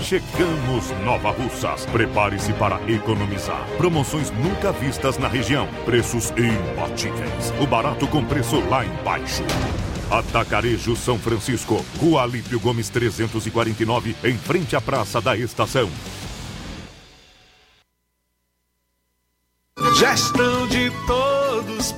Chegamos 0.00 0.90
Nova 1.04 1.30
Russas. 1.30 1.86
Prepare-se 1.86 2.52
para 2.54 2.80
economizar. 2.90 3.64
Promoções 3.76 4.32
nunca 4.32 4.72
vistas 4.72 5.16
na 5.16 5.28
região. 5.28 5.68
Preços 5.84 6.32
imbatíveis. 6.32 7.52
O 7.60 7.66
barato 7.68 8.08
com 8.08 8.24
preço 8.24 8.58
lá 8.68 8.84
embaixo. 8.84 9.44
Atacarejo 10.18 10.94
São 10.94 11.18
Francisco, 11.18 11.84
Rua 11.98 12.22
Alípio 12.22 12.60
Gomes 12.60 12.88
349, 12.88 14.14
em 14.22 14.38
frente 14.38 14.76
à 14.76 14.80
Praça 14.80 15.20
da 15.20 15.36
Estação. 15.36 15.90
Gestão 19.98 20.68
de 20.68 20.90
todos 21.06 21.33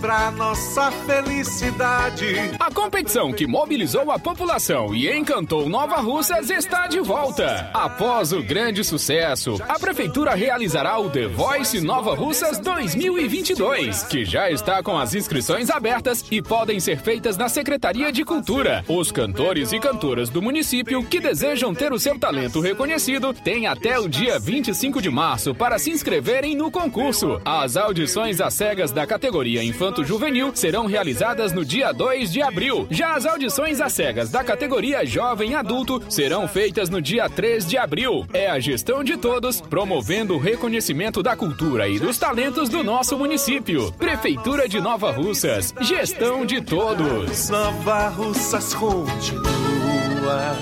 para 0.01 0.31
nossa 0.31 0.91
felicidade. 0.91 2.27
A 2.59 2.71
competição 2.71 3.33
que 3.33 3.47
mobilizou 3.47 4.11
a 4.11 4.19
população 4.19 4.95
e 4.95 5.11
encantou 5.11 5.69
Nova 5.69 5.97
Russas 5.97 6.51
está 6.51 6.87
de 6.87 7.01
volta. 7.01 7.71
Após 7.75 8.33
o 8.33 8.43
grande 8.43 8.85
sucesso, 8.85 9.61
a 9.69 9.79
prefeitura 9.79 10.35
realizará 10.35 10.99
o 10.99 11.11
The 11.11 11.27
Voice 11.27 11.81
Nova 11.81 12.15
Russas 12.15 12.59
2022, 12.59 14.05
que 14.05 14.25
já 14.25 14.51
está 14.51 14.83
com 14.83 14.97
as 14.97 15.15
inscrições 15.15 15.71
abertas 15.71 16.25
e 16.31 16.41
podem 16.41 16.79
ser 16.79 16.99
feitas 16.99 17.37
na 17.37 17.49
Secretaria 17.49 18.13
de 18.13 18.25
Cultura. 18.25 18.85
Os 18.89 19.11
cantores 19.11 19.73
e 19.73 19.81
cantoras 19.81 20.29
do 20.29 20.41
município 20.41 21.05
que 21.05 21.21
desejam 21.21 21.75
ter 21.75 21.93
o 21.93 21.99
seu 21.99 22.19
talento 22.19 22.61
reconhecido 22.61 23.33
têm 23.33 23.67
até 23.67 23.99
o 23.99 24.09
dia 24.09 24.39
25 24.39 25.03
de 25.03 25.11
março 25.11 25.55
para 25.55 25.79
se 25.79 25.91
inscreverem 25.91 26.55
no 26.55 26.71
concurso. 26.71 27.41
As 27.45 27.77
audições 27.77 28.41
às 28.41 28.55
cegas 28.55 28.93
da 28.93 29.07
categoria 29.07 29.56
Infanto 29.63 30.05
Juvenil 30.05 30.51
serão 30.55 30.87
realizadas 30.87 31.53
no 31.53 31.65
dia 31.65 31.93
2 31.93 32.33
de 32.33 32.43
abril. 32.43 32.87
Já 32.91 33.15
as 33.15 33.27
audições 33.27 33.81
às 33.81 33.93
cegas 33.93 34.31
da 34.31 34.43
categoria 34.45 35.05
Jovem 35.05 35.55
Adulto 35.55 36.03
serão 36.09 36.49
feitas 36.49 36.89
no 36.89 37.01
dia 37.01 37.29
3 37.29 37.67
de 37.67 37.77
abril. 37.77 38.27
É 38.33 38.49
a 38.49 38.59
gestão 38.59 39.03
de 39.05 39.17
todos, 39.17 39.61
promovendo 39.61 40.35
o 40.35 40.39
reconhecimento 40.39 41.23
da 41.23 41.37
cultura 41.37 41.89
e 41.89 41.99
dos 41.99 42.19
talentos 42.19 42.69
do 42.69 42.83
nosso 42.83 43.17
município. 43.19 43.93
Prefeitura 43.93 44.69
de 44.69 44.81
Nova 44.81 45.11
Russas. 45.11 45.75
Gestão 45.81 46.45
de 46.47 46.61
todos. 46.61 47.49
Nova 47.51 48.09
Russas 48.09 48.75
continua 48.75 50.57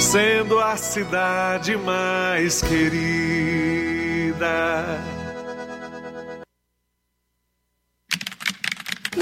sendo 0.00 0.58
a 0.58 0.76
cidade 0.76 1.76
mais 1.76 2.62
querida. 2.62 3.16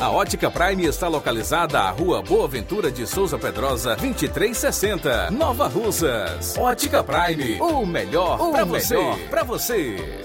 A 0.00 0.10
Ótica 0.10 0.50
Prime 0.50 0.84
está 0.84 1.06
localizada 1.06 1.78
à 1.78 1.90
Rua 1.90 2.20
Boa 2.20 2.48
Ventura 2.48 2.90
de 2.90 3.06
Souza 3.06 3.38
Pedrosa, 3.38 3.94
2360, 3.94 5.30
Nova 5.30 5.68
Russas. 5.68 6.58
Ótica 6.58 7.04
Prime, 7.04 7.60
o 7.60 7.86
melhor 7.86 8.50
para 8.50 8.64
você. 8.64 8.96
Pra 9.30 9.44
você. 9.44 10.24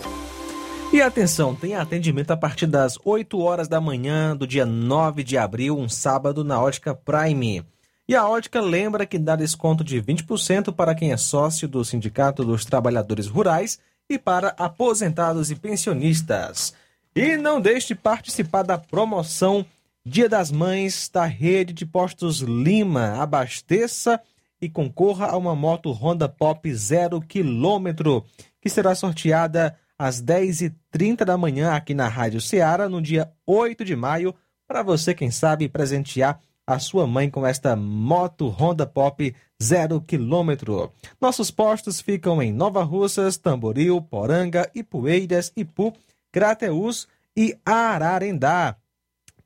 E 0.91 0.99
atenção, 0.99 1.53
tem 1.53 1.76
atendimento 1.76 2.32
a 2.32 2.38
partir 2.38 2.66
das 2.66 2.97
8 3.05 3.39
horas 3.39 3.68
da 3.68 3.80
manhã 3.80 4.36
do 4.36 4.47
dia 4.47 4.66
9 4.66 5.24
de 5.24 5.38
abril, 5.38 5.78
um 5.78 5.88
sábado, 5.88 6.43
na 6.43 6.59
Ótica 6.59 6.95
Prime. 6.95 7.64
E 8.07 8.16
a 8.16 8.28
Ótica 8.28 8.59
lembra 8.59 9.05
que 9.05 9.20
dá 9.20 9.36
desconto 9.36 9.84
de 9.84 10.01
20% 10.01 10.74
para 10.74 10.95
quem 10.95 11.11
é 11.11 11.18
sócio 11.18 11.68
do 11.68 11.86
Sindicato 11.86 12.43
dos 12.43 12.66
Trabalhadores 12.66 13.28
Rurais 13.28 13.78
e 14.09 14.18
para 14.18 14.55
aposentados 14.57 15.51
e 15.51 15.55
pensionistas. 15.55 16.74
E 17.16 17.38
não 17.38 17.61
deixe 17.61 17.89
de 17.89 17.95
participar 17.95 18.64
da 18.64 18.78
promoção 18.78 19.64
Dia 20.03 20.28
das 20.28 20.51
Mães 20.51 21.07
da 21.07 21.26
rede 21.26 21.72
de 21.72 21.86
postos 21.86 22.39
Lima. 22.39 23.22
Abasteça 23.22 24.20
e 24.59 24.68
concorra 24.68 25.28
a 25.28 25.38
uma 25.38 25.55
moto 25.55 25.91
Honda 25.91 26.28
Pop 26.28 26.74
0 26.74 27.22
km, 27.22 28.24
que 28.59 28.68
será 28.68 28.95
sorteada 28.95 29.78
às 29.97 30.24
10h30 30.24 31.24
da 31.24 31.38
manhã 31.38 31.74
aqui 31.74 31.93
na 31.93 32.07
Rádio 32.07 32.41
Ceará, 32.41 32.89
no 32.89 32.99
dia 32.99 33.32
8 33.45 33.86
de 33.86 33.95
maio, 33.95 34.34
para 34.68 34.82
você, 34.82 35.14
quem 35.14 35.30
sabe, 35.30 35.70
presentear 35.70 36.39
a 36.66 36.80
sua 36.80 37.05
mãe 37.05 37.30
com 37.30 37.45
esta 37.45 37.76
moto 37.76 38.47
Honda 38.49 38.88
Pop 38.88 39.36
0 39.61 40.01
km. 40.01 40.89
Nossos 41.22 41.51
postos 41.51 42.01
ficam 42.01 42.41
em 42.41 42.51
Nova 42.51 42.84
Russas, 42.84 43.38
Tamboril, 43.38 44.01
Poranga, 44.01 44.70
Ipueiras, 44.74 45.51
Ipu, 45.55 45.93
Crateús 46.34 47.07
e 47.38 47.55
Ararendá. 47.63 48.75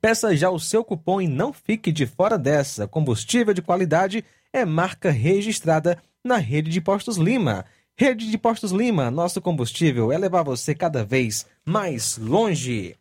Peça 0.00 0.34
já 0.34 0.48
o 0.48 0.58
seu 0.58 0.82
cupom 0.82 1.20
e 1.20 1.28
não 1.28 1.52
fique 1.52 1.92
de 1.92 2.06
fora 2.06 2.38
dessa. 2.38 2.88
Combustível 2.88 3.52
de 3.52 3.60
qualidade 3.60 4.24
é 4.52 4.64
marca 4.64 5.10
registrada 5.10 6.02
na 6.24 6.38
rede 6.38 6.70
de 6.70 6.80
postos 6.80 7.18
Lima. 7.18 7.66
Rede 7.94 8.30
de 8.30 8.38
Postos 8.38 8.70
Lima, 8.70 9.10
nosso 9.10 9.40
combustível 9.40 10.12
é 10.12 10.16
levar 10.16 10.44
você 10.44 10.72
cada 10.72 11.04
vez 11.04 11.44
mais 11.66 12.16
longe. 12.16 12.96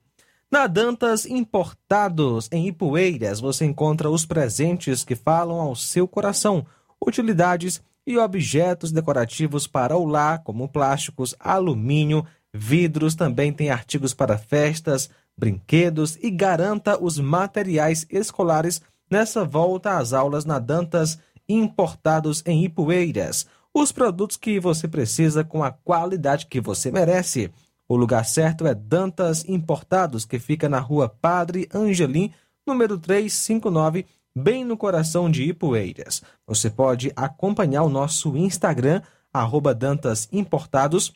Na 0.52 0.66
Dantas 0.66 1.26
Importados, 1.26 2.50
em 2.52 2.68
Ipueiras, 2.68 3.40
você 3.40 3.64
encontra 3.64 4.10
os 4.10 4.26
presentes 4.26 5.04
que 5.04 5.16
falam 5.16 5.62
ao 5.62 5.76
seu 5.76 6.08
coração, 6.08 6.66
utilidades 7.00 7.80
e 8.08 8.18
objetos 8.18 8.92
decorativos 8.92 9.68
para 9.68 9.96
o 9.96 10.04
lar, 10.04 10.42
como 10.44 10.68
plásticos, 10.68 11.36
alumínio, 11.40 12.26
vidros, 12.58 13.16
também 13.16 13.54
tem 13.54 13.70
artigos 13.70 14.14
para 14.14 14.38
festas, 14.38 15.10
brinquedos 15.38 16.18
e 16.22 16.30
garanta 16.30 17.02
os 17.02 17.20
materiais 17.20 18.06
escolares 18.10 18.82
nessa 19.10 19.46
volta 19.46 19.98
às 19.98 20.12
aulas 20.12 20.44
na 20.44 20.60
Dantas 20.60 21.20
Importados 21.48 22.44
em 22.46 22.66
Ipueiras 22.66 23.48
os 23.82 23.92
produtos 23.92 24.38
que 24.38 24.60
você 24.60 24.88
precisa 24.88 25.44
com 25.44 25.64
a 25.64 25.72
qualidade 25.72 26.48
que 26.48 26.60
você 26.60 26.92
merece. 26.92 27.52
O 27.88 27.96
lugar 27.96 28.26
certo 28.26 28.66
é 28.66 28.74
Dantas 28.74 29.46
Importados, 29.48 30.26
que 30.26 30.40
fica 30.40 30.68
na 30.68 30.80
rua 30.80 31.08
Padre 31.08 31.70
Angelim, 31.74 32.34
número 32.66 32.98
359, 32.98 34.06
bem 34.36 34.66
no 34.66 34.76
coração 34.76 35.30
de 35.30 35.44
Ipueiras. 35.44 36.22
Você 36.46 36.70
pode 36.70 37.12
acompanhar 37.16 37.84
o 37.84 37.90
nosso 37.90 38.36
Instagram, 38.36 39.02
arroba 39.32 39.74
Dantas 39.74 40.28
Importados. 40.32 41.14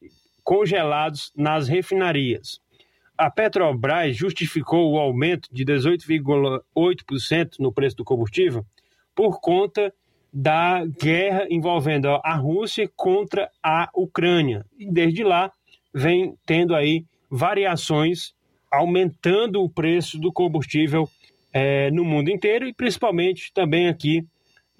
congelados 0.45 1.33
nas 1.37 1.69
refinarias 1.69 2.61
a 3.19 3.29
Petrobras 3.29 4.17
justificou 4.17 4.93
o 4.93 4.99
aumento 4.99 5.49
de 5.53 5.65
18,8% 5.65 7.59
no 7.59 7.73
preço 7.73 7.97
do 7.97 8.05
combustível 8.05 8.65
por 9.13 9.41
conta 9.41 9.93
da 10.33 10.87
guerra 10.87 11.49
envolvendo 11.51 12.07
a 12.23 12.37
Rússia 12.37 12.89
contra 12.95 13.51
a 13.61 13.91
Ucrânia. 13.93 14.65
E 14.79 14.89
desde 14.89 15.25
lá 15.25 15.51
vem 15.93 16.37
tendo 16.47 16.77
aí 16.77 17.05
variações 17.29 18.33
aumentando 18.71 19.65
o 19.65 19.69
preço 19.69 20.17
do 20.19 20.33
combustível 20.33 21.11
é, 21.53 21.91
no 21.91 22.05
mundo 22.05 22.31
inteiro 22.31 22.67
e 22.67 22.75
principalmente 22.75 23.53
também 23.53 23.89
aqui 23.89 24.25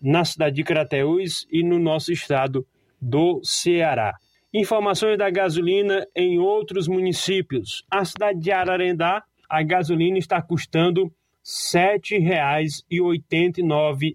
na 0.03 0.25
cidade 0.25 0.57
de 0.57 0.65
Crateús 0.65 1.47
e 1.51 1.63
no 1.63 1.79
nosso 1.79 2.11
estado 2.13 2.67
do 3.01 3.41
Ceará. 3.43 4.15
Informações 4.53 5.17
da 5.19 5.31
gasolina 5.31 6.07
em 6.15 6.39
outros 6.39 6.87
municípios. 6.89 7.85
A 7.91 8.05
cidade 8.05 8.39
de 8.41 8.51
Ararendá, 8.51 9.23
a 9.49 9.63
gasolina 9.63 10.19
está 10.19 10.41
custando 10.41 11.05
R$ 11.05 11.11
7,89. 11.43 14.15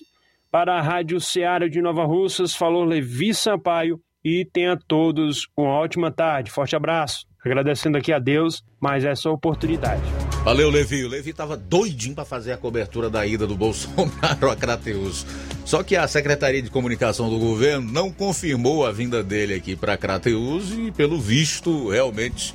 para 0.51 0.77
a 0.77 0.81
Rádio 0.81 1.19
Ceará 1.19 1.67
de 1.67 1.81
Nova 1.81 2.05
Russas, 2.05 2.53
falou 2.53 2.83
Levi 2.83 3.33
Sampaio 3.33 3.99
e 4.23 4.45
tenha 4.45 4.77
todos 4.87 5.47
uma 5.57 5.69
ótima 5.69 6.11
tarde. 6.11 6.51
Forte 6.51 6.75
abraço. 6.75 7.25
Agradecendo 7.43 7.97
aqui 7.97 8.13
a 8.13 8.19
Deus 8.19 8.63
mais 8.79 9.03
essa 9.03 9.29
oportunidade. 9.31 10.03
Valeu, 10.43 10.69
Levi. 10.69 11.03
O 11.05 11.09
Levi 11.09 11.33
tava 11.33 11.57
doidinho 11.57 12.13
para 12.13 12.25
fazer 12.25 12.51
a 12.51 12.57
cobertura 12.57 13.09
da 13.09 13.25
ida 13.25 13.47
do 13.47 13.55
Bolsonaro 13.55 14.49
a 14.51 14.55
Crateus. 14.55 15.25
Só 15.65 15.81
que 15.81 15.95
a 15.95 16.07
Secretaria 16.07 16.61
de 16.61 16.69
Comunicação 16.69 17.29
do 17.29 17.39
governo 17.39 17.91
não 17.91 18.11
confirmou 18.11 18.85
a 18.85 18.91
vinda 18.91 19.23
dele 19.23 19.53
aqui 19.53 19.75
para 19.75 19.97
Crateus 19.97 20.71
e, 20.71 20.91
pelo 20.91 21.19
visto, 21.19 21.89
realmente 21.89 22.53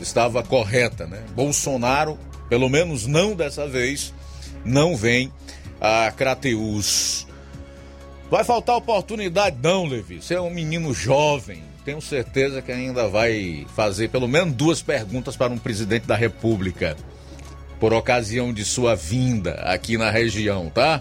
estava 0.00 0.42
correta, 0.42 1.06
né? 1.06 1.22
Bolsonaro, 1.34 2.18
pelo 2.48 2.68
menos 2.68 3.06
não 3.06 3.34
dessa 3.34 3.66
vez, 3.66 4.12
não 4.64 4.96
vem 4.96 5.32
a 5.80 6.10
Crateus. 6.12 7.26
Vai 8.30 8.44
faltar 8.44 8.76
oportunidade, 8.76 9.56
não, 9.62 9.86
Levi. 9.86 10.22
Você 10.22 10.34
é 10.34 10.40
um 10.40 10.50
menino 10.50 10.94
jovem. 10.94 11.62
Tenho 11.84 12.00
certeza 12.00 12.62
que 12.62 12.70
ainda 12.70 13.08
vai 13.08 13.66
fazer 13.74 14.08
pelo 14.08 14.28
menos 14.28 14.54
duas 14.54 14.82
perguntas 14.82 15.36
para 15.36 15.52
um 15.52 15.58
presidente 15.58 16.06
da 16.06 16.14
República 16.14 16.96
por 17.80 17.92
ocasião 17.94 18.52
de 18.52 18.64
sua 18.64 18.94
vinda 18.94 19.54
aqui 19.54 19.96
na 19.96 20.10
região, 20.10 20.68
tá? 20.68 21.00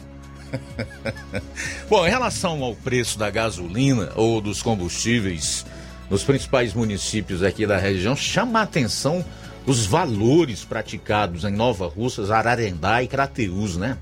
Bom, 1.89 2.07
em 2.07 2.09
relação 2.09 2.63
ao 2.63 2.73
preço 2.73 3.19
da 3.19 3.29
gasolina 3.29 4.11
ou 4.15 4.39
dos 4.39 4.63
combustíveis 4.63 5.65
nos 6.09 6.23
principais 6.23 6.73
municípios 6.73 7.43
aqui 7.43 7.65
da 7.67 7.77
região, 7.77 8.15
chama 8.15 8.59
a 8.59 8.63
atenção 8.63 9.23
os 9.65 9.85
valores 9.85 10.63
praticados 10.63 11.43
em 11.43 11.51
Nova 11.51 11.87
Russas, 11.87 12.31
Ararendá 12.31 13.03
e 13.03 13.07
Crateús, 13.07 13.77
né? 13.77 13.97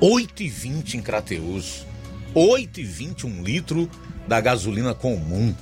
8,20 0.00 0.94
em 0.94 1.02
Crateús, 1.02 1.86
8,20 2.34 3.24
um 3.24 3.42
litro 3.42 3.88
da 4.26 4.40
gasolina 4.40 4.94
comum. 4.94 5.54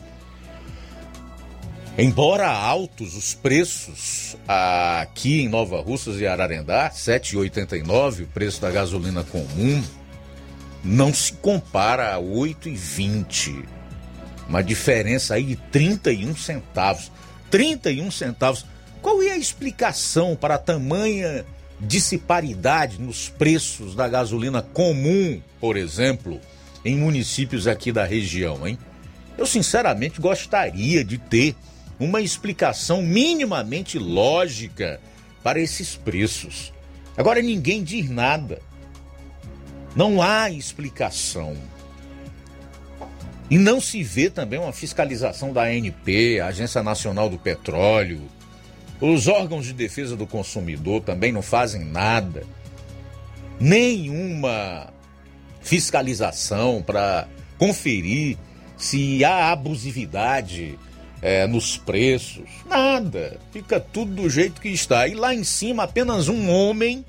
Embora 1.99 2.49
altos 2.49 3.17
os 3.17 3.35
preços 3.35 4.37
aqui 4.47 5.43
em 5.43 5.49
Nova 5.49 5.81
Russas 5.81 6.21
e 6.21 6.27
Ararendá, 6.27 6.91
7,89 6.91 8.23
o 8.23 8.27
preço 8.29 8.61
da 8.61 8.71
gasolina 8.71 9.25
comum, 9.25 9.83
não 10.85 11.13
se 11.13 11.33
compara 11.33 12.15
a 12.15 12.19
8,20. 12.19 13.78
Uma 14.49 14.63
diferença 14.63 15.35
aí 15.35 15.45
de 15.45 15.57
31 15.57 16.35
centavos. 16.37 17.13
31 17.51 18.11
centavos. 18.11 18.65
Qual 19.03 19.23
é 19.23 19.31
a 19.31 19.37
explicação 19.37 20.35
para 20.35 20.55
a 20.55 20.59
tamanha 20.59 21.45
disparidade 21.81 23.01
nos 23.01 23.29
preços 23.29 23.95
da 23.95 24.09
gasolina 24.09 24.63
comum, 24.63 25.41
por 25.61 25.77
exemplo, 25.77 26.41
em 26.85 26.97
municípios 26.97 27.67
aqui 27.67 27.93
da 27.93 28.05
região, 28.05 28.67
hein? 28.67 28.79
Eu 29.37 29.47
sinceramente 29.47 30.21
gostaria 30.21 31.05
de 31.05 31.19
ter 31.19 31.55
uma 32.01 32.21
explicação 32.21 33.03
minimamente 33.03 33.99
lógica 33.99 35.01
para 35.43 35.61
esses 35.61 35.95
preços. 35.95 36.73
Agora 37.17 37.41
ninguém 37.41 37.83
diz 37.85 38.09
nada. 38.09 38.61
Não 39.95 40.21
há 40.21 40.51
explicação. 40.51 41.57
E 43.51 43.57
não 43.57 43.81
se 43.81 44.03
vê 44.03 44.29
também 44.29 44.59
uma 44.59 44.73
fiscalização 44.73 45.53
da 45.53 45.63
ANP, 45.63 46.41
a 46.41 46.49
Agência 46.49 46.83
Nacional 46.83 47.31
do 47.31 47.39
Petróleo. 47.39 48.21
Os 49.01 49.27
órgãos 49.27 49.65
de 49.65 49.73
defesa 49.73 50.17
do 50.17 50.27
consumidor 50.27 51.03
também 51.03 51.33
não 51.33 51.41
fazem 51.41 51.85
nada. 51.85 52.45
Nenhuma 53.59 54.93
fiscalização 55.61 56.83
para 56.83 57.27
conferir 57.59 58.37
se 58.77 59.25
há 59.25 59.51
abusividade 59.51 60.79
é, 61.21 61.47
nos 61.47 61.77
preços, 61.77 62.49
nada. 62.67 63.39
Fica 63.53 63.81
tudo 63.81 64.15
do 64.15 64.31
jeito 64.31 64.61
que 64.61 64.69
está. 64.69 65.09
E 65.09 65.15
lá 65.15 65.35
em 65.35 65.43
cima, 65.43 65.85
apenas 65.85 66.29
um 66.29 66.51
homem. 66.51 67.05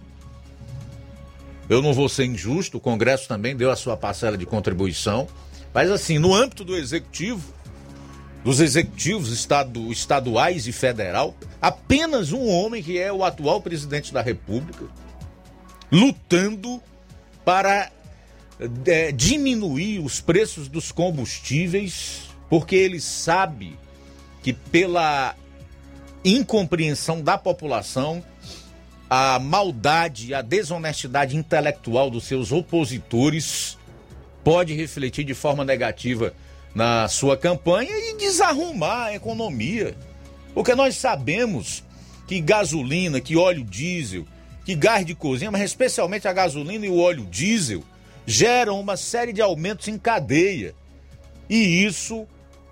Eu 1.69 1.81
não 1.81 1.93
vou 1.93 2.09
ser 2.09 2.25
injusto, 2.25 2.77
o 2.77 2.79
Congresso 2.79 3.27
também 3.27 3.55
deu 3.55 3.69
a 3.69 3.75
sua 3.75 3.95
parcela 3.95 4.35
de 4.35 4.45
contribuição. 4.45 5.27
Mas, 5.73 5.91
assim, 5.91 6.17
no 6.17 6.33
âmbito 6.33 6.63
do 6.63 6.75
executivo, 6.75 7.53
dos 8.43 8.59
executivos 8.59 9.31
estado, 9.31 9.91
estaduais 9.91 10.67
e 10.67 10.71
federal, 10.71 11.35
apenas 11.61 12.31
um 12.31 12.47
homem, 12.47 12.81
que 12.81 12.97
é 12.97 13.11
o 13.11 13.23
atual 13.23 13.61
presidente 13.61 14.13
da 14.13 14.21
República, 14.21 14.85
lutando 15.91 16.81
para 17.43 17.91
é, 18.85 19.11
diminuir 19.11 19.99
os 19.99 20.21
preços 20.21 20.67
dos 20.67 20.91
combustíveis, 20.91 22.29
porque 22.49 22.75
ele 22.75 22.99
sabe 22.99 23.77
que 24.41 24.53
pela 24.53 25.35
incompreensão 26.23 27.21
da 27.21 27.37
população, 27.37 28.23
a 29.09 29.39
maldade, 29.39 30.33
a 30.33 30.41
desonestidade 30.41 31.35
intelectual 31.35 32.09
dos 32.09 32.25
seus 32.25 32.51
opositores 32.51 33.78
pode 34.43 34.73
refletir 34.73 35.23
de 35.23 35.33
forma 35.33 35.63
negativa 35.65 36.33
na 36.73 37.07
sua 37.07 37.35
campanha 37.37 37.91
e 37.91 38.17
desarrumar 38.17 39.07
a 39.07 39.15
economia. 39.15 39.95
Porque 40.53 40.75
nós 40.75 40.95
sabemos 40.95 41.83
que 42.27 42.39
gasolina, 42.39 43.19
que 43.19 43.35
óleo 43.35 43.63
diesel, 43.63 44.25
que 44.65 44.75
gás 44.75 45.05
de 45.05 45.15
cozinha, 45.15 45.51
mas 45.51 45.61
especialmente 45.61 46.27
a 46.27 46.33
gasolina 46.33 46.85
e 46.85 46.89
o 46.89 46.99
óleo 46.99 47.25
diesel, 47.25 47.83
geram 48.25 48.79
uma 48.79 48.95
série 48.95 49.33
de 49.33 49.41
aumentos 49.41 49.87
em 49.87 49.97
cadeia. 49.97 50.75
E 51.49 51.83
isso 51.83 52.27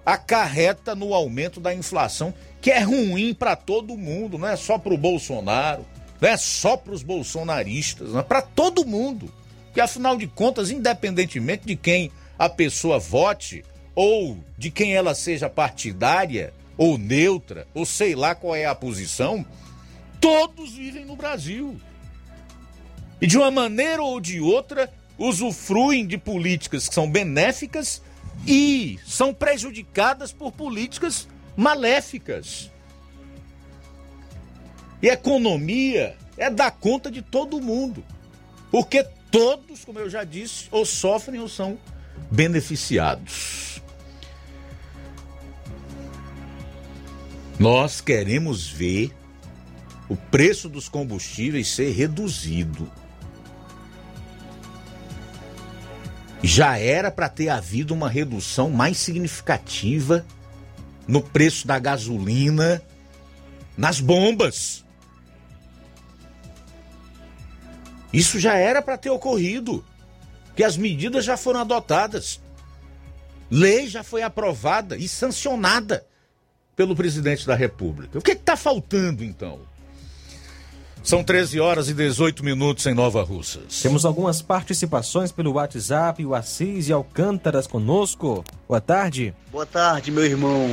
acarreta 0.05 0.95
no 0.95 1.13
aumento 1.13 1.59
da 1.59 1.73
inflação, 1.73 2.33
que 2.61 2.71
é 2.71 2.79
ruim 2.79 3.33
para 3.33 3.55
todo 3.55 3.97
mundo, 3.97 4.37
não 4.37 4.47
é 4.47 4.55
só 4.55 4.77
para 4.77 4.93
o 4.93 4.97
Bolsonaro, 4.97 5.85
não 6.21 6.29
é 6.29 6.37
só 6.37 6.77
para 6.77 6.93
os 6.93 7.03
bolsonaristas, 7.03 8.15
é 8.15 8.21
para 8.21 8.41
todo 8.41 8.85
mundo. 8.85 9.33
Porque 9.77 9.85
afinal 9.91 10.17
de 10.17 10.25
contas, 10.25 10.71
independentemente 10.71 11.67
de 11.67 11.75
quem 11.75 12.11
a 12.39 12.49
pessoa 12.49 12.97
vote 12.97 13.63
ou 13.93 14.43
de 14.57 14.71
quem 14.71 14.95
ela 14.95 15.13
seja 15.13 15.47
partidária 15.51 16.51
ou 16.75 16.97
neutra, 16.97 17.67
ou 17.75 17.85
sei 17.85 18.15
lá 18.15 18.33
qual 18.33 18.55
é 18.55 18.65
a 18.65 18.73
posição, 18.73 19.45
todos 20.19 20.71
vivem 20.71 21.05
no 21.05 21.15
Brasil. 21.15 21.79
E 23.21 23.27
de 23.27 23.37
uma 23.37 23.51
maneira 23.51 24.01
ou 24.01 24.19
de 24.19 24.41
outra 24.41 24.91
usufruem 25.15 26.07
de 26.07 26.17
políticas 26.17 26.89
que 26.89 26.95
são 26.95 27.07
benéficas 27.07 28.01
e 28.47 28.97
são 29.05 29.31
prejudicadas 29.31 30.31
por 30.33 30.51
políticas 30.51 31.27
maléficas. 31.55 32.71
E 35.03 35.07
economia 35.07 36.17
é 36.35 36.49
dar 36.49 36.71
conta 36.71 37.11
de 37.11 37.21
todo 37.21 37.61
mundo. 37.61 38.03
Porque 38.71 39.05
todos, 39.31 39.83
como 39.85 39.99
eu 39.99 40.09
já 40.09 40.23
disse, 40.23 40.67
ou 40.71 40.85
sofrem 40.85 41.39
ou 41.39 41.47
são 41.47 41.77
beneficiados. 42.31 43.81
Nós 47.59 48.01
queremos 48.01 48.67
ver 48.67 49.11
o 50.07 50.15
preço 50.15 50.69
dos 50.69 50.87
combustíveis 50.87 51.67
ser 51.69 51.91
reduzido. 51.91 52.89
já 56.43 56.77
era 56.77 57.11
para 57.11 57.29
ter 57.29 57.49
havido 57.49 57.93
uma 57.93 58.09
redução 58.09 58.69
mais 58.69 58.97
significativa 58.97 60.25
no 61.07 61.21
preço 61.21 61.65
da 61.67 61.79
gasolina, 61.79 62.81
nas 63.77 63.99
bombas. 63.99 64.85
Isso 68.11 68.39
já 68.39 68.55
era 68.55 68.81
para 68.81 68.97
ter 68.97 69.09
ocorrido, 69.09 69.83
que 70.55 70.63
as 70.63 70.77
medidas 70.77 71.25
já 71.25 71.37
foram 71.37 71.61
adotadas. 71.61 72.41
Lei 73.49 73.87
já 73.87 74.03
foi 74.03 74.23
aprovada 74.23 74.97
e 74.97 75.07
sancionada 75.07 76.05
pelo 76.75 76.95
presidente 76.95 77.45
da 77.45 77.55
República. 77.55 78.19
O 78.19 78.21
que 78.21 78.31
está 78.31 78.55
faltando 78.55 79.23
então? 79.23 79.59
São 81.03 81.23
13 81.23 81.59
horas 81.61 81.87
e 81.87 81.93
18 81.93 82.43
minutos 82.43 82.85
em 82.85 82.93
Nova 82.93 83.23
Russas. 83.23 83.81
Temos 83.81 84.03
algumas 84.03 84.41
participações 84.41 85.31
pelo 85.31 85.53
WhatsApp, 85.53 86.25
o 86.25 86.35
Assis 86.35 86.89
e 86.89 86.91
Alcântaras 86.91 87.65
conosco. 87.65 88.43
Boa 88.67 88.81
tarde. 88.81 89.33
Boa 89.49 89.65
tarde, 89.65 90.11
meu 90.11 90.25
irmão 90.25 90.67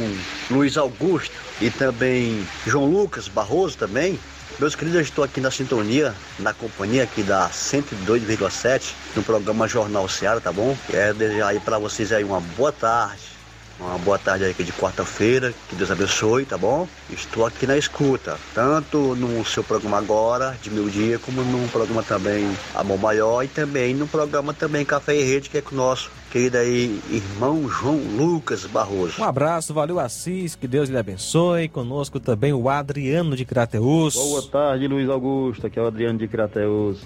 Luiz 0.50 0.76
Augusto 0.76 1.32
e 1.60 1.70
também 1.70 2.44
João 2.66 2.86
Lucas 2.86 3.28
Barroso 3.28 3.78
também. 3.78 4.18
Meus 4.58 4.76
queridos, 4.76 4.98
eu 4.98 5.02
estou 5.02 5.24
aqui 5.24 5.40
na 5.40 5.50
sintonia, 5.50 6.14
na 6.38 6.54
companhia 6.54 7.02
aqui 7.02 7.24
da 7.24 7.50
102,7 7.50 8.94
no 9.16 9.22
programa 9.24 9.66
Jornal 9.66 10.08
Seara, 10.08 10.40
tá 10.40 10.52
bom? 10.52 10.76
Quero 10.86 11.14
desejar 11.14 11.48
aí 11.48 11.58
para 11.58 11.76
vocês 11.76 12.12
aí 12.12 12.22
uma 12.22 12.40
boa 12.40 12.70
tarde 12.70 13.33
Uma 13.78 13.98
boa 13.98 14.18
tarde 14.18 14.44
aí 14.44 14.52
aqui 14.52 14.62
de 14.62 14.72
quarta-feira, 14.72 15.52
que 15.68 15.74
Deus 15.74 15.90
abençoe, 15.90 16.44
tá 16.44 16.56
bom? 16.56 16.86
Estou 17.10 17.44
aqui 17.44 17.66
na 17.66 17.76
escuta, 17.76 18.38
tanto 18.54 19.16
no 19.16 19.44
seu 19.44 19.64
programa 19.64 19.98
agora, 19.98 20.56
de 20.62 20.70
meio 20.70 20.88
dia, 20.88 21.18
como 21.18 21.42
no 21.42 21.68
programa 21.68 22.02
também 22.02 22.48
Amor 22.74 22.98
Maior 22.98 23.42
e 23.42 23.48
também 23.48 23.92
no 23.92 24.06
programa 24.06 24.54
também 24.54 24.84
Café 24.84 25.16
e 25.16 25.24
Rede, 25.24 25.50
que 25.50 25.58
é 25.58 25.60
com 25.60 25.74
o 25.74 25.78
nosso 25.78 26.10
querido 26.30 26.56
aí 26.58 27.00
irmão 27.10 27.68
João 27.68 27.96
Lucas 27.96 28.64
Barroso. 28.64 29.20
Um 29.20 29.24
abraço, 29.24 29.74
valeu 29.74 29.98
Assis, 29.98 30.54
que 30.54 30.68
Deus 30.68 30.88
lhe 30.88 30.96
abençoe. 30.96 31.68
Conosco 31.68 32.20
também 32.20 32.52
o 32.52 32.68
Adriano 32.68 33.36
de 33.36 33.44
Crateus. 33.44 34.14
Boa 34.14 34.42
tarde, 34.42 34.86
Luiz 34.86 35.08
Augusto, 35.08 35.66
aqui 35.66 35.78
é 35.78 35.82
o 35.82 35.86
Adriano 35.86 36.18
de 36.18 36.28
Crateus. 36.28 37.02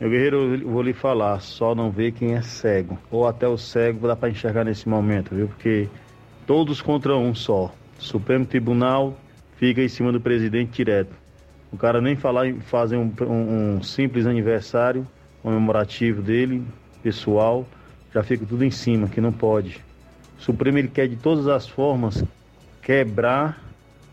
Meu 0.00 0.10
guerreiro, 0.10 0.54
eu 0.54 0.68
vou 0.68 0.82
lhe 0.82 0.92
falar, 0.92 1.40
só 1.40 1.74
não 1.74 1.90
vê 1.90 2.12
quem 2.12 2.34
é 2.34 2.42
cego. 2.42 2.96
Ou 3.10 3.26
até 3.26 3.48
o 3.48 3.58
cego 3.58 4.06
dá 4.06 4.14
para 4.14 4.30
enxergar 4.30 4.64
nesse 4.64 4.88
momento, 4.88 5.34
viu? 5.34 5.48
Porque 5.48 5.88
todos 6.48 6.80
contra 6.80 7.14
um 7.14 7.34
só. 7.34 7.70
Supremo 7.98 8.46
Tribunal 8.46 9.14
fica 9.58 9.82
em 9.82 9.88
cima 9.88 10.10
do 10.10 10.18
presidente 10.18 10.70
direto. 10.72 11.12
O 11.70 11.76
cara 11.76 12.00
nem 12.00 12.16
falar 12.16 12.48
em 12.48 12.58
fazer 12.58 12.96
um, 12.96 13.12
um, 13.20 13.76
um 13.76 13.82
simples 13.82 14.24
aniversário 14.24 15.06
comemorativo 15.42 16.22
dele, 16.22 16.64
pessoal, 17.02 17.66
já 18.14 18.22
fica 18.22 18.46
tudo 18.46 18.64
em 18.64 18.70
cima, 18.70 19.08
que 19.08 19.20
não 19.20 19.30
pode. 19.30 19.84
O 20.38 20.42
Supremo 20.42 20.78
ele 20.78 20.88
quer 20.88 21.06
de 21.06 21.16
todas 21.16 21.46
as 21.48 21.68
formas 21.68 22.24
quebrar 22.80 23.62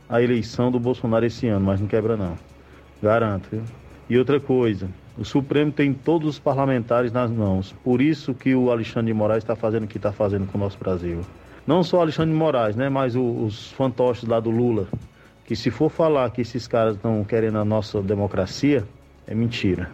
a 0.09 0.21
eleição 0.21 0.69
do 0.69 0.77
Bolsonaro 0.77 1.25
esse 1.25 1.47
ano, 1.47 1.65
mas 1.65 1.79
não 1.79 1.87
quebra 1.87 2.17
não. 2.17 2.37
Garanto, 3.01 3.47
viu? 3.49 3.63
E 4.09 4.17
outra 4.17 4.41
coisa, 4.41 4.89
o 5.17 5.23
Supremo 5.23 5.71
tem 5.71 5.93
todos 5.93 6.27
os 6.27 6.37
parlamentares 6.37 7.13
nas 7.13 7.31
mãos. 7.31 7.73
Por 7.81 8.01
isso 8.01 8.33
que 8.33 8.53
o 8.53 8.71
Alexandre 8.71 9.13
de 9.13 9.17
Moraes 9.17 9.41
está 9.41 9.55
fazendo 9.55 9.85
o 9.85 9.87
que 9.87 9.95
está 9.95 10.11
fazendo 10.11 10.45
com 10.51 10.57
o 10.57 10.61
nosso 10.61 10.77
Brasil 10.77 11.21
não 11.65 11.83
só 11.83 12.01
Alexandre 12.01 12.31
de 12.31 12.37
Moraes, 12.37 12.75
né, 12.75 12.89
mas 12.89 13.15
os 13.15 13.71
fantoches 13.71 14.27
lá 14.27 14.39
do 14.39 14.49
Lula, 14.49 14.87
que 15.45 15.55
se 15.55 15.69
for 15.69 15.89
falar 15.89 16.29
que 16.31 16.41
esses 16.41 16.67
caras 16.67 16.95
estão 16.95 17.23
querendo 17.23 17.57
a 17.57 17.65
nossa 17.65 18.01
democracia, 18.01 18.83
é 19.27 19.33
mentira. 19.33 19.89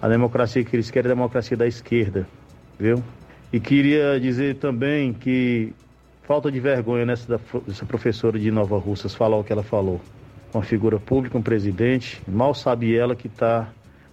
A 0.00 0.08
democracia 0.08 0.64
que 0.64 0.74
eles 0.74 0.90
querem 0.90 1.08
é 1.08 1.12
a 1.12 1.14
democracia 1.14 1.56
da 1.56 1.66
esquerda, 1.66 2.26
viu? 2.78 3.02
E 3.52 3.60
queria 3.60 4.18
dizer 4.18 4.56
também 4.56 5.12
que 5.12 5.72
falta 6.22 6.50
de 6.50 6.60
vergonha 6.60 7.04
nessa 7.04 7.40
dessa 7.66 7.84
professora 7.84 8.38
de 8.38 8.50
Nova 8.50 8.78
Russas 8.78 9.14
falar 9.14 9.36
o 9.36 9.44
que 9.44 9.52
ela 9.52 9.62
falou. 9.62 10.00
Uma 10.54 10.62
figura 10.62 10.98
pública, 10.98 11.36
um 11.36 11.42
presidente, 11.42 12.20
mal 12.26 12.54
sabe 12.54 12.96
ela 12.96 13.14
que 13.14 13.26
está 13.26 13.68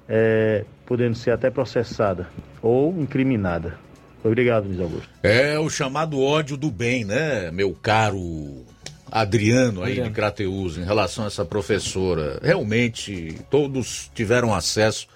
é, 0.09 0.65
podendo 0.85 1.15
ser 1.15 1.31
até 1.31 1.49
processada 1.49 2.27
ou 2.61 2.93
incriminada. 2.99 3.77
Obrigado, 4.23 4.65
Luiz 4.67 4.79
Augusto. 4.79 5.09
É 5.23 5.57
o 5.59 5.69
chamado 5.69 6.21
ódio 6.21 6.57
do 6.57 6.69
bem, 6.71 7.05
né, 7.05 7.51
meu 7.51 7.73
caro 7.73 8.65
Adriano 9.11 9.83
aí 9.83 9.91
Adriano. 9.91 10.09
de 10.09 10.15
Crateus, 10.15 10.77
em 10.77 10.83
relação 10.83 11.23
a 11.23 11.27
essa 11.27 11.45
professora. 11.45 12.39
Realmente, 12.41 13.37
todos 13.49 14.11
tiveram 14.13 14.53
acesso 14.53 15.07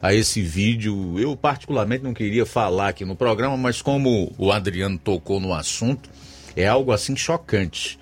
a 0.00 0.14
esse 0.14 0.40
vídeo. 0.40 1.18
Eu, 1.18 1.36
particularmente, 1.36 2.04
não 2.04 2.14
queria 2.14 2.46
falar 2.46 2.88
aqui 2.88 3.04
no 3.04 3.16
programa, 3.16 3.56
mas 3.56 3.82
como 3.82 4.32
o 4.38 4.52
Adriano 4.52 4.98
tocou 4.98 5.40
no 5.40 5.52
assunto, 5.52 6.08
é 6.56 6.66
algo 6.66 6.92
assim 6.92 7.16
chocante. 7.16 7.98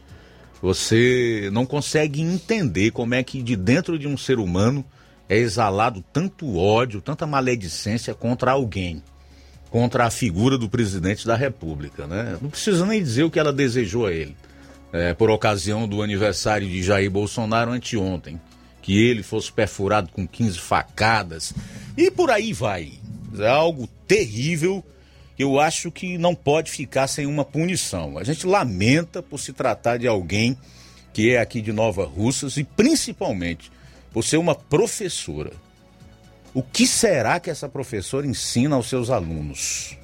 Você 0.61 1.49
não 1.53 1.65
consegue 1.65 2.21
entender 2.21 2.91
como 2.91 3.15
é 3.15 3.23
que 3.23 3.43
de 3.43 3.57
dentro 3.57 3.99
de 3.99 4.09
um 4.09 4.17
ser 4.17 4.39
humano 4.39 4.85
é 5.29 5.37
exalado 5.37 6.05
tanto 6.13 6.57
ódio, 6.57 7.01
tanta 7.01 7.27
maledicência 7.27 8.13
contra 8.13 8.51
alguém 8.51 9.03
contra 9.71 10.07
a 10.07 10.11
figura 10.11 10.57
do 10.57 10.69
presidente 10.69 11.27
da 11.27 11.37
República. 11.37 12.07
Né? 12.07 12.39
Não 12.41 12.51
precisa 12.51 12.87
nem 12.87 13.03
dizer 13.03 13.25
o 13.25 13.31
que 13.31 13.39
ela 13.39 13.53
desejou 13.53 14.07
a 14.07 14.13
ele, 14.13 14.37
é, 14.93 15.15
por 15.15 15.31
ocasião 15.31 15.87
do 15.87 16.03
aniversário 16.03 16.69
de 16.69 16.83
Jair 16.83 17.11
Bolsonaro 17.11 17.71
anteontem. 17.71 18.41
Que 18.81 19.07
ele 19.07 19.23
fosse 19.23 19.53
perfurado 19.53 20.09
com 20.11 20.27
15 20.27 20.59
facadas 20.59 21.53
e 21.97 22.11
por 22.11 22.31
aí 22.31 22.55
vai. 22.55 22.93
É 23.39 23.47
algo 23.47 23.87
terrível 24.07 24.83
eu 25.39 25.61
acho 25.61 25.91
que 25.91 26.19
não 26.19 26.35
pode 26.35 26.71
ficar 26.71 27.07
sem 27.07 27.25
uma 27.25 27.45
punição. 27.45 28.19
A 28.19 28.25
gente 28.25 28.45
lamenta 28.45 29.23
por 29.23 29.39
se 29.39 29.53
tratar 29.53 29.97
de 29.97 30.09
alguém 30.09 30.59
que 31.13 31.31
é 31.31 31.41
aqui 31.41 31.61
de 31.61 31.73
Nova 31.73 32.05
Russas 32.05 32.57
e 32.57 32.65
principalmente 32.65 33.71
por 34.13 34.25
ser 34.25 34.37
uma 34.37 34.55
professora 34.55 35.53
o 36.55 36.63
que 36.63 36.87
será 36.87 37.39
que 37.39 37.51
essa 37.51 37.69
professora 37.69 38.27
ensina 38.27 38.77
aos 38.77 38.89
seus 38.89 39.11
alunos? 39.11 39.97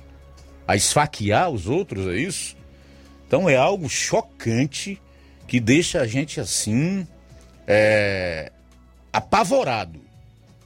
A 0.67 0.77
esfaquear 0.77 1.51
os 1.51 1.67
outros, 1.67 2.07
é 2.07 2.17
isso? 2.17 2.57
Então 3.27 3.49
é 3.49 3.57
algo 3.57 3.89
chocante 3.89 5.01
que 5.47 5.61
deixa 5.61 6.01
a 6.01 6.07
gente 6.07 6.41
assim 6.41 7.07
é, 7.67 8.53
apavorado 9.13 10.01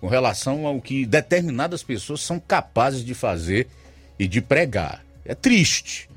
com 0.00 0.06
relação 0.06 0.66
ao 0.66 0.80
que 0.80 1.04
determinadas 1.04 1.82
pessoas 1.82 2.20
são 2.20 2.38
capazes 2.38 3.04
de 3.04 3.14
fazer 3.14 3.68
e 4.18 4.28
de 4.28 4.40
pregar. 4.40 5.04
É 5.24 5.34
triste. 5.34 6.08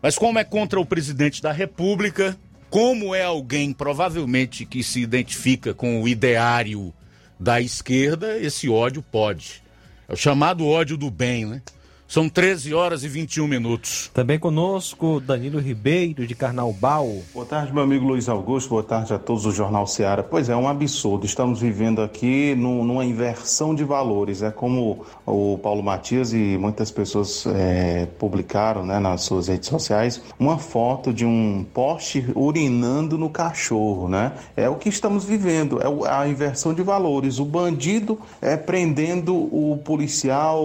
Mas 0.00 0.16
como 0.16 0.38
é 0.38 0.44
contra 0.44 0.80
o 0.80 0.86
presidente 0.86 1.42
da 1.42 1.50
República, 1.50 2.36
como 2.70 3.14
é 3.14 3.22
alguém 3.22 3.72
provavelmente 3.72 4.66
que 4.66 4.82
se 4.82 5.00
identifica 5.00 5.72
com 5.72 6.02
o 6.02 6.08
ideário 6.08 6.92
da 7.38 7.60
esquerda, 7.60 8.38
esse 8.38 8.68
ódio 8.68 9.02
pode. 9.02 9.62
É 10.08 10.12
o 10.12 10.16
chamado 10.16 10.66
ódio 10.66 10.96
do 10.96 11.10
bem, 11.10 11.46
né? 11.46 11.62
São 12.06 12.28
13 12.28 12.74
horas 12.74 13.02
e 13.02 13.08
21 13.08 13.48
minutos. 13.48 14.10
Também 14.12 14.38
conosco, 14.38 15.20
Danilo 15.20 15.58
Ribeiro, 15.58 16.26
de 16.26 16.34
Carnaubal. 16.34 17.10
Boa 17.32 17.46
tarde, 17.46 17.72
meu 17.72 17.82
amigo 17.82 18.06
Luiz 18.06 18.28
Augusto. 18.28 18.68
Boa 18.68 18.82
tarde 18.82 19.12
a 19.14 19.18
todos 19.18 19.44
do 19.44 19.50
Jornal 19.50 19.86
Seara. 19.86 20.22
Pois 20.22 20.48
é, 20.48 20.54
um 20.54 20.68
absurdo. 20.68 21.24
Estamos 21.24 21.60
vivendo 21.60 22.02
aqui 22.02 22.54
no, 22.54 22.84
numa 22.84 23.04
inversão 23.04 23.74
de 23.74 23.82
valores. 23.84 24.42
É 24.42 24.50
como 24.50 25.04
o 25.26 25.58
Paulo 25.58 25.82
Matias 25.82 26.32
e 26.32 26.58
muitas 26.58 26.90
pessoas 26.90 27.46
é, 27.46 28.06
publicaram 28.18 28.84
né, 28.84 29.00
nas 29.00 29.22
suas 29.22 29.48
redes 29.48 29.68
sociais 29.68 30.22
uma 30.38 30.58
foto 30.58 31.12
de 31.12 31.24
um 31.24 31.64
poste 31.72 32.24
urinando 32.34 33.16
no 33.16 33.30
cachorro. 33.30 34.08
Né? 34.08 34.32
É 34.56 34.68
o 34.68 34.76
que 34.76 34.90
estamos 34.90 35.24
vivendo. 35.24 35.80
É 35.80 36.10
a 36.10 36.28
inversão 36.28 36.74
de 36.74 36.82
valores. 36.82 37.38
O 37.38 37.46
bandido 37.46 38.20
é 38.42 38.56
prendendo 38.56 39.34
o 39.34 39.80
policial 39.82 40.62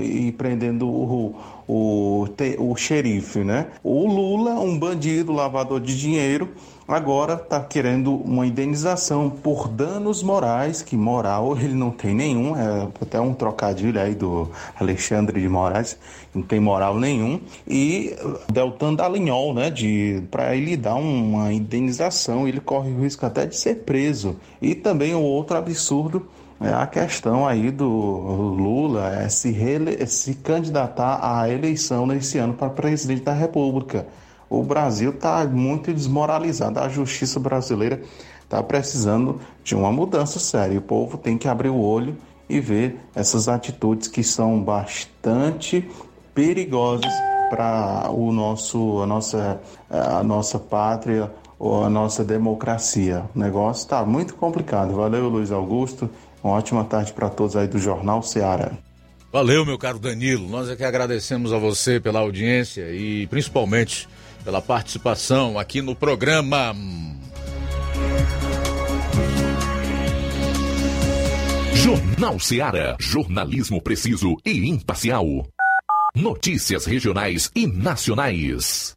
e 0.00 0.32
prendendo 0.32 0.69
o, 0.86 1.34
o, 1.68 2.28
o 2.58 2.76
xerife, 2.76 3.40
né? 3.40 3.68
O 3.82 4.06
Lula, 4.06 4.52
um 4.60 4.78
bandido, 4.78 5.32
lavador 5.32 5.80
de 5.80 5.98
dinheiro, 5.98 6.48
agora 6.86 7.34
está 7.34 7.60
querendo 7.60 8.14
uma 8.14 8.44
indenização 8.44 9.30
por 9.30 9.68
danos 9.68 10.22
morais, 10.22 10.82
que 10.82 10.96
moral 10.96 11.56
ele 11.56 11.74
não 11.74 11.90
tem 11.90 12.14
nenhum, 12.14 12.56
é 12.56 12.88
até 13.00 13.20
um 13.20 13.32
trocadilho 13.32 14.00
aí 14.00 14.14
do 14.14 14.48
Alexandre 14.78 15.40
de 15.40 15.48
Moraes, 15.48 15.96
não 16.34 16.42
tem 16.42 16.58
moral 16.58 16.98
nenhum, 16.98 17.40
e 17.66 18.16
Deltan 18.52 18.94
Dallagnol, 18.94 19.54
né, 19.54 19.70
de 19.70 20.22
para 20.30 20.56
ele 20.56 20.76
dar 20.76 20.96
uma 20.96 21.52
indenização, 21.52 22.48
ele 22.48 22.60
corre 22.60 22.90
o 22.90 23.00
risco 23.00 23.24
até 23.24 23.46
de 23.46 23.56
ser 23.56 23.76
preso. 23.84 24.36
E 24.60 24.74
também 24.74 25.14
o 25.14 25.22
outro 25.22 25.56
absurdo 25.56 26.26
a 26.60 26.86
questão 26.86 27.48
aí 27.48 27.70
do 27.70 27.88
Lula 27.88 29.14
é 29.14 29.28
se, 29.30 29.50
rele... 29.50 30.06
se 30.06 30.34
candidatar 30.34 31.18
à 31.22 31.48
eleição 31.48 32.06
nesse 32.06 32.36
ano 32.36 32.52
para 32.52 32.68
presidente 32.68 33.22
da 33.22 33.32
República. 33.32 34.06
O 34.48 34.62
Brasil 34.62 35.10
está 35.10 35.44
muito 35.46 35.92
desmoralizado, 35.94 36.78
a 36.78 36.88
justiça 36.88 37.40
brasileira 37.40 38.02
está 38.42 38.62
precisando 38.62 39.40
de 39.64 39.74
uma 39.74 39.90
mudança 39.90 40.38
séria. 40.38 40.78
O 40.78 40.82
povo 40.82 41.16
tem 41.16 41.38
que 41.38 41.48
abrir 41.48 41.70
o 41.70 41.80
olho 41.80 42.16
e 42.48 42.60
ver 42.60 43.00
essas 43.14 43.48
atitudes 43.48 44.08
que 44.08 44.24
são 44.24 44.60
bastante 44.60 45.88
perigosas 46.34 47.12
para 47.48 48.10
o 48.10 48.32
nosso 48.32 49.00
a 49.00 49.06
nossa 49.06 49.60
a 49.88 50.22
nossa 50.22 50.58
pátria 50.58 51.30
ou 51.58 51.84
a 51.84 51.90
nossa 51.90 52.24
democracia. 52.24 53.24
O 53.36 53.38
negócio 53.38 53.82
está 53.82 54.04
muito 54.04 54.34
complicado. 54.34 54.94
Valeu, 54.94 55.28
Luiz 55.28 55.52
Augusto. 55.52 56.10
Uma 56.42 56.54
ótima 56.54 56.84
tarde 56.84 57.12
para 57.12 57.28
todos 57.28 57.56
aí 57.56 57.68
do 57.68 57.78
Jornal 57.78 58.22
Ceará. 58.22 58.72
Valeu, 59.32 59.64
meu 59.64 59.78
caro 59.78 59.98
Danilo. 59.98 60.48
Nós 60.48 60.68
é 60.68 60.74
que 60.74 60.82
agradecemos 60.82 61.52
a 61.52 61.58
você 61.58 62.00
pela 62.00 62.20
audiência 62.20 62.90
e 62.90 63.26
principalmente 63.28 64.08
pela 64.44 64.60
participação 64.60 65.58
aqui 65.58 65.80
no 65.80 65.94
programa. 65.94 66.74
Jornal 71.74 72.40
Ceará. 72.40 72.96
Jornalismo 72.98 73.80
preciso 73.80 74.36
e 74.44 74.68
imparcial. 74.68 75.24
Notícias 76.14 76.84
regionais 76.84 77.50
e 77.54 77.66
nacionais. 77.66 78.96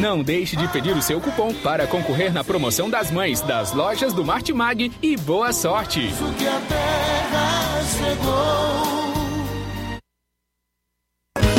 Não 0.00 0.22
deixe 0.22 0.56
de 0.56 0.66
pedir 0.68 0.96
o 0.96 1.02
seu 1.02 1.20
cupom 1.20 1.52
para 1.52 1.86
concorrer 1.86 2.32
na 2.32 2.42
promoção 2.42 2.88
das 2.88 3.10
mães 3.10 3.42
das 3.42 3.74
lojas 3.74 4.14
do 4.14 4.24
Martimag 4.24 4.90
e 5.02 5.14
boa 5.14 5.52
sorte! 5.52 6.08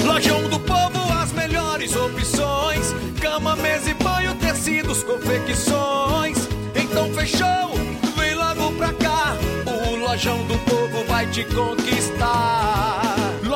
Lojão 0.03 0.49
do 0.49 0.59
Povo, 0.59 1.13
as 1.21 1.31
melhores 1.33 1.95
opções: 1.95 2.95
cama, 3.21 3.55
mesa 3.57 3.91
e 3.91 3.93
banho, 3.93 4.33
tecidos, 4.33 5.03
confecções. 5.03 6.39
Então 6.75 7.13
fechou, 7.13 7.75
vem 8.17 8.33
logo 8.33 8.71
pra 8.71 8.91
cá. 8.93 9.37
O 9.67 9.95
Lojão 9.97 10.43
do 10.47 10.57
Povo 10.65 11.05
vai 11.07 11.27
te 11.27 11.45
conquistar. 11.45 13.00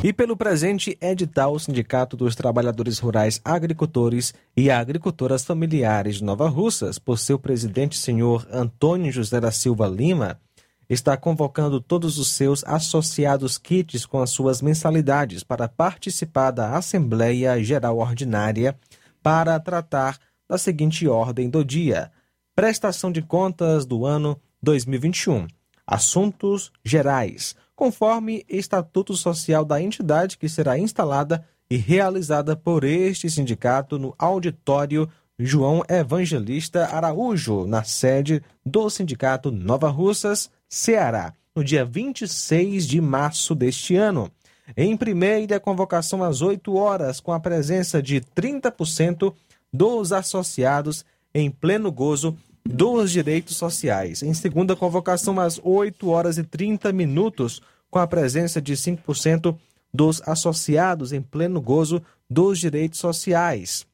E 0.00 0.12
pelo 0.12 0.36
presente 0.36 0.96
edital, 1.00 1.54
o 1.54 1.58
Sindicato 1.58 2.16
dos 2.16 2.36
Trabalhadores 2.36 3.00
Rurais 3.00 3.40
Agricultores 3.44 4.32
e 4.56 4.70
Agricultoras 4.70 5.44
Familiares 5.44 6.16
de 6.16 6.24
Nova 6.24 6.48
Russas, 6.48 7.00
por 7.00 7.18
seu 7.18 7.36
presidente, 7.36 7.98
senhor 7.98 8.46
Antônio 8.52 9.10
José 9.10 9.40
da 9.40 9.50
Silva 9.50 9.88
Lima, 9.88 10.40
está 10.88 11.16
convocando 11.16 11.80
todos 11.80 12.16
os 12.16 12.28
seus 12.28 12.62
associados 12.62 13.58
kits 13.58 14.06
com 14.06 14.20
as 14.20 14.30
suas 14.30 14.62
mensalidades 14.62 15.42
para 15.42 15.66
participar 15.66 16.52
da 16.52 16.76
Assembleia 16.76 17.60
Geral 17.60 17.98
Ordinária 17.98 18.78
para 19.20 19.58
tratar 19.58 20.16
da 20.48 20.56
seguinte 20.56 21.08
ordem 21.08 21.50
do 21.50 21.64
dia: 21.64 22.12
prestação 22.54 23.10
de 23.10 23.20
contas 23.20 23.84
do 23.84 24.06
ano 24.06 24.40
2021, 24.62 25.48
assuntos 25.84 26.70
gerais 26.84 27.56
conforme 27.78 28.44
Estatuto 28.48 29.14
Social 29.14 29.64
da 29.64 29.80
entidade 29.80 30.36
que 30.36 30.48
será 30.48 30.76
instalada 30.76 31.46
e 31.70 31.76
realizada 31.76 32.56
por 32.56 32.82
este 32.82 33.30
sindicato 33.30 34.00
no 34.00 34.12
auditório 34.18 35.08
João 35.38 35.84
Evangelista 35.88 36.86
Araújo, 36.86 37.68
na 37.68 37.84
sede 37.84 38.42
do 38.66 38.90
Sindicato 38.90 39.52
Nova 39.52 39.88
Russas, 39.90 40.50
Ceará, 40.68 41.32
no 41.54 41.62
dia 41.62 41.84
26 41.84 42.84
de 42.84 43.00
março 43.00 43.54
deste 43.54 43.94
ano. 43.94 44.28
Em 44.76 44.96
primeira 44.96 45.60
convocação 45.60 46.24
às 46.24 46.42
8 46.42 46.74
horas, 46.74 47.20
com 47.20 47.32
a 47.32 47.38
presença 47.38 48.02
de 48.02 48.20
30% 48.20 49.32
dos 49.72 50.12
associados 50.12 51.04
em 51.32 51.48
pleno 51.48 51.92
gozo 51.92 52.36
dos 52.68 53.10
direitos 53.10 53.56
sociais. 53.56 54.22
Em 54.22 54.34
segunda 54.34 54.76
convocação, 54.76 55.40
às 55.40 55.58
8 55.62 56.06
horas 56.10 56.36
e 56.36 56.44
30 56.44 56.92
minutos, 56.92 57.62
com 57.90 57.98
a 57.98 58.06
presença 58.06 58.60
de 58.60 58.74
5% 58.74 59.56
dos 59.92 60.20
associados 60.26 61.12
em 61.12 61.22
pleno 61.22 61.62
gozo 61.62 62.02
dos 62.28 62.58
direitos 62.58 62.98
sociais. 62.98 63.86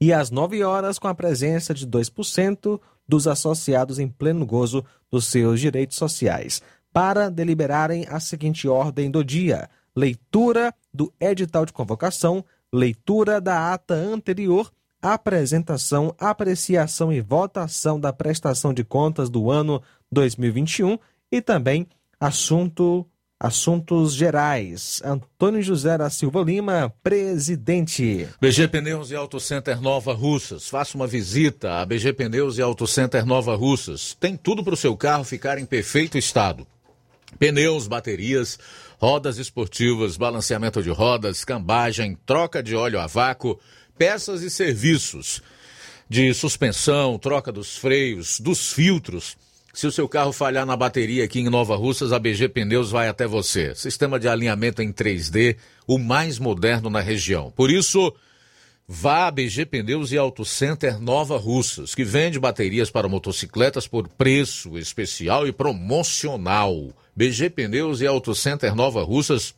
E 0.00 0.14
às 0.14 0.30
9 0.30 0.64
horas, 0.64 0.98
com 0.98 1.08
a 1.08 1.14
presença 1.14 1.74
de 1.74 1.86
2% 1.86 2.80
dos 3.06 3.26
associados 3.26 3.98
em 3.98 4.08
pleno 4.08 4.46
gozo 4.46 4.82
dos 5.10 5.26
seus 5.26 5.60
direitos 5.60 5.98
sociais, 5.98 6.62
para 6.90 7.30
deliberarem 7.30 8.06
a 8.08 8.18
seguinte 8.18 8.66
ordem 8.66 9.10
do 9.10 9.22
dia: 9.22 9.68
leitura 9.94 10.72
do 10.92 11.12
edital 11.20 11.66
de 11.66 11.72
convocação, 11.74 12.42
leitura 12.72 13.42
da 13.42 13.74
ata 13.74 13.94
anterior, 13.94 14.72
apresentação, 15.02 16.14
apreciação 16.18 17.12
e 17.12 17.20
votação 17.20 17.98
da 17.98 18.12
prestação 18.12 18.72
de 18.72 18.84
contas 18.84 19.30
do 19.30 19.50
ano 19.50 19.82
2021 20.10 20.98
e 21.30 21.40
também 21.40 21.86
assunto 22.18 23.06
Assuntos 23.42 24.12
Gerais. 24.12 25.00
Antônio 25.02 25.62
José 25.62 25.96
da 25.96 26.10
Silva 26.10 26.42
Lima, 26.42 26.92
presidente. 27.02 28.28
BG 28.38 28.68
Pneus 28.68 29.10
e 29.10 29.16
Auto 29.16 29.40
Center 29.40 29.80
Nova 29.80 30.12
Russas. 30.12 30.68
Faça 30.68 30.94
uma 30.94 31.06
visita 31.06 31.80
a 31.80 31.86
BG 31.86 32.12
Pneus 32.12 32.58
e 32.58 32.62
Auto 32.62 32.86
Center 32.86 33.24
Nova 33.24 33.56
Russas. 33.56 34.14
Tem 34.20 34.36
tudo 34.36 34.62
para 34.62 34.74
o 34.74 34.76
seu 34.76 34.94
carro 34.94 35.24
ficar 35.24 35.56
em 35.56 35.64
perfeito 35.64 36.18
estado. 36.18 36.66
Pneus, 37.38 37.88
baterias, 37.88 38.58
rodas 38.98 39.38
esportivas, 39.38 40.18
balanceamento 40.18 40.82
de 40.82 40.90
rodas, 40.90 41.42
cambagem, 41.42 42.18
troca 42.26 42.62
de 42.62 42.76
óleo 42.76 43.00
a 43.00 43.06
vácuo, 43.06 43.58
peças 44.00 44.40
e 44.40 44.48
serviços 44.48 45.42
de 46.08 46.32
suspensão, 46.32 47.18
troca 47.18 47.52
dos 47.52 47.76
freios, 47.76 48.40
dos 48.40 48.72
filtros 48.72 49.36
se 49.74 49.86
o 49.86 49.92
seu 49.92 50.08
carro 50.08 50.32
falhar 50.32 50.64
na 50.64 50.74
bateria 50.74 51.22
aqui 51.22 51.40
em 51.40 51.50
Nova 51.50 51.76
Russas, 51.76 52.10
a 52.10 52.18
BG 52.18 52.48
Pneus 52.48 52.90
vai 52.90 53.08
até 53.08 53.26
você. 53.26 53.74
Sistema 53.74 54.18
de 54.18 54.26
alinhamento 54.26 54.80
em 54.80 54.90
3D, 54.90 55.56
o 55.86 55.98
mais 55.98 56.38
moderno 56.38 56.88
na 56.88 57.00
região. 57.00 57.52
Por 57.52 57.70
isso, 57.70 58.12
vá 58.88 59.26
a 59.26 59.30
BG 59.30 59.66
Pneus 59.66 60.12
e 60.12 60.18
Auto 60.18 60.46
Center 60.46 60.98
Nova 60.98 61.36
Russas, 61.36 61.94
que 61.94 62.02
vende 62.02 62.40
baterias 62.40 62.90
para 62.90 63.06
motocicletas 63.06 63.86
por 63.86 64.08
preço 64.08 64.78
especial 64.78 65.46
e 65.46 65.52
promocional. 65.52 66.88
BG 67.14 67.50
Pneus 67.50 68.00
e 68.00 68.06
Auto 68.06 68.34
Center 68.34 68.74
Nova 68.74 69.04
Russas, 69.04 69.54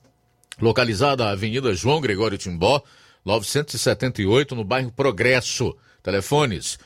localizada 0.60 1.24
na 1.24 1.30
Avenida 1.30 1.72
João 1.72 2.00
Gregório 2.00 2.36
Timbó, 2.36 2.82
978, 3.24 4.54
no 4.54 4.64
bairro 4.64 4.92
Progresso. 4.92 5.74
Telefones 6.02 6.78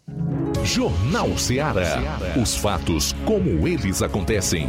Jornal 0.64 1.38
Ceará. 1.38 2.02
Os 2.42 2.56
fatos 2.56 3.14
como 3.26 3.68
eles 3.68 4.02
acontecem. 4.02 4.68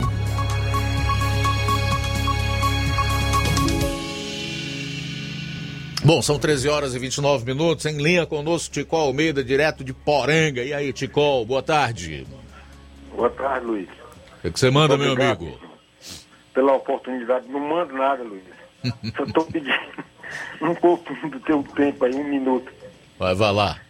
Bom, 6.06 6.22
são 6.22 6.38
13 6.38 6.68
horas 6.68 6.94
e 6.94 7.00
29 7.00 7.44
minutos. 7.44 7.84
Em 7.84 7.96
linha 8.00 8.24
conosco, 8.24 8.72
Ticol 8.72 9.08
Almeida, 9.08 9.42
direto 9.42 9.82
de 9.82 9.92
Poranga. 9.92 10.62
E 10.62 10.72
aí, 10.72 10.92
Ticol, 10.92 11.44
boa 11.44 11.64
tarde. 11.64 12.24
Boa 13.12 13.28
tarde, 13.30 13.66
Luiz. 13.66 13.88
O 14.44 14.52
que 14.52 14.60
você 14.60 14.70
manda, 14.70 14.96
meu 14.96 15.14
amigo? 15.14 15.58
Pela 16.54 16.74
oportunidade. 16.74 17.48
Não 17.48 17.58
mando 17.58 17.92
nada, 17.94 18.22
Luiz. 18.22 18.44
Só 19.16 19.24
estou 19.24 19.46
pedindo 19.50 19.74
um 20.62 20.76
pouquinho 20.76 21.28
do 21.28 21.40
teu 21.40 21.64
tempo 21.74 22.04
aí, 22.04 22.14
um 22.14 22.22
minuto. 22.22 22.72
Vai, 23.18 23.34
vai 23.34 23.52
lá. 23.52 23.80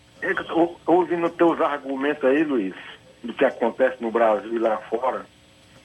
Ouvindo 0.87 1.29
teus 1.29 1.61
argumentos 1.61 2.25
aí, 2.25 2.45
Luiz, 2.45 2.75
do 3.23 3.35
que 3.35 3.45
acontece 3.45 3.99
no 4.01 4.11
Brasil 4.11 4.55
e 4.55 4.59
lá 4.59 4.79
fora, 4.89 5.27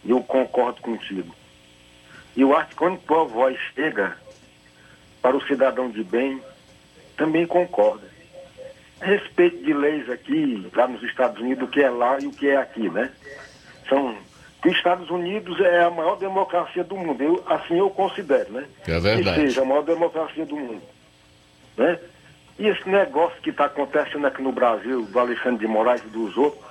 eu 0.06 0.24
concordo 0.24 0.82
contigo. 0.82 1.36
E 2.38 2.41
eu 2.41 2.56
acho 2.56 2.70
que 2.70 2.76
quando 2.76 3.02
tua 3.02 3.26
voz 3.26 3.60
chega 3.76 4.16
para 5.22 5.35
o 5.35 5.45
cidadão 5.45 5.89
de 5.89 6.03
bem, 6.03 6.41
também 7.15 7.45
concorda. 7.45 8.10
Respeito 9.02 9.64
de 9.64 9.73
leis 9.73 10.10
aqui, 10.10 10.69
lá 10.76 10.88
nos 10.88 11.02
Estados 11.03 11.39
Unidos, 11.41 11.68
o 11.68 11.72
que 11.72 11.81
é 11.81 11.89
lá 11.89 12.19
e 12.19 12.27
o 12.27 12.31
que 12.31 12.48
é 12.48 12.57
aqui, 12.57 12.89
né? 12.89 13.11
São 13.88 14.15
os 14.64 14.72
Estados 14.72 15.10
Unidos 15.10 15.60
é 15.60 15.84
a 15.84 15.89
maior 15.89 16.18
democracia 16.18 16.84
do 16.84 16.95
mundo. 16.95 17.22
Eu, 17.23 17.43
assim 17.48 17.80
eu 17.80 17.89
considero, 17.89 18.52
né? 18.52 18.65
É 18.88 18.99
verdade. 18.99 19.39
Que 19.39 19.48
seja 19.48 19.61
a 19.61 19.65
maior 19.65 19.81
democracia 19.81 20.45
do 20.45 20.56
mundo. 20.56 20.84
Né? 21.76 21.99
E 22.60 22.68
esse 22.68 22.88
negócio 22.88 23.41
que 23.41 23.49
está 23.49 23.65
acontecendo 23.65 24.27
aqui 24.27 24.41
no 24.41 24.52
Brasil, 24.52 25.03
do 25.03 25.19
Alexandre 25.19 25.65
de 25.65 25.68
Moraes 25.68 26.03
e 26.03 26.10
dos 26.10 26.38
outros, 26.38 26.64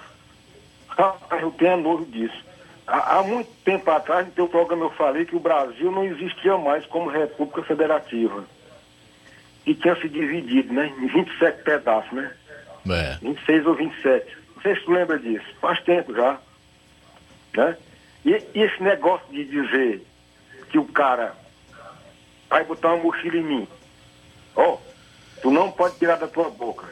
eu 1.41 1.51
tenho 1.53 1.79
nojo 1.79 2.05
disso. 2.07 2.45
Há, 2.91 3.19
há, 3.19 3.23
muito 3.23 3.49
tempo 3.65 3.89
atrás, 3.89 4.27
no 4.27 4.33
teu 4.33 4.49
programa, 4.49 4.87
eu 4.87 4.91
falei 4.91 5.25
que 5.25 5.37
o 5.37 5.41
Brasil 5.41 5.93
não 5.93 6.05
existia 6.05 6.59
mais 6.59 6.85
como 6.87 7.09
República 7.09 7.63
Federativa. 7.63 8.45
E 9.65 9.77
tinha 9.77 9.95
se 9.95 10.09
dividido, 10.09 10.73
né? 10.75 10.93
Em 10.99 11.07
27 11.07 11.63
pedaços, 11.63 12.11
né? 12.11 12.33
É. 12.91 13.19
26 13.23 13.67
ou 13.67 13.75
27. 13.77 14.37
Não 14.57 14.63
sei 14.63 14.75
se 14.75 14.85
tu 14.85 14.91
lembra 14.91 15.21
disso. 15.21 15.47
Faz 15.61 15.81
tempo 15.85 16.13
já. 16.13 16.41
Né? 17.57 17.77
E, 18.25 18.31
e 18.55 18.63
esse 18.63 18.83
negócio 18.83 19.27
de 19.31 19.45
dizer 19.45 20.05
que 20.71 20.79
o 20.79 20.85
cara 20.87 21.37
vai 22.49 22.65
botar 22.65 22.95
uma 22.95 23.05
mochila 23.05 23.37
em 23.37 23.45
mim, 23.45 23.69
ó, 24.57 24.75
oh, 24.75 24.79
tu 25.41 25.53
não 25.53 25.71
pode 25.71 25.97
tirar 25.97 26.17
da 26.17 26.27
tua 26.27 26.51
boca. 26.51 26.89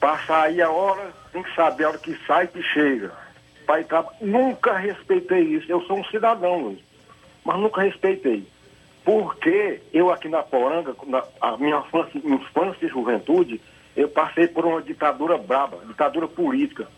Passar 0.00 0.44
aí 0.44 0.62
a 0.62 0.70
hora, 0.70 1.12
tem 1.32 1.42
que 1.42 1.54
saber 1.54 1.84
a 1.84 1.88
hora 1.88 1.98
que 1.98 2.18
sai 2.26 2.48
e 2.54 2.62
chega. 2.62 3.23
Pai, 3.66 3.84
tá... 3.84 4.04
Nunca 4.20 4.76
respeitei 4.76 5.42
isso. 5.42 5.70
Eu 5.70 5.82
sou 5.82 5.98
um 5.98 6.04
cidadão, 6.04 6.60
Luiz, 6.60 6.78
mas 7.44 7.58
nunca 7.58 7.82
respeitei. 7.82 8.46
Porque 9.04 9.80
eu 9.92 10.10
aqui 10.10 10.28
na 10.28 10.42
Poranga, 10.42 10.94
na 11.06 11.22
a 11.40 11.56
minha 11.58 11.78
infância, 11.78 12.20
infância 12.24 12.86
e 12.86 12.88
juventude, 12.88 13.60
eu 13.94 14.08
passei 14.08 14.48
por 14.48 14.64
uma 14.64 14.80
ditadura 14.80 15.36
braba, 15.36 15.78
ditadura 15.86 16.26
política. 16.26 16.88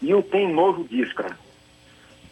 E 0.00 0.10
eu 0.10 0.22
tenho 0.22 0.52
nojo 0.52 0.84
disso, 0.84 1.14
cara. 1.14 1.36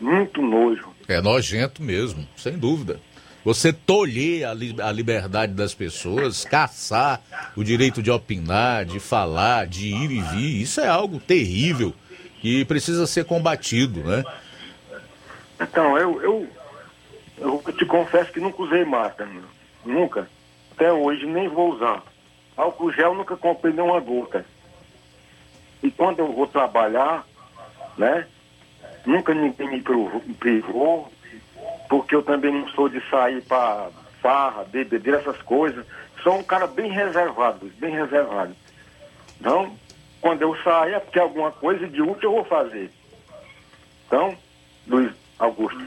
Muito 0.00 0.40
nojo. 0.40 0.88
É 1.08 1.20
nojento 1.20 1.82
mesmo, 1.82 2.26
sem 2.36 2.56
dúvida. 2.56 3.00
Você 3.44 3.72
tolher 3.72 4.44
a, 4.44 4.54
li 4.54 4.76
a 4.80 4.92
liberdade 4.92 5.54
das 5.54 5.74
pessoas, 5.74 6.44
caçar 6.44 7.20
o 7.56 7.64
direito 7.64 8.02
de 8.02 8.10
opinar, 8.10 8.84
de 8.84 9.00
falar, 9.00 9.66
de 9.66 9.88
ir 9.88 10.10
e 10.10 10.20
vir, 10.20 10.60
isso 10.60 10.80
é 10.80 10.86
algo 10.86 11.18
terrível 11.18 11.94
que 12.40 12.64
precisa 12.64 13.06
ser 13.06 13.24
combatido, 13.24 14.02
né? 14.02 14.24
Então, 15.60 15.96
eu, 15.98 16.22
eu, 16.22 16.48
eu 17.38 17.62
te 17.76 17.84
confesso 17.84 18.32
que 18.32 18.40
nunca 18.40 18.62
usei 18.62 18.84
máscara, 18.84 19.30
nunca. 19.84 20.28
Até 20.72 20.90
hoje 20.92 21.26
nem 21.26 21.48
vou 21.48 21.74
usar. 21.74 22.02
Álcool 22.56 22.92
gel 22.92 23.14
nunca 23.14 23.36
comprei 23.36 23.72
nenhuma 23.72 24.00
gota. 24.00 24.44
E 25.82 25.90
quando 25.90 26.20
eu 26.20 26.32
vou 26.32 26.46
trabalhar, 26.46 27.26
né? 27.96 28.26
Nunca 29.04 29.32
ninguém 29.34 29.68
me 29.68 29.82
privou, 30.34 31.10
porque 31.88 32.14
eu 32.14 32.22
também 32.22 32.52
não 32.52 32.68
sou 32.70 32.88
de 32.88 33.00
sair 33.08 33.42
para 33.42 33.88
farra, 34.20 34.64
bebedeira, 34.64 35.18
essas 35.18 35.40
coisas. 35.42 35.84
Sou 36.22 36.38
um 36.38 36.42
cara 36.42 36.66
bem 36.66 36.90
reservado, 36.90 37.70
bem 37.78 37.92
reservado. 37.92 38.54
Então, 39.40 39.74
quando 40.20 40.42
eu 40.42 40.56
sair 40.62 40.94
é 40.94 41.00
porque 41.00 41.18
alguma 41.18 41.50
coisa 41.50 41.86
de 41.88 42.02
útil 42.02 42.30
eu 42.30 42.32
vou 42.32 42.44
fazer. 42.44 42.90
Então, 44.06 44.36
Luiz 44.86 45.12
Augusto, 45.38 45.80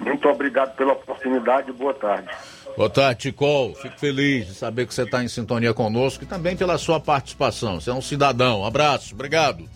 muito 0.00 0.28
obrigado 0.28 0.74
pela 0.76 0.92
oportunidade 0.92 1.70
e 1.70 1.72
boa 1.72 1.92
tarde. 1.94 2.28
Boa 2.76 2.88
tarde, 2.88 3.22
Ticol. 3.22 3.74
Fico 3.74 3.98
feliz 3.98 4.46
de 4.46 4.54
saber 4.54 4.86
que 4.86 4.94
você 4.94 5.02
está 5.02 5.22
em 5.22 5.28
sintonia 5.28 5.74
conosco 5.74 6.22
e 6.22 6.26
também 6.26 6.56
pela 6.56 6.78
sua 6.78 7.00
participação. 7.00 7.80
Você 7.80 7.90
é 7.90 7.94
um 7.94 8.00
cidadão. 8.00 8.60
Um 8.60 8.64
abraço, 8.64 9.14
obrigado. 9.14 9.68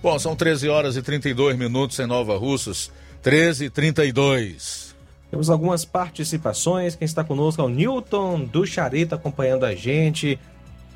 Bom, 0.00 0.18
são 0.18 0.36
13 0.36 0.68
horas 0.68 0.96
e 0.96 1.02
32 1.02 1.56
minutos 1.56 1.98
em 1.98 2.06
Nova 2.06 2.36
Russas. 2.36 2.92
13 3.22 3.64
e 3.64 3.70
32. 3.70 4.94
Temos 5.30 5.50
algumas 5.50 5.84
participações. 5.84 6.94
Quem 6.94 7.04
está 7.04 7.24
conosco 7.24 7.60
é 7.60 7.64
o 7.64 7.68
Newton 7.68 8.44
do 8.44 8.64
Charita 8.64 9.16
acompanhando 9.16 9.64
a 9.64 9.74
gente. 9.74 10.38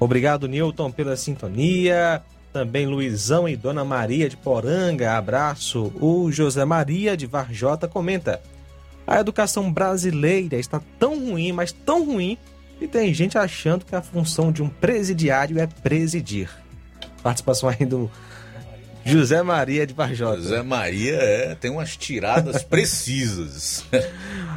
Obrigado, 0.00 0.48
Newton, 0.48 0.90
pela 0.90 1.14
sintonia. 1.14 2.22
Também 2.52 2.86
Luizão 2.86 3.48
e 3.48 3.54
Dona 3.54 3.84
Maria 3.84 4.28
de 4.28 4.36
Poranga, 4.36 5.12
abraço. 5.16 5.92
O 6.00 6.32
José 6.32 6.64
Maria 6.64 7.16
de 7.16 7.26
Varjota 7.26 7.86
comenta: 7.86 8.40
A 9.06 9.20
educação 9.20 9.70
brasileira 9.70 10.56
está 10.56 10.80
tão 10.98 11.30
ruim, 11.30 11.52
mas 11.52 11.70
tão 11.70 12.04
ruim, 12.04 12.36
que 12.78 12.88
tem 12.88 13.14
gente 13.14 13.38
achando 13.38 13.84
que 13.84 13.94
a 13.94 14.02
função 14.02 14.50
de 14.50 14.62
um 14.62 14.68
presidiário 14.68 15.60
é 15.60 15.66
presidir. 15.66 16.48
Participação 17.22 17.68
aí 17.68 17.84
do 17.84 18.10
José 19.04 19.42
Maria 19.42 19.86
de 19.86 19.94
Varjota. 19.94 20.42
José 20.42 20.62
Maria 20.62 21.16
é, 21.16 21.54
tem 21.54 21.70
umas 21.70 21.96
tiradas 21.96 22.62
precisas. 22.64 23.84
e 23.92 23.96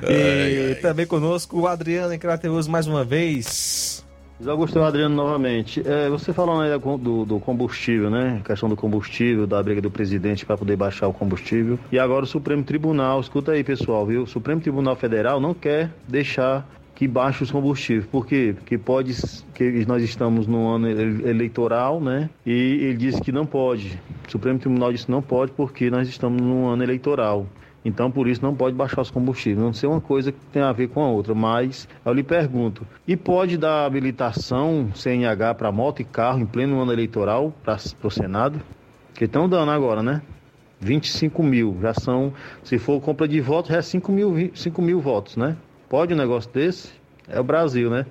ai, 0.07 0.67
ai. 0.69 0.75
também 0.75 1.05
conosco 1.05 1.59
o 1.59 1.67
Adriano 1.67 2.13
em 2.13 2.19
Crateus 2.19 2.67
mais 2.67 2.87
uma 2.87 3.03
vez. 3.03 4.02
Augusto 4.47 4.79
Adriano 4.79 5.15
novamente. 5.15 5.81
É, 5.85 6.09
você 6.09 6.33
falando 6.33 6.61
aí 6.61 6.97
do, 6.99 7.25
do, 7.25 7.39
combustível, 7.39 8.09
né? 8.09 8.39
A 8.41 8.47
questão 8.47 8.67
do 8.67 8.75
combustível, 8.75 9.47
da 9.47 9.61
briga 9.61 9.81
do 9.81 9.91
presidente 9.91 10.45
para 10.45 10.57
poder 10.57 10.75
baixar 10.75 11.07
o 11.07 11.13
combustível. 11.13 11.79
E 11.91 11.99
agora 11.99 12.25
o 12.25 12.27
Supremo 12.27 12.63
Tribunal, 12.63 13.19
escuta 13.21 13.51
aí 13.51 13.63
pessoal, 13.63 14.05
viu? 14.05 14.23
O 14.23 14.27
Supremo 14.27 14.59
Tribunal 14.59 14.95
Federal 14.95 15.39
não 15.39 15.53
quer 15.53 15.91
deixar 16.07 16.67
que 16.95 17.07
baixe 17.07 17.43
os 17.43 17.51
combustíveis. 17.51 18.05
Por 18.05 18.25
quê? 18.25 18.53
Porque 18.55 18.77
pode 18.77 19.13
que 19.53 19.85
nós 19.85 20.03
estamos 20.03 20.47
no 20.47 20.69
ano 20.69 20.87
eleitoral, 20.89 21.99
né? 21.99 22.29
E 22.45 22.51
ele 22.51 22.97
disse 22.97 23.21
que 23.21 23.31
não 23.31 23.45
pode. 23.45 23.99
O 24.27 24.31
Supremo 24.31 24.59
Tribunal 24.59 24.91
disse 24.91 25.05
que 25.05 25.11
não 25.11 25.21
pode 25.21 25.51
porque 25.51 25.89
nós 25.89 26.07
estamos 26.07 26.41
no 26.41 26.67
ano 26.67 26.83
eleitoral. 26.83 27.47
Então, 27.85 28.09
por 28.09 28.27
isso, 28.27 28.41
não 28.41 28.55
pode 28.55 28.75
baixar 28.75 29.01
os 29.01 29.11
combustíveis. 29.11 29.63
Não 29.63 29.73
sei 29.73 29.89
uma 29.89 29.99
coisa 29.99 30.31
que 30.31 30.39
tem 30.51 30.61
a 30.61 30.71
ver 30.71 30.87
com 30.89 31.03
a 31.03 31.07
outra, 31.07 31.35
mas 31.35 31.87
eu 32.05 32.13
lhe 32.13 32.23
pergunto: 32.23 32.87
e 33.07 33.17
pode 33.17 33.57
dar 33.57 33.85
habilitação 33.85 34.89
CNH 34.95 35.55
para 35.55 35.71
moto 35.71 36.01
e 36.01 36.05
carro 36.05 36.39
em 36.39 36.45
pleno 36.45 36.81
ano 36.81 36.93
eleitoral 36.93 37.53
para 37.63 37.77
o 38.03 38.09
Senado? 38.09 38.61
Que 39.13 39.25
estão 39.25 39.47
dando 39.47 39.71
agora, 39.71 40.01
né? 40.01 40.21
25 40.79 41.43
mil. 41.43 41.77
Já 41.81 41.93
são, 41.93 42.33
se 42.63 42.77
for 42.77 42.99
compra 43.01 43.27
de 43.27 43.39
votos, 43.39 43.71
já 43.71 43.77
é 43.77 43.81
5 43.81 44.11
mil, 44.11 44.51
5 44.53 44.81
mil 44.81 44.99
votos, 44.99 45.37
né? 45.37 45.55
Pode 45.89 46.13
um 46.13 46.17
negócio 46.17 46.51
desse? 46.51 46.89
É 47.27 47.39
o 47.39 47.43
Brasil, 47.43 47.89
né? 47.89 48.05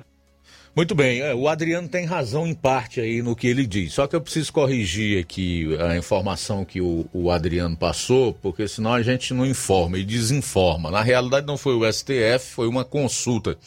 Muito 0.75 0.95
bem, 0.95 1.21
é, 1.21 1.35
o 1.35 1.49
Adriano 1.49 1.87
tem 1.87 2.07
razão 2.07 2.47
em 2.47 2.55
parte 2.55 2.99
aí 2.99 3.21
no 3.21 3.37
que 3.37 3.47
ele 3.47 3.67
diz. 3.67 3.93
Só 3.93 4.07
que 4.07 4.17
eu 4.17 4.23
preciso 4.23 4.51
corrigir 4.51 5.21
aqui 5.21 5.69
a 5.79 5.99
informação 5.99 6.65
que 6.65 6.81
o, 6.81 7.05
o, 7.13 7.31
Adriano 7.31 7.77
passou, 7.77 8.33
porque 8.33 8.67
senão 8.67 8.95
a 8.95 9.03
gente 9.03 9.35
não 9.35 9.45
informa 9.45 9.99
e 9.99 10.05
desinforma. 10.05 10.91
Na 10.91 11.03
realidade, 11.03 11.47
não 11.47 11.59
foi 11.59 11.75
o 11.75 11.93
STF, 11.93 12.55
foi 12.55 12.69
uma 12.69 12.87
consulta 12.87 13.59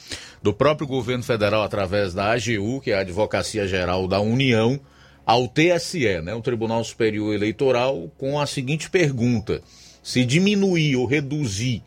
do 0.41 0.52
próprio 0.52 0.88
governo 0.88 1.23
federal 1.23 1.61
através 1.61 2.11
da 2.11 2.32
AGU, 2.32 2.82
que 2.82 2.90
é 2.90 2.95
a 2.95 3.02
Advocacia 3.02 3.68
Geral 3.68 4.07
da 4.07 4.19
União, 4.19 4.80
ao 5.23 5.48
TSE, 5.48 6.22
né, 6.23 6.34
o 6.34 6.41
Tribunal 6.41 6.84
Superior 6.84 7.36
Eleitoral, 7.36 8.10
com 8.18 8.40
a 8.40 8.48
seguinte 8.48 8.90
pergunta: 8.90 9.61
se 10.02 10.26
diminuir 10.26 10.95
ou 10.95 11.06
reduzir 11.06 11.84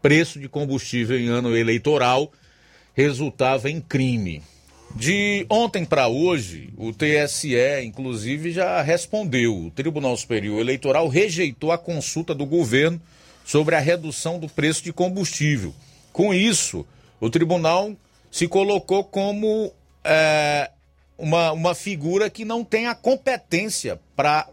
preço 0.00 0.40
de 0.40 0.48
combustível 0.48 1.20
em 1.20 1.28
ano 1.28 1.54
eleitoral 1.54 2.32
resultava 2.94 3.68
em 3.68 3.78
crime. 3.78 4.42
De 4.94 5.44
ontem 5.50 5.84
para 5.84 6.06
hoje, 6.06 6.72
o 6.76 6.92
TSE, 6.92 7.82
inclusive, 7.82 8.52
já 8.52 8.80
respondeu. 8.80 9.66
O 9.66 9.70
Tribunal 9.70 10.16
Superior 10.16 10.60
Eleitoral 10.60 11.08
rejeitou 11.08 11.72
a 11.72 11.78
consulta 11.78 12.32
do 12.32 12.46
governo 12.46 13.00
sobre 13.44 13.74
a 13.74 13.80
redução 13.80 14.38
do 14.38 14.48
preço 14.48 14.84
de 14.84 14.92
combustível. 14.92 15.74
Com 16.12 16.32
isso, 16.32 16.86
o 17.20 17.28
tribunal 17.28 17.92
se 18.30 18.46
colocou 18.46 19.02
como 19.02 19.72
é, 20.04 20.70
uma, 21.18 21.50
uma 21.50 21.74
figura 21.74 22.30
que 22.30 22.44
não 22.44 22.64
tem 22.64 22.86
a 22.86 22.94
competência 22.94 24.00
para 24.14 24.46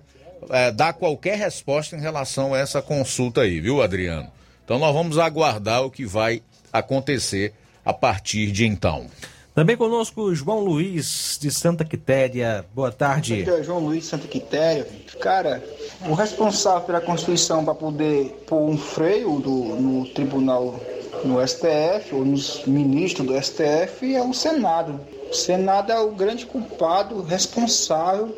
é, 0.50 0.72
dar 0.72 0.94
qualquer 0.94 1.38
resposta 1.38 1.96
em 1.96 2.02
relação 2.02 2.56
a 2.56 2.58
essa 2.58 2.82
consulta 2.82 3.42
aí, 3.42 3.60
viu, 3.60 3.82
Adriano? 3.82 4.32
Então 4.66 4.80
nós 4.80 4.94
vamos 4.94 5.20
aguardar 5.20 5.84
o 5.84 5.92
que 5.92 6.06
vai 6.06 6.42
acontecer 6.74 7.54
a 7.86 7.94
partir 7.94 8.52
de 8.52 8.66
então. 8.66 9.08
Também 9.54 9.76
conosco 9.76 10.34
João 10.34 10.62
Luiz 10.62 11.38
de 11.40 11.52
Santa 11.52 11.84
Quitéria. 11.84 12.66
Boa 12.74 12.92
tarde. 12.92 13.42
Aqui 13.42 13.50
é 13.50 13.64
João 13.64 13.80
Luiz 13.80 14.04
de 14.04 14.10
Santa 14.10 14.28
Quitéria. 14.28 14.88
Cara, 15.20 15.62
o 16.08 16.14
responsável 16.14 16.82
pela 16.82 17.02
Constituição 17.02 17.66
para 17.66 17.76
poder 17.76 18.44
pôr 18.48 18.70
um 18.70 18.78
freio 18.78 19.40
do, 19.40 19.52
no 19.52 20.06
tribunal, 20.08 20.80
no 21.26 21.46
STF, 21.46 22.16
ou 22.16 22.24
nos 22.24 22.66
ministros 22.66 23.28
do 23.28 23.34
STF, 23.42 24.16
é 24.16 24.24
o 24.24 24.34
Senado. 24.34 25.00
O 25.30 25.34
Senado 25.34 25.92
é 25.92 26.00
o 26.00 26.12
grande 26.12 26.46
culpado 26.46 27.22
responsável 27.22 28.34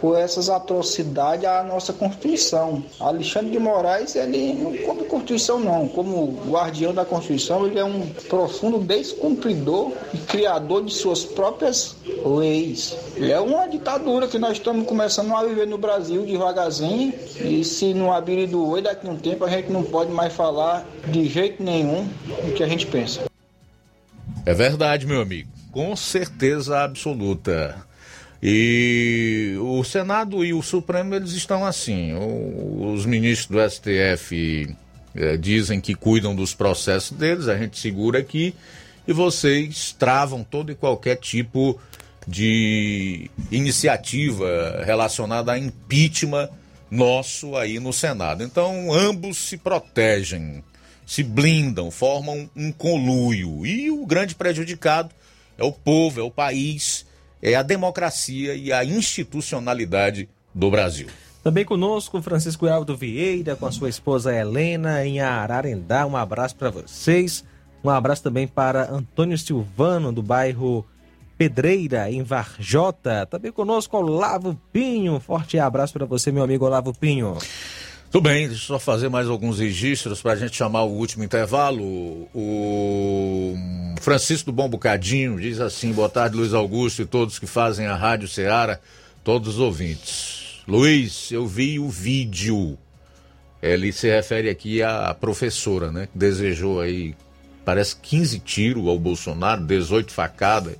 por 0.00 0.18
essas 0.18 0.48
atrocidades 0.48 1.44
à 1.44 1.62
nossa 1.62 1.92
Constituição. 1.92 2.82
Alexandre 3.00 3.50
de 3.50 3.58
Moraes, 3.58 4.14
ele 4.14 4.54
não 4.54 4.76
come 4.78 5.04
Constituição 5.04 5.58
não, 5.58 5.88
como 5.88 6.38
guardião 6.48 6.94
da 6.94 7.04
Constituição, 7.04 7.66
ele 7.66 7.78
é 7.78 7.84
um 7.84 8.06
profundo 8.28 8.78
descumpridor 8.78 9.92
e 10.14 10.18
criador 10.18 10.84
de 10.84 10.92
suas 10.92 11.24
próprias 11.24 11.96
leis. 12.24 12.96
Ele 13.16 13.32
é 13.32 13.40
uma 13.40 13.66
ditadura 13.66 14.28
que 14.28 14.38
nós 14.38 14.52
estamos 14.52 14.86
começando 14.86 15.34
a 15.34 15.44
viver 15.44 15.66
no 15.66 15.78
Brasil 15.78 16.24
devagarzinho 16.24 17.12
e 17.40 17.64
se 17.64 17.92
não 17.94 18.12
abrir 18.12 18.46
do 18.46 18.66
olho 18.66 18.84
daqui 18.84 19.06
a 19.06 19.10
um 19.10 19.16
tempo 19.16 19.44
a 19.44 19.50
gente 19.50 19.70
não 19.70 19.82
pode 19.82 20.10
mais 20.10 20.32
falar 20.32 20.86
de 21.06 21.26
jeito 21.26 21.62
nenhum 21.62 22.06
o 22.46 22.52
que 22.52 22.62
a 22.62 22.68
gente 22.68 22.86
pensa. 22.86 23.22
É 24.46 24.54
verdade, 24.54 25.06
meu 25.06 25.20
amigo. 25.20 25.50
Com 25.72 25.94
certeza 25.94 26.80
absoluta. 26.80 27.87
E 28.42 29.56
o 29.60 29.82
Senado 29.82 30.44
e 30.44 30.52
o 30.54 30.62
Supremo 30.62 31.14
eles 31.14 31.32
estão 31.32 31.64
assim. 31.64 32.12
Os 32.14 33.04
ministros 33.04 33.48
do 33.48 33.70
STF 33.70 34.76
é, 35.14 35.36
dizem 35.36 35.80
que 35.80 35.94
cuidam 35.94 36.34
dos 36.34 36.54
processos 36.54 37.16
deles, 37.16 37.48
a 37.48 37.58
gente 37.58 37.78
segura 37.78 38.20
aqui 38.20 38.54
e 39.06 39.12
vocês 39.12 39.94
travam 39.98 40.44
todo 40.44 40.70
e 40.70 40.74
qualquer 40.74 41.16
tipo 41.16 41.80
de 42.26 43.30
iniciativa 43.50 44.82
relacionada 44.84 45.52
a 45.52 45.58
impeachment 45.58 46.48
nosso 46.90 47.56
aí 47.56 47.80
no 47.80 47.92
Senado. 47.92 48.44
Então 48.44 48.92
ambos 48.92 49.38
se 49.38 49.56
protegem, 49.56 50.62
se 51.06 51.22
blindam, 51.24 51.90
formam 51.90 52.48
um 52.54 52.70
conluio 52.70 53.66
e 53.66 53.90
o 53.90 54.06
grande 54.06 54.34
prejudicado 54.34 55.10
é 55.56 55.64
o 55.64 55.72
povo, 55.72 56.20
é 56.20 56.22
o 56.22 56.30
país 56.30 57.07
é 57.42 57.54
a 57.54 57.62
democracia 57.62 58.54
e 58.54 58.72
a 58.72 58.84
institucionalidade 58.84 60.28
do 60.54 60.70
Brasil. 60.70 61.08
Também 61.42 61.64
conosco 61.64 62.20
Francisco 62.20 62.66
Aldo 62.66 62.96
Vieira 62.96 63.56
com 63.56 63.66
a 63.66 63.72
sua 63.72 63.88
esposa 63.88 64.34
Helena 64.34 65.06
em 65.06 65.20
Ararendá. 65.20 66.06
Um 66.06 66.16
abraço 66.16 66.56
para 66.56 66.70
vocês. 66.70 67.44
Um 67.82 67.90
abraço 67.90 68.22
também 68.22 68.46
para 68.46 68.90
Antônio 68.90 69.38
Silvano 69.38 70.12
do 70.12 70.22
bairro 70.22 70.84
Pedreira 71.38 72.10
em 72.10 72.22
Varjota. 72.22 73.24
Também 73.24 73.52
conosco 73.52 73.96
Olavo 73.96 74.60
Pinho. 74.72 75.20
Forte 75.20 75.58
abraço 75.58 75.92
para 75.92 76.04
você, 76.04 76.32
meu 76.32 76.42
amigo 76.42 76.66
Olavo 76.66 76.92
Pinho. 76.92 77.38
Tudo 78.10 78.22
bem, 78.22 78.48
deixa 78.48 78.62
eu 78.62 78.66
só 78.66 78.78
fazer 78.78 79.10
mais 79.10 79.28
alguns 79.28 79.58
registros 79.58 80.22
para 80.22 80.32
a 80.32 80.36
gente 80.36 80.56
chamar 80.56 80.84
o 80.84 80.92
último 80.92 81.24
intervalo. 81.24 81.84
O 82.34 83.54
Francisco 84.00 84.50
do 84.50 84.54
Bom 84.54 84.66
Bocadinho 84.66 85.38
diz 85.38 85.60
assim: 85.60 85.92
boa 85.92 86.08
tarde, 86.08 86.34
Luiz 86.34 86.54
Augusto 86.54 87.02
e 87.02 87.04
todos 87.04 87.38
que 87.38 87.46
fazem 87.46 87.86
a 87.86 87.94
Rádio 87.94 88.26
Ceará, 88.26 88.80
todos 89.22 89.56
os 89.56 89.60
ouvintes. 89.60 90.62
Luiz, 90.66 91.30
eu 91.30 91.46
vi 91.46 91.78
o 91.78 91.90
vídeo. 91.90 92.78
Ele 93.60 93.92
se 93.92 94.08
refere 94.08 94.48
aqui 94.48 94.82
à 94.82 95.14
professora, 95.14 95.92
né? 95.92 96.08
Que 96.10 96.18
desejou 96.18 96.80
aí, 96.80 97.14
parece 97.62 97.94
15 97.96 98.38
tiros 98.38 98.88
ao 98.88 98.98
Bolsonaro, 98.98 99.62
18 99.62 100.10
facadas 100.10 100.76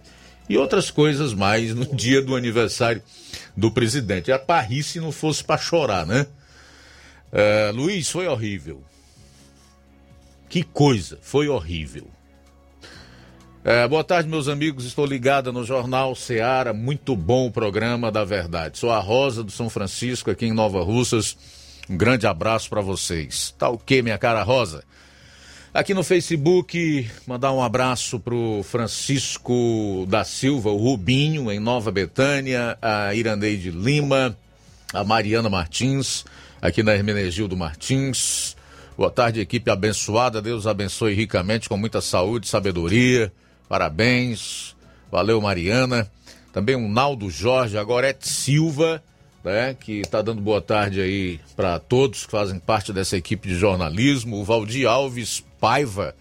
e 0.48 0.56
outras 0.56 0.90
coisas 0.90 1.34
mais 1.34 1.74
no 1.74 1.84
dia 1.94 2.22
do 2.22 2.34
aniversário 2.34 3.02
do 3.54 3.70
presidente. 3.70 4.32
A 4.32 4.38
parrir 4.38 4.82
se 4.82 4.98
não 4.98 5.12
fosse 5.12 5.44
para 5.44 5.60
chorar, 5.60 6.06
né? 6.06 6.26
Uh, 7.32 7.74
Luiz, 7.74 8.10
foi 8.10 8.26
horrível. 8.26 8.82
Que 10.48 10.62
coisa, 10.62 11.18
foi 11.20 11.48
horrível. 11.48 12.06
Uh, 13.64 13.88
boa 13.88 14.02
tarde, 14.02 14.28
meus 14.28 14.48
amigos. 14.48 14.86
Estou 14.86 15.04
ligada 15.04 15.52
no 15.52 15.64
Jornal 15.64 16.14
Seara. 16.14 16.72
Muito 16.72 17.14
bom 17.14 17.46
o 17.46 17.50
programa 17.50 18.10
da 18.10 18.24
verdade. 18.24 18.78
Sou 18.78 18.90
a 18.90 18.98
Rosa 18.98 19.44
do 19.44 19.52
São 19.52 19.68
Francisco, 19.68 20.30
aqui 20.30 20.46
em 20.46 20.54
Nova 20.54 20.82
Russas. 20.82 21.36
Um 21.88 21.96
grande 21.96 22.26
abraço 22.26 22.70
para 22.70 22.80
vocês. 22.80 23.54
Tá 23.58 23.68
ok, 23.68 24.00
minha 24.00 24.16
cara 24.16 24.42
Rosa? 24.42 24.84
Aqui 25.72 25.92
no 25.92 26.02
Facebook, 26.02 27.08
mandar 27.26 27.52
um 27.52 27.62
abraço 27.62 28.18
pro 28.18 28.62
Francisco 28.64 30.06
da 30.08 30.24
Silva, 30.24 30.70
o 30.70 30.76
Rubinho, 30.76 31.52
em 31.52 31.60
Nova 31.60 31.92
Betânia, 31.92 32.78
a 32.80 33.14
Irandeide 33.14 33.70
Lima, 33.70 34.36
a 34.94 35.04
Mariana 35.04 35.50
Martins, 35.50 36.24
aqui 36.60 36.82
na 36.82 36.94
Hermenegildo 36.94 37.56
Martins. 37.56 38.56
Boa 38.96 39.10
tarde, 39.10 39.40
equipe 39.40 39.70
abençoada. 39.70 40.42
Deus 40.42 40.66
abençoe 40.66 41.14
ricamente, 41.14 41.68
com 41.68 41.76
muita 41.76 42.00
saúde, 42.00 42.48
sabedoria. 42.48 43.32
Parabéns. 43.68 44.76
Valeu, 45.10 45.40
Mariana. 45.40 46.10
Também 46.52 46.74
o 46.74 46.88
Naldo 46.88 47.30
Jorge, 47.30 47.78
agora 47.78 48.08
é 48.08 48.16
Silva, 48.18 49.02
né, 49.44 49.76
que 49.78 50.00
está 50.00 50.20
dando 50.20 50.40
boa 50.40 50.60
tarde 50.60 51.00
aí 51.00 51.38
para 51.54 51.78
todos 51.78 52.26
que 52.26 52.32
fazem 52.32 52.58
parte 52.58 52.92
dessa 52.92 53.16
equipe 53.16 53.48
de 53.48 53.54
jornalismo. 53.54 54.40
O 54.40 54.44
Valdir 54.44 54.88
Alves 54.88 55.44
Paiva, 55.60 56.14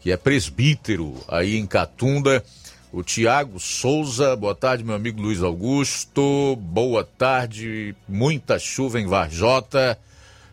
que 0.00 0.12
é 0.12 0.16
presbítero 0.16 1.16
aí 1.26 1.56
em 1.56 1.66
Catunda. 1.66 2.44
O 2.92 3.04
Tiago 3.04 3.60
Souza, 3.60 4.34
boa 4.34 4.52
tarde, 4.52 4.82
meu 4.82 4.96
amigo 4.96 5.22
Luiz 5.22 5.40
Augusto. 5.44 6.56
Boa 6.56 7.04
tarde, 7.04 7.94
muita 8.08 8.58
chuva 8.58 9.00
em 9.00 9.06
Varjota. 9.06 9.96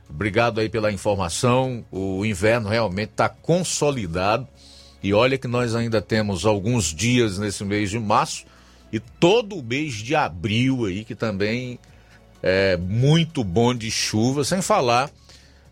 Obrigado 0.08 0.60
aí 0.60 0.70
pela 0.70 0.92
informação. 0.92 1.84
O 1.92 2.24
inverno 2.24 2.70
realmente 2.70 3.10
está 3.10 3.28
consolidado. 3.28 4.48
E 5.02 5.16
olha 5.16 5.36
que 5.36 5.48
nós 5.48 5.74
ainda 5.74 6.00
temos 6.00 6.46
alguns 6.46 6.94
dias 6.94 7.40
nesse 7.40 7.64
mês 7.66 7.90
de 7.90 7.98
março 7.98 8.46
e 8.94 9.00
todo 9.00 9.58
o 9.58 9.64
mês 9.64 9.96
de 9.96 10.14
abril 10.14 10.86
aí, 10.86 11.04
que 11.04 11.16
também 11.16 11.80
é 12.44 12.78
muito 12.78 13.44
bom 13.44 13.74
de 13.74 13.90
chuva, 13.90 14.44
sem 14.44 14.62
falar 14.62 15.10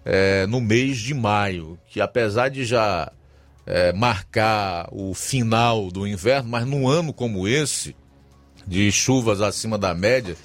é, 0.03 0.47
no 0.47 0.59
mês 0.59 0.97
de 0.97 1.13
maio, 1.13 1.77
que 1.89 2.01
apesar 2.01 2.49
de 2.49 2.65
já 2.65 3.11
é, 3.65 3.91
marcar 3.91 4.87
o 4.91 5.13
final 5.13 5.89
do 5.89 6.05
inverno, 6.07 6.49
mas 6.49 6.65
num 6.65 6.87
ano 6.87 7.11
como 7.13 7.47
esse, 7.47 7.95
de 8.65 8.91
chuvas 8.91 9.41
acima 9.41 9.77
da 9.77 9.93
média, 9.93 10.35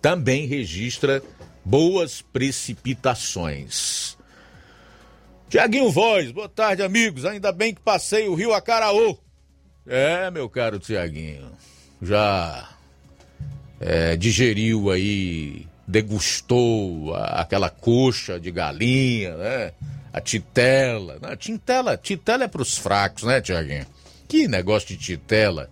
também 0.00 0.46
registra 0.46 1.22
boas 1.64 2.22
precipitações. 2.22 4.16
Tiaguinho 5.48 5.90
Voz, 5.90 6.30
boa 6.30 6.48
tarde, 6.48 6.82
amigos. 6.82 7.24
Ainda 7.24 7.50
bem 7.50 7.74
que 7.74 7.80
passei 7.80 8.28
o 8.28 8.34
rio 8.34 8.52
Acaraú. 8.52 9.18
É, 9.86 10.30
meu 10.30 10.48
caro 10.50 10.78
Tiaguinho, 10.78 11.50
já 12.02 12.68
é, 13.80 14.14
digeriu 14.16 14.90
aí, 14.90 15.66
degustou 15.86 17.14
a, 17.14 17.40
aquela 17.40 17.70
coxa 17.70 18.38
de 18.38 18.50
galinha, 18.50 19.36
né? 19.36 19.72
A 20.18 20.20
titela. 20.20 21.16
A 21.22 21.36
titela, 21.36 21.96
titela 21.96 22.42
é 22.42 22.48
pros 22.48 22.76
fracos, 22.76 23.22
né, 23.22 23.40
Tiaguinho? 23.40 23.86
Que 24.26 24.48
negócio 24.48 24.88
de 24.88 24.96
titela. 24.96 25.70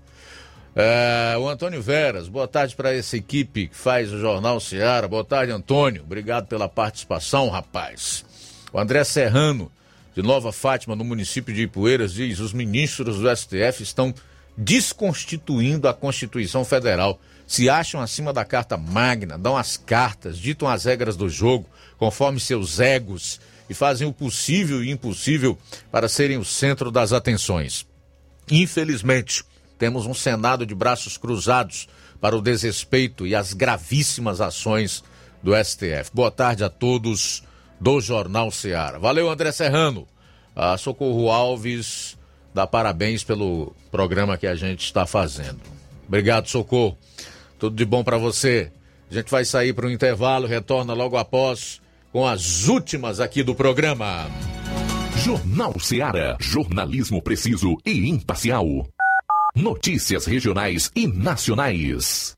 É, 0.77 1.37
o 1.37 1.49
Antônio 1.49 1.83
Veras, 1.83 2.29
boa 2.29 2.47
tarde 2.47 2.77
para 2.77 2.95
essa 2.95 3.17
equipe 3.17 3.67
que 3.67 3.77
faz 3.77 4.13
o 4.13 4.21
Jornal 4.21 4.61
Seara. 4.61 5.09
Boa 5.09 5.25
tarde, 5.25 5.51
Antônio. 5.51 6.05
Obrigado 6.05 6.47
pela 6.47 6.69
participação, 6.69 7.49
rapaz. 7.49 8.25
O 8.73 8.79
André 8.79 9.03
Serrano, 9.03 9.69
de 10.15 10.23
Nova 10.23 10.53
Fátima, 10.53 10.95
no 10.95 11.03
município 11.03 11.53
de 11.53 11.63
Ipueiras, 11.63 12.13
diz: 12.13 12.39
os 12.39 12.53
ministros 12.53 13.19
do 13.19 13.37
STF 13.37 13.83
estão 13.83 14.15
desconstituindo 14.57 15.89
a 15.89 15.95
Constituição 15.95 16.65
Federal. 16.65 17.19
Se 17.49 17.69
acham 17.69 18.01
acima 18.01 18.33
da 18.33 18.45
Carta 18.45 18.77
Magna, 18.77 19.37
dão 19.37 19.57
as 19.57 19.77
cartas, 19.77 20.39
ditam 20.39 20.69
as 20.69 20.85
regras 20.85 21.17
do 21.17 21.29
jogo, 21.29 21.67
conforme 21.99 22.39
seus 22.39 22.79
egos, 22.79 23.41
e 23.69 23.75
fazem 23.75 24.07
o 24.07 24.13
possível 24.13 24.83
e 24.83 24.91
impossível 24.91 25.59
para 25.91 26.09
serem 26.09 26.39
o 26.39 26.45
centro 26.45 26.91
das 26.91 27.13
atenções. 27.13 27.87
Infelizmente, 28.51 29.45
temos 29.79 30.07
um 30.07 30.15
Senado 30.15 30.65
de 30.65 30.75
braços 30.75 31.17
cruzados 31.17 31.89
para 32.21 32.37
o 32.37 32.41
desrespeito 32.41 33.27
e 33.27 33.35
as 33.35 33.53
gravíssimas 33.53 34.41
ações 34.41 35.03
do 35.43 35.53
STF. 35.55 36.11
Boa 36.13 36.31
tarde 36.31 36.65
a 36.65 36.69
todos 36.69 37.43
do 37.81 38.01
Jornal 38.01 38.51
Seara. 38.51 38.99
Valeu, 38.99 39.31
André 39.31 39.53
Serrano. 39.53 40.07
A 40.55 40.79
Socorro 40.79 41.31
Alves 41.31 42.17
dá 42.55 42.67
parabéns 42.67 43.23
pelo 43.23 43.75
programa 43.91 44.39
que 44.39 44.47
a 44.47 44.55
gente 44.55 44.85
está 44.85 45.07
fazendo. 45.07 45.61
Obrigado, 46.09 46.49
Socorro. 46.49 46.97
Tudo 47.59 47.77
de 47.77 47.85
bom 47.85 48.03
para 48.03 48.17
você. 48.17 48.73
A 49.11 49.15
gente 49.15 49.31
vai 49.31 49.45
sair 49.45 49.73
para 49.73 49.87
o 49.87 49.91
intervalo, 49.91 50.47
retorna 50.47 50.95
logo 50.95 51.17
após 51.17 51.81
com 52.17 52.27
as 52.27 52.67
últimas 52.67 53.21
aqui 53.21 53.43
do 53.43 53.55
programa. 53.55 54.27
Jornal 55.23 55.79
Seara. 55.79 56.39
Jornalismo 56.41 57.21
preciso 57.21 57.77
e 57.85 58.09
imparcial. 58.09 58.67
Notícias 59.55 60.25
regionais 60.25 60.91
e 60.97 61.07
nacionais. 61.07 62.35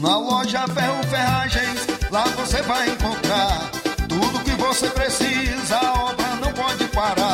Na 0.00 0.18
loja 0.18 0.68
Ferro 0.68 1.02
Ferragens, 1.02 1.86
lá 2.12 2.24
você 2.36 2.62
vai 2.62 2.90
encontrar 2.90 3.72
tudo 4.08 4.44
que 4.44 4.52
você 4.52 4.88
precisa, 4.90 5.76
a 5.76 6.10
obra 6.10 6.36
não 6.36 6.52
pode 6.52 6.86
parar. 6.94 7.33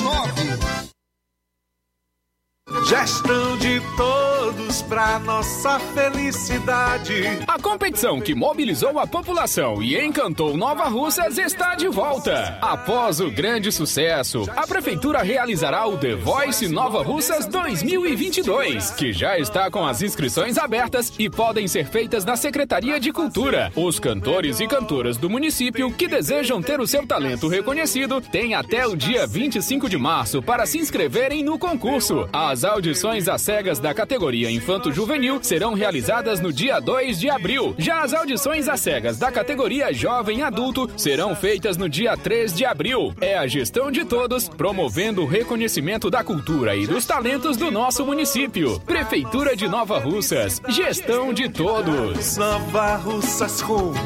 Gestão 2.91 3.57
de 3.57 3.81
todos 3.95 4.81
pra 4.81 5.17
nossa 5.19 5.79
felicidade. 5.79 7.23
A 7.47 7.57
competição 7.57 8.19
que 8.19 8.35
mobilizou 8.35 8.99
a 8.99 9.07
população 9.07 9.81
e 9.81 9.97
encantou 9.97 10.57
Nova 10.57 10.89
Russas 10.89 11.37
está 11.37 11.73
de 11.73 11.87
volta. 11.87 12.57
Após 12.61 13.21
o 13.21 13.31
grande 13.31 13.71
sucesso, 13.71 14.45
a 14.57 14.67
Prefeitura 14.67 15.23
realizará 15.23 15.87
o 15.87 15.97
The 15.97 16.15
Voice 16.15 16.67
Nova 16.67 17.01
Russas 17.01 17.45
2022, 17.45 18.91
que 18.91 19.13
já 19.13 19.39
está 19.39 19.71
com 19.71 19.85
as 19.85 20.01
inscrições 20.01 20.57
abertas 20.57 21.13
e 21.17 21.29
podem 21.29 21.69
ser 21.69 21.85
feitas 21.85 22.25
na 22.25 22.35
Secretaria 22.35 22.99
de 22.99 23.13
Cultura. 23.13 23.71
Os 23.73 23.99
cantores 23.99 24.59
e 24.59 24.67
cantoras 24.67 25.15
do 25.15 25.29
município 25.29 25.93
que 25.93 26.09
desejam 26.09 26.61
ter 26.61 26.81
o 26.81 26.87
seu 26.87 27.07
talento 27.07 27.47
reconhecido 27.47 28.19
têm 28.19 28.53
até 28.53 28.85
o 28.85 28.97
dia 28.97 29.25
25 29.25 29.87
de 29.87 29.97
março 29.97 30.41
para 30.41 30.65
se 30.65 30.77
inscreverem 30.77 31.41
no 31.41 31.57
concurso. 31.57 32.27
As 32.33 32.65
audições 32.81 33.27
às 33.27 33.43
cegas 33.43 33.77
da 33.77 33.93
categoria 33.93 34.49
Infanto 34.49 34.91
Juvenil 34.91 35.37
serão 35.43 35.75
realizadas 35.75 36.39
no 36.39 36.51
dia 36.51 36.79
2 36.79 37.19
de 37.19 37.29
abril. 37.29 37.75
Já 37.77 38.01
as 38.01 38.11
audições 38.11 38.67
às 38.67 38.79
cegas 38.79 39.19
da 39.19 39.31
categoria 39.31 39.93
Jovem 39.93 40.41
Adulto 40.41 40.89
serão 40.97 41.35
feitas 41.35 41.77
no 41.77 41.87
dia 41.87 42.17
3 42.17 42.51
de 42.51 42.65
abril. 42.65 43.13
É 43.21 43.37
a 43.37 43.45
gestão 43.45 43.91
de 43.91 44.03
todos, 44.03 44.49
promovendo 44.49 45.21
o 45.21 45.27
reconhecimento 45.27 46.09
da 46.09 46.23
cultura 46.23 46.75
e 46.75 46.87
dos 46.87 47.05
talentos 47.05 47.55
do 47.55 47.69
nosso 47.69 48.03
município. 48.03 48.79
Prefeitura 48.79 49.55
de 49.55 49.67
Nova 49.67 49.99
Russas. 49.99 50.59
Gestão 50.67 51.31
de 51.31 51.49
todos. 51.49 52.35
Nova 52.35 52.95
Russas 52.95 53.61
continua 53.61 54.01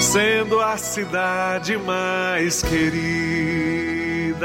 sendo 0.00 0.60
a 0.60 0.76
cidade 0.76 1.76
mais 1.76 2.62
querida. 2.62 4.44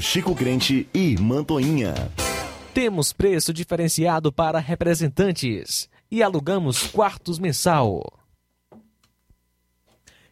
Chico 0.00 0.34
Crente 0.34 0.88
e 0.94 1.16
Mantoinha. 1.20 1.94
Temos 2.72 3.12
preço 3.12 3.52
diferenciado 3.52 4.32
para 4.32 4.58
representantes 4.58 5.88
e 6.10 6.22
alugamos 6.22 6.84
quartos 6.84 7.38
mensal. 7.38 8.02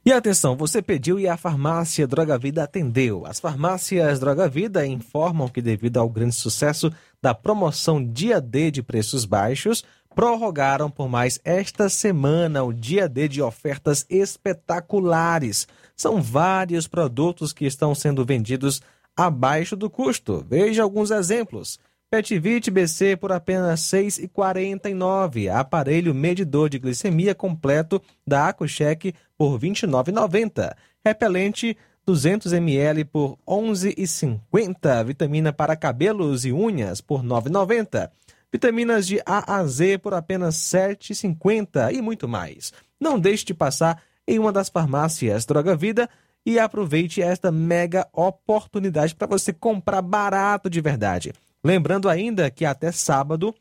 E 0.05 0.13
atenção, 0.13 0.57
você 0.57 0.81
pediu 0.81 1.21
e 1.21 1.29
a 1.29 1.37
farmácia 1.37 2.07
Droga 2.07 2.39
Vida 2.39 2.63
atendeu. 2.63 3.27
As 3.27 3.39
farmácias 3.39 4.19
Droga 4.19 4.49
Vida 4.49 4.87
informam 4.87 5.49
que, 5.49 5.61
devido 5.61 5.99
ao 5.99 6.09
grande 6.09 6.35
sucesso 6.35 6.91
da 7.21 7.35
promoção 7.35 8.03
Dia 8.03 8.41
D 8.41 8.71
de 8.71 8.83
preços 8.83 9.27
baixos, 9.27 9.85
prorrogaram 10.15 10.91
por 10.91 11.09
mais 11.09 11.39
esta 11.45 11.89
semana 11.89 12.65
o 12.65 12.73
Dia 12.73 13.09
D 13.09 13.29
de 13.29 13.43
ofertas 13.43 14.07
espetaculares. 14.09 15.69
São 15.95 16.23
vários 16.23 16.89
produtos 16.89 17.53
que 17.53 17.67
estão 17.67 17.95
sendo 17.95 18.25
vendidos 18.25 18.81
abaixo 19.19 19.75
do 19.75 19.91
custo. 19.91 20.47
Veja 20.49 20.85
alguns 20.85 21.11
exemplos. 21.11 21.81
Petivit 22.09 22.71
BC 22.71 23.17
por 23.17 23.33
apenas 23.33 23.93
R$ 23.93 24.03
6,49. 24.05 25.51
Aparelho 25.51 26.15
medidor 26.15 26.71
de 26.71 26.79
glicemia 26.79 27.35
completo 27.35 28.01
da 28.25 28.49
Acucheck 28.49 29.13
por 29.37 29.59
R$ 29.59 29.69
29,90. 29.69 30.73
Repelente 31.05 31.77
200 32.07 32.53
ml 32.53 33.05
por 33.05 33.33
R$ 33.47 33.57
11,50. 33.57 35.05
Vitamina 35.05 35.53
para 35.53 35.77
cabelos 35.77 36.45
e 36.45 36.53
unhas 36.53 37.01
por 37.01 37.21
R$ 37.21 37.27
9,90. 37.27 38.11
Vitaminas 38.53 39.07
de 39.07 39.21
A 39.27 39.59
a 39.59 39.67
Z 39.67 39.99
por 39.99 40.15
apenas 40.15 40.73
R$ 40.73 40.95
7,50 40.95 41.93
e 41.93 42.01
muito 42.01 42.29
mais. 42.29 42.73
Não 43.01 43.19
deixe 43.19 43.45
de 43.45 43.53
passar 43.53 44.01
em 44.27 44.39
uma 44.39 44.53
das 44.53 44.69
farmácias 44.69 45.45
Droga 45.45 45.75
Vida 45.75 46.09
e 46.45 46.59
aproveite 46.59 47.21
esta 47.21 47.53
mega 47.53 48.09
oportunidade 48.13 49.15
para 49.15 49.27
você 49.27 49.53
comprar 49.53 50.03
barato 50.03 50.71
de 50.71 50.81
verdade. 50.81 51.33
Lembrando 51.63 52.09
ainda 52.09 52.51
que 52.51 52.65
até 52.65 52.91
sábado 52.93 53.55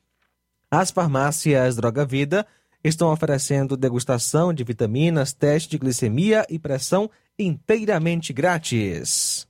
as 0.70 0.92
farmácias 0.92 1.76
Droga 1.76 2.06
Vida 2.06 2.46
estão 2.84 3.12
oferecendo 3.12 3.78
degustação 3.78 4.54
de 4.54 4.64
vitaminas, 4.64 5.34
teste 5.34 5.72
de 5.72 5.78
glicemia 5.78 6.46
e 6.50 6.60
pressão 6.60 7.10
inteiramente 7.38 8.34
grátis. 8.34 9.48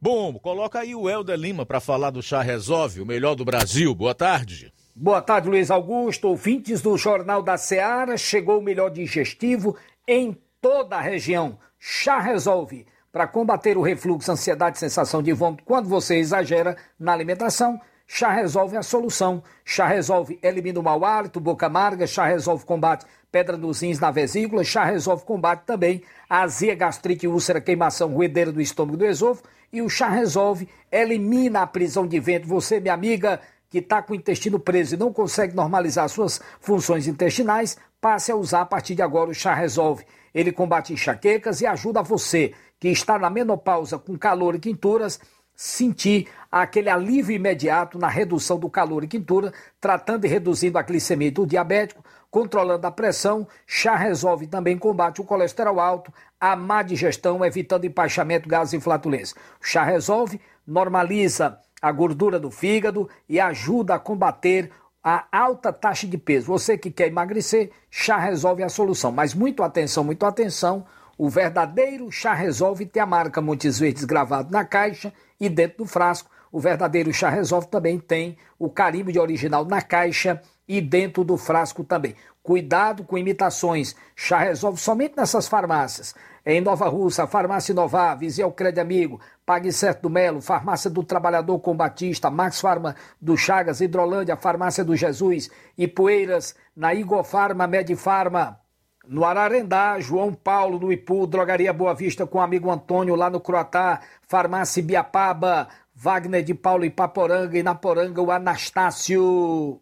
Bom, 0.00 0.34
coloca 0.34 0.80
aí 0.80 0.94
o 0.94 1.08
Helder 1.08 1.38
Lima 1.38 1.64
para 1.64 1.80
falar 1.80 2.10
do 2.10 2.22
Chá 2.22 2.42
Resolve, 2.42 3.00
o 3.00 3.06
melhor 3.06 3.34
do 3.34 3.44
Brasil. 3.44 3.94
Boa 3.94 4.14
tarde. 4.14 4.72
Boa 4.94 5.22
tarde, 5.22 5.48
Luiz 5.48 5.70
Augusto. 5.70 6.28
Ouvintes 6.28 6.82
do 6.82 6.96
Jornal 6.96 7.42
da 7.42 7.56
Seara, 7.56 8.16
chegou 8.16 8.58
o 8.58 8.62
melhor 8.62 8.90
digestivo 8.90 9.76
em 10.06 10.36
toda 10.60 10.96
a 10.96 11.00
região. 11.00 11.58
Chá 11.86 12.18
Resolve. 12.18 12.86
Para 13.12 13.26
combater 13.26 13.76
o 13.76 13.82
refluxo, 13.82 14.32
ansiedade, 14.32 14.78
sensação 14.78 15.22
de 15.22 15.34
vômito 15.34 15.64
quando 15.64 15.86
você 15.86 16.16
exagera 16.16 16.78
na 16.98 17.12
alimentação, 17.12 17.78
Chá 18.06 18.32
Resolve 18.32 18.74
a 18.78 18.82
solução. 18.82 19.42
Chá 19.66 19.86
Resolve 19.86 20.38
elimina 20.42 20.80
o 20.80 20.82
mau 20.82 21.04
hálito, 21.04 21.38
boca 21.38 21.66
amarga. 21.66 22.06
Chá 22.06 22.24
Resolve 22.24 22.64
combate 22.64 23.04
pedra 23.30 23.58
nos 23.58 23.82
rins 23.82 24.00
na 24.00 24.10
vesícula. 24.10 24.64
Chá 24.64 24.82
Resolve 24.82 25.26
combate 25.26 25.66
também 25.66 26.02
azia, 26.26 26.74
gastrite, 26.74 27.28
úlcera, 27.28 27.60
queimação, 27.60 28.14
ruedeira 28.14 28.50
do 28.50 28.62
estômago 28.62 28.96
do 28.96 29.04
esôfago. 29.04 29.46
E 29.70 29.82
o 29.82 29.90
Chá 29.90 30.08
Resolve 30.08 30.66
elimina 30.90 31.60
a 31.60 31.66
prisão 31.66 32.06
de 32.06 32.18
vento. 32.18 32.48
Você, 32.48 32.80
minha 32.80 32.94
amiga, 32.94 33.42
que 33.68 33.80
está 33.80 34.00
com 34.00 34.14
o 34.14 34.16
intestino 34.16 34.58
preso 34.58 34.94
e 34.94 34.98
não 34.98 35.12
consegue 35.12 35.54
normalizar 35.54 36.08
suas 36.08 36.40
funções 36.60 37.06
intestinais, 37.06 37.76
passe 38.00 38.32
a 38.32 38.36
usar 38.36 38.62
a 38.62 38.66
partir 38.66 38.94
de 38.94 39.02
agora 39.02 39.28
o 39.28 39.34
Chá 39.34 39.52
Resolve. 39.52 40.06
Ele 40.34 40.50
combate 40.50 40.92
enxaquecas 40.92 41.60
e 41.60 41.66
ajuda 41.66 42.02
você 42.02 42.52
que 42.80 42.88
está 42.88 43.18
na 43.18 43.30
menopausa 43.30 43.98
com 43.98 44.18
calor 44.18 44.56
e 44.56 44.58
quinturas 44.58 45.20
sentir 45.56 46.28
aquele 46.50 46.90
alívio 46.90 47.34
imediato 47.34 47.98
na 47.98 48.08
redução 48.08 48.58
do 48.58 48.68
calor 48.68 49.04
e 49.04 49.08
quintura, 49.08 49.52
tratando 49.80 50.24
e 50.24 50.28
reduzindo 50.28 50.78
a 50.78 50.82
glicemia 50.82 51.30
do 51.30 51.46
diabético, 51.46 52.04
controlando 52.30 52.86
a 52.86 52.90
pressão. 52.90 53.46
Chá 53.66 53.94
resolve 53.94 54.46
também 54.46 54.76
combate 54.76 55.20
o 55.20 55.24
colesterol 55.24 55.80
alto, 55.80 56.12
a 56.40 56.56
má 56.56 56.82
digestão, 56.82 57.44
evitando 57.44 57.84
empaixamento, 57.84 58.48
gases 58.48 58.74
e 58.74 58.80
flatulência. 58.80 59.36
O 59.60 59.64
chá 59.64 59.84
resolve 59.84 60.40
normaliza 60.66 61.58
a 61.80 61.92
gordura 61.92 62.40
do 62.40 62.50
fígado 62.50 63.08
e 63.28 63.38
ajuda 63.38 63.94
a 63.94 63.98
combater 63.98 64.70
a 65.04 65.26
alta 65.30 65.70
taxa 65.70 66.06
de 66.06 66.16
peso. 66.16 66.46
Você 66.46 66.78
que 66.78 66.90
quer 66.90 67.08
emagrecer, 67.08 67.70
chá 67.90 68.16
resolve 68.16 68.62
a 68.62 68.70
solução. 68.70 69.12
Mas 69.12 69.34
muito 69.34 69.62
atenção, 69.62 70.02
muito 70.02 70.24
atenção. 70.24 70.86
O 71.18 71.28
verdadeiro 71.28 72.10
chá 72.10 72.32
resolve 72.32 72.86
tem 72.86 73.02
a 73.02 73.06
marca 73.06 73.42
Montes 73.42 73.78
Verdes 73.78 74.04
gravado 74.04 74.50
na 74.50 74.64
caixa 74.64 75.12
e 75.38 75.50
dentro 75.50 75.84
do 75.84 75.86
frasco. 75.86 76.30
O 76.50 76.58
verdadeiro 76.58 77.12
chá 77.12 77.28
resolve 77.28 77.66
também 77.68 77.98
tem 77.98 78.38
o 78.58 78.70
carimbo 78.70 79.12
de 79.12 79.18
original 79.18 79.66
na 79.66 79.82
caixa 79.82 80.40
e 80.66 80.80
dentro 80.80 81.22
do 81.22 81.36
frasco 81.36 81.84
também. 81.84 82.16
Cuidado 82.42 83.04
com 83.04 83.18
imitações. 83.18 83.94
Chá 84.16 84.38
resolve 84.38 84.80
somente 84.80 85.16
nessas 85.16 85.46
farmácias. 85.46 86.14
Em 86.46 86.60
Nova 86.60 86.88
Russa, 86.88 87.26
Farmácia 87.26 87.72
Inovar, 87.72 88.18
Viseu 88.18 88.50
Crédito 88.52 88.80
Amigo, 88.80 89.20
Pague 89.46 89.70
Certo 89.72 90.02
do 90.02 90.10
Melo, 90.10 90.40
Farmácia 90.40 90.88
do 90.90 91.02
Trabalhador 91.02 91.58
Combatista, 91.58 92.30
Max 92.30 92.60
Farma 92.60 92.96
do 93.20 93.36
Chagas, 93.36 93.80
Hidrolândia, 93.80 94.36
Farmácia 94.36 94.82
do 94.84 94.96
Jesus, 94.96 95.50
Ipueiras, 95.76 96.54
na 96.74 96.94
Igor 96.94 97.22
Farma, 97.24 97.66
Medifarma, 97.66 98.58
no 99.06 99.22
Ararendá, 99.24 100.00
João 100.00 100.32
Paulo 100.32 100.78
do 100.78 100.90
Ipu, 100.90 101.26
Drogaria 101.26 101.72
Boa 101.74 101.92
Vista 101.94 102.26
com 102.26 102.38
o 102.38 102.40
amigo 102.40 102.70
Antônio 102.70 103.14
lá 103.14 103.28
no 103.28 103.38
Croatá, 103.38 104.00
Farmácia 104.26 104.82
Biapaba, 104.82 105.68
Wagner 105.94 106.42
de 106.42 106.54
Paulo 106.54 106.84
Ipaporanga 106.86 107.58
e 107.58 107.62
na 107.62 107.74
Poranga 107.74 108.22
o 108.22 108.30
Anastácio. 108.30 109.78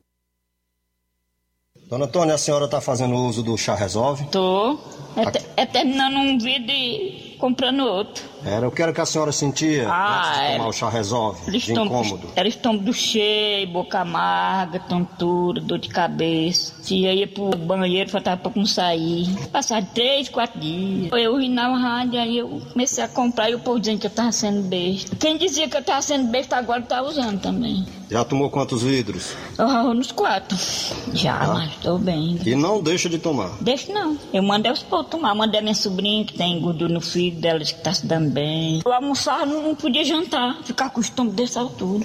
Dona 1.88 2.06
Antônia, 2.06 2.34
a 2.34 2.38
senhora 2.38 2.64
está 2.64 2.80
fazendo 2.80 3.14
uso 3.14 3.42
do 3.42 3.56
chá 3.56 3.74
resolve? 3.74 4.26
Tô. 4.30 4.78
É, 5.16 5.30
te- 5.30 5.46
é 5.56 5.66
terminando 5.66 6.16
um 6.16 6.38
vídeo 6.38 6.70
e 6.74 7.31
comprando 7.42 7.80
outro. 7.80 8.22
Era, 8.44 8.66
eu 8.66 8.70
quero 8.70 8.92
que 8.94 9.00
a 9.00 9.04
senhora 9.06 9.32
sentia 9.32 9.88
Ah, 9.88 10.18
antes 10.20 10.30
de 10.30 10.36
tomar 10.46 10.54
era. 10.54 10.68
o 10.68 10.72
chá 10.72 10.88
resolve, 10.88 11.40
Era 11.48 11.58
de 11.58 11.72
incômodo. 11.72 12.28
era 12.36 12.48
estômago 12.48 12.92
cheio, 12.92 13.66
boca 13.66 13.98
amarga, 14.00 14.78
tontura, 14.78 15.60
dor 15.60 15.78
de 15.78 15.88
cabeça. 15.88 16.72
Se 16.82 16.94
ia 16.94 17.26
pro 17.26 17.50
banheiro, 17.56 18.10
faltava 18.10 18.36
pouco 18.40 18.58
não 18.60 18.66
sair. 18.66 19.28
Passava 19.50 19.84
três, 19.92 20.28
quatro 20.28 20.60
dias. 20.60 21.10
Eu 21.12 21.36
vi 21.36 21.48
na 21.48 21.68
rádio, 21.76 22.20
aí 22.20 22.38
eu 22.38 22.62
comecei 22.72 23.02
a 23.02 23.08
comprar 23.08 23.50
e 23.50 23.54
o 23.56 23.58
povo 23.60 23.80
dizendo 23.80 23.98
que 24.00 24.06
eu 24.06 24.10
tava 24.10 24.30
sendo 24.32 24.62
besta. 24.62 25.16
Quem 25.16 25.36
dizia 25.36 25.68
que 25.68 25.76
eu 25.76 25.82
tava 25.82 26.00
sendo 26.02 26.30
besta 26.30 26.56
agora 26.56 26.82
tá 26.82 27.02
usando 27.02 27.40
também. 27.40 27.84
Já 28.10 28.24
tomou 28.24 28.50
quantos 28.50 28.82
vidros? 28.82 29.34
Eu 29.58 29.66
ralo 29.66 29.94
nos 29.94 30.12
quatro. 30.12 30.56
Já, 31.14 31.34
Ah. 31.40 31.54
mas 31.54 31.74
tô 31.76 31.96
bem. 31.98 32.38
E 32.44 32.54
não 32.54 32.82
deixa 32.82 33.08
de 33.08 33.18
tomar. 33.18 33.50
Deixa 33.60 33.90
não. 33.92 34.18
Eu 34.32 34.42
mandei 34.42 34.70
os 34.70 34.82
povos 34.82 35.06
tomar. 35.08 35.34
Mandei 35.34 35.60
a 35.60 35.62
minha 35.62 35.74
sobrinha 35.74 36.22
que 36.24 36.34
tem 36.34 36.60
gordura 36.60 36.92
no 36.92 37.00
filho 37.32 37.40
dela, 37.40 37.60
que 37.60 37.74
tá 37.74 37.92
se 37.92 38.06
dando 38.06 38.30
bem. 38.30 38.82
Eu 38.84 38.92
almoçava, 38.92 39.46
não, 39.46 39.62
não 39.62 39.74
podia 39.74 40.04
jantar. 40.04 40.62
Ficar 40.64 40.90
com 40.90 40.98
o 40.98 41.02
estômago 41.02 41.34
dessa 41.34 41.60
altura. 41.60 42.04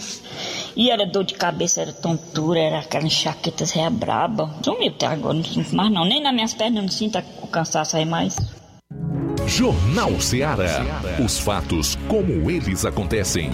E 0.75 0.89
era 0.89 1.05
dor 1.05 1.23
de 1.23 1.33
cabeça, 1.33 1.81
era 1.81 1.91
tontura, 1.91 2.59
era 2.59 2.79
aquela 2.79 3.05
enxaqueta 3.05 3.65
réia 3.65 3.89
braba. 3.89 4.55
Sumiu 4.63 4.89
até 4.89 5.07
agora, 5.07 5.33
não 5.33 5.43
sinto 5.43 5.75
mais 5.75 5.91
não. 5.91 6.05
Nem 6.05 6.21
nas 6.21 6.33
minhas 6.33 6.53
pernas 6.53 6.77
eu 6.77 6.83
não 6.83 6.91
sinto 6.91 7.21
o 7.41 7.47
cansaço 7.47 7.97
aí 7.97 8.05
mais. 8.05 8.37
Jornal 9.45 10.19
Ceará. 10.19 10.85
Os 11.23 11.39
fatos 11.39 11.97
como 12.07 12.49
eles 12.49 12.85
acontecem. 12.85 13.51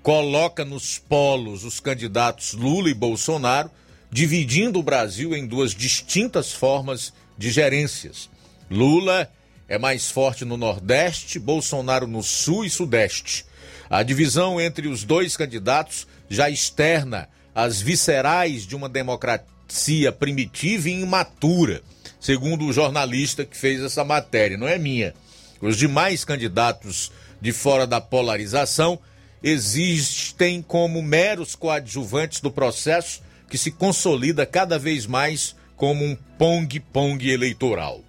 Coloca 0.00 0.64
nos 0.64 0.96
polos 0.96 1.64
os 1.64 1.80
candidatos 1.80 2.52
Lula 2.52 2.88
e 2.88 2.94
Bolsonaro, 2.94 3.68
dividindo 4.12 4.78
o 4.78 4.82
Brasil 4.82 5.34
em 5.34 5.44
duas 5.44 5.74
distintas 5.74 6.52
formas 6.52 7.12
de 7.36 7.50
gerências. 7.50 8.32
Lula 8.70 9.30
é 9.68 9.78
mais 9.78 10.10
forte 10.10 10.44
no 10.44 10.56
Nordeste, 10.56 11.38
Bolsonaro 11.38 12.06
no 12.06 12.22
Sul 12.22 12.64
e 12.64 12.70
Sudeste. 12.70 13.44
A 13.88 14.02
divisão 14.02 14.60
entre 14.60 14.88
os 14.88 15.04
dois 15.04 15.36
candidatos 15.36 16.06
já 16.28 16.48
externa 16.48 17.28
as 17.54 17.80
viscerais 17.80 18.66
de 18.66 18.74
uma 18.74 18.88
democracia 18.88 20.10
primitiva 20.12 20.88
e 20.88 21.00
imatura, 21.00 21.82
segundo 22.18 22.64
o 22.64 22.72
jornalista 22.72 23.44
que 23.44 23.56
fez 23.56 23.80
essa 23.82 24.04
matéria, 24.04 24.58
não 24.58 24.66
é 24.66 24.78
minha. 24.78 25.14
Os 25.60 25.76
demais 25.76 26.24
candidatos 26.24 27.12
de 27.40 27.52
fora 27.52 27.86
da 27.86 28.00
polarização 28.00 28.98
existem 29.42 30.62
como 30.62 31.02
meros 31.02 31.54
coadjuvantes 31.54 32.40
do 32.40 32.50
processo 32.50 33.22
que 33.48 33.58
se 33.58 33.70
consolida 33.70 34.46
cada 34.46 34.78
vez 34.78 35.06
mais 35.06 35.54
como 35.76 36.04
um 36.04 36.16
pong-pong 36.38 37.30
eleitoral. 37.30 38.02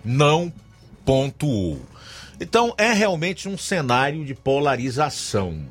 não 0.04 0.52
pontuou. 1.04 1.80
Então 2.40 2.74
é 2.76 2.92
realmente 2.92 3.48
um 3.48 3.56
cenário 3.56 4.24
de 4.24 4.34
polarização. 4.34 5.64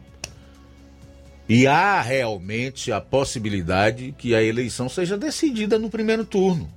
E 1.54 1.68
há 1.68 2.02
realmente 2.02 2.94
a 2.94 3.02
possibilidade 3.02 4.16
que 4.18 4.34
a 4.34 4.42
eleição 4.42 4.88
seja 4.88 5.18
decidida 5.18 5.78
no 5.78 5.90
primeiro 5.90 6.24
turno. 6.24 6.72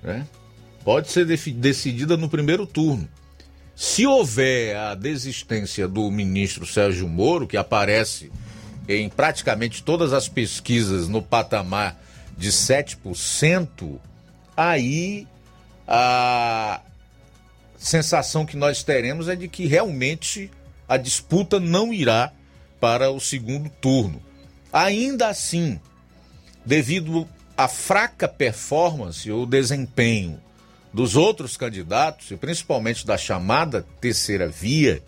Né? 0.00 0.24
Pode 0.84 1.10
ser 1.10 1.26
decidida 1.26 2.16
no 2.16 2.28
primeiro 2.28 2.68
turno. 2.68 3.08
Se 3.74 4.06
houver 4.06 4.76
a 4.76 4.94
desistência 4.94 5.88
do 5.88 6.08
ministro 6.08 6.64
Sérgio 6.64 7.08
Moro, 7.08 7.48
que 7.48 7.56
aparece 7.56 8.30
em 8.88 9.08
praticamente 9.08 9.82
todas 9.82 10.12
as 10.12 10.28
pesquisas 10.28 11.08
no 11.08 11.20
patamar 11.20 12.00
de 12.38 12.52
7%, 12.52 13.98
aí 14.56 15.26
a 15.84 16.80
sensação 17.76 18.46
que 18.46 18.56
nós 18.56 18.84
teremos 18.84 19.28
é 19.28 19.34
de 19.34 19.48
que 19.48 19.66
realmente 19.66 20.48
a 20.88 20.96
disputa 20.96 21.58
não 21.58 21.92
irá 21.92 22.32
para 22.80 23.10
o 23.10 23.20
segundo 23.20 23.70
turno. 23.80 24.22
Ainda 24.72 25.28
assim, 25.28 25.80
devido 26.64 27.28
à 27.56 27.68
fraca 27.68 28.26
performance 28.26 29.30
ou 29.30 29.46
desempenho 29.46 30.40
dos 30.92 31.16
outros 31.16 31.56
candidatos, 31.56 32.30
e 32.30 32.36
principalmente 32.36 33.06
da 33.06 33.18
chamada 33.18 33.84
terceira 34.00 34.48
via, 34.48 35.02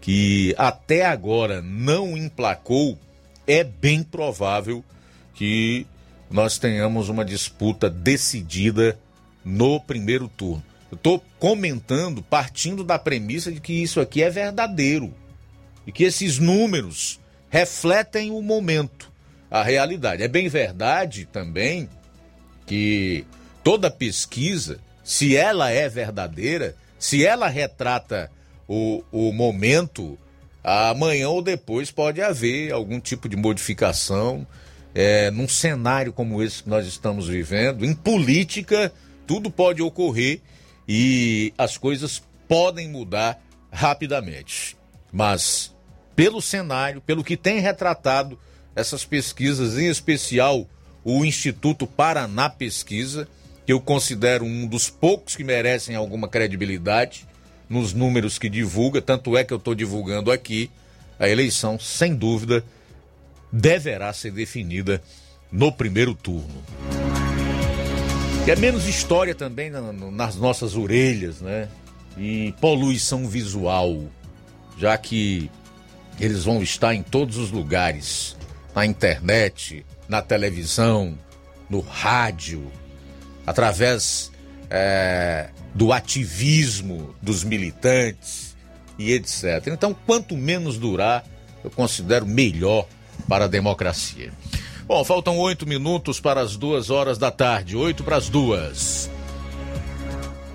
que 0.00 0.54
até 0.56 1.04
agora 1.04 1.60
não 1.60 2.16
emplacou, 2.16 2.98
é 3.46 3.64
bem 3.64 4.02
provável 4.02 4.84
que 5.34 5.86
nós 6.30 6.58
tenhamos 6.58 7.08
uma 7.08 7.24
disputa 7.24 7.90
decidida 7.90 8.98
no 9.44 9.80
primeiro 9.80 10.28
turno. 10.28 10.62
Eu 10.90 10.96
estou 10.96 11.24
comentando 11.38 12.22
partindo 12.22 12.84
da 12.84 12.98
premissa 12.98 13.50
de 13.50 13.60
que 13.60 13.72
isso 13.72 14.00
aqui 14.00 14.22
é 14.22 14.30
verdadeiro 14.30 15.12
e 15.86 15.92
que 15.92 16.04
esses 16.04 16.38
números 16.38 17.20
refletem 17.50 18.30
o 18.30 18.42
momento, 18.42 19.12
a 19.50 19.62
realidade. 19.62 20.22
É 20.22 20.28
bem 20.28 20.48
verdade 20.48 21.26
também 21.26 21.88
que 22.66 23.24
toda 23.62 23.90
pesquisa, 23.90 24.80
se 25.02 25.36
ela 25.36 25.70
é 25.70 25.88
verdadeira, 25.88 26.74
se 26.98 27.24
ela 27.24 27.48
retrata 27.48 28.30
o, 28.66 29.04
o 29.12 29.32
momento, 29.32 30.18
amanhã 30.62 31.28
ou 31.28 31.42
depois 31.42 31.90
pode 31.90 32.22
haver 32.22 32.72
algum 32.72 32.98
tipo 32.98 33.28
de 33.28 33.36
modificação. 33.36 34.46
É, 34.96 35.28
num 35.32 35.48
cenário 35.48 36.12
como 36.12 36.40
esse 36.40 36.62
que 36.62 36.68
nós 36.68 36.86
estamos 36.86 37.26
vivendo, 37.26 37.84
em 37.84 37.92
política, 37.92 38.92
tudo 39.26 39.50
pode 39.50 39.82
ocorrer 39.82 40.40
e 40.88 41.52
as 41.58 41.76
coisas 41.76 42.22
podem 42.46 42.88
mudar 42.88 43.42
rapidamente. 43.72 44.76
Mas 45.12 45.73
pelo 46.14 46.40
cenário, 46.40 47.00
pelo 47.00 47.24
que 47.24 47.36
tem 47.36 47.60
retratado 47.60 48.38
essas 48.74 49.04
pesquisas, 49.04 49.78
em 49.78 49.88
especial 49.88 50.68
o 51.04 51.24
Instituto 51.24 51.86
Paraná 51.86 52.48
Pesquisa, 52.48 53.28
que 53.66 53.72
eu 53.72 53.80
considero 53.80 54.44
um 54.44 54.66
dos 54.66 54.90
poucos 54.90 55.36
que 55.36 55.44
merecem 55.44 55.96
alguma 55.96 56.28
credibilidade 56.28 57.26
nos 57.68 57.92
números 57.92 58.38
que 58.38 58.48
divulga, 58.48 59.00
tanto 59.00 59.36
é 59.36 59.44
que 59.44 59.52
eu 59.52 59.58
estou 59.58 59.74
divulgando 59.74 60.30
aqui, 60.30 60.70
a 61.18 61.28
eleição, 61.28 61.78
sem 61.78 62.14
dúvida, 62.14 62.64
deverá 63.50 64.12
ser 64.12 64.32
definida 64.32 65.02
no 65.50 65.72
primeiro 65.72 66.14
turno. 66.14 66.62
E 68.46 68.50
é 68.50 68.56
menos 68.56 68.86
história 68.86 69.34
também 69.34 69.70
nas 69.70 70.36
nossas 70.36 70.76
orelhas, 70.76 71.40
né? 71.40 71.68
E 72.18 72.52
poluição 72.60 73.26
visual, 73.26 74.04
já 74.76 74.98
que 74.98 75.50
eles 76.20 76.44
vão 76.44 76.62
estar 76.62 76.94
em 76.94 77.02
todos 77.02 77.36
os 77.36 77.50
lugares 77.50 78.36
na 78.74 78.84
internet, 78.84 79.84
na 80.08 80.20
televisão, 80.20 81.18
no 81.68 81.80
rádio, 81.80 82.70
através 83.46 84.30
é, 84.70 85.48
do 85.74 85.92
ativismo 85.92 87.14
dos 87.20 87.44
militantes 87.44 88.56
e 88.98 89.12
etc. 89.12 89.68
Então, 89.68 89.94
quanto 90.06 90.36
menos 90.36 90.78
durar, 90.78 91.24
eu 91.62 91.70
considero 91.70 92.26
melhor 92.26 92.86
para 93.28 93.44
a 93.44 93.48
democracia. 93.48 94.32
Bom, 94.86 95.02
faltam 95.02 95.38
oito 95.38 95.66
minutos 95.66 96.20
para 96.20 96.40
as 96.40 96.56
duas 96.56 96.90
horas 96.90 97.16
da 97.16 97.30
tarde, 97.30 97.76
oito 97.76 98.04
para 98.04 98.16
as 98.16 98.28
duas. 98.28 99.10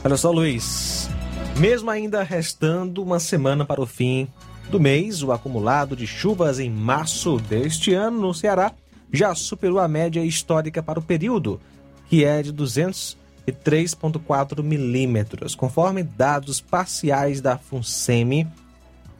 Olha 0.03 0.17
só, 0.17 0.31
Luiz. 0.31 1.09
Mesmo 1.57 1.89
ainda 1.89 2.23
restando 2.23 3.01
uma 3.01 3.19
semana 3.19 3.65
para 3.65 3.81
o 3.81 3.85
fim 3.85 4.27
do 4.69 4.79
mês, 4.79 5.23
o 5.23 5.31
acumulado 5.31 5.95
de 5.95 6.05
chuvas 6.05 6.59
em 6.59 6.69
março 6.69 7.37
deste 7.37 7.91
ano 7.93 8.21
no 8.21 8.33
Ceará 8.33 8.71
já 9.11 9.33
superou 9.33 9.79
a 9.79 9.87
média 9.87 10.23
histórica 10.23 10.83
para 10.83 10.99
o 10.99 11.03
período, 11.03 11.59
que 12.07 12.23
é 12.23 12.43
de 12.43 12.53
203,4 12.53 14.61
milímetros. 14.61 15.55
Conforme 15.55 16.03
dados 16.03 16.61
parciais 16.61 17.41
da 17.41 17.57
FUNSEMI, 17.57 18.47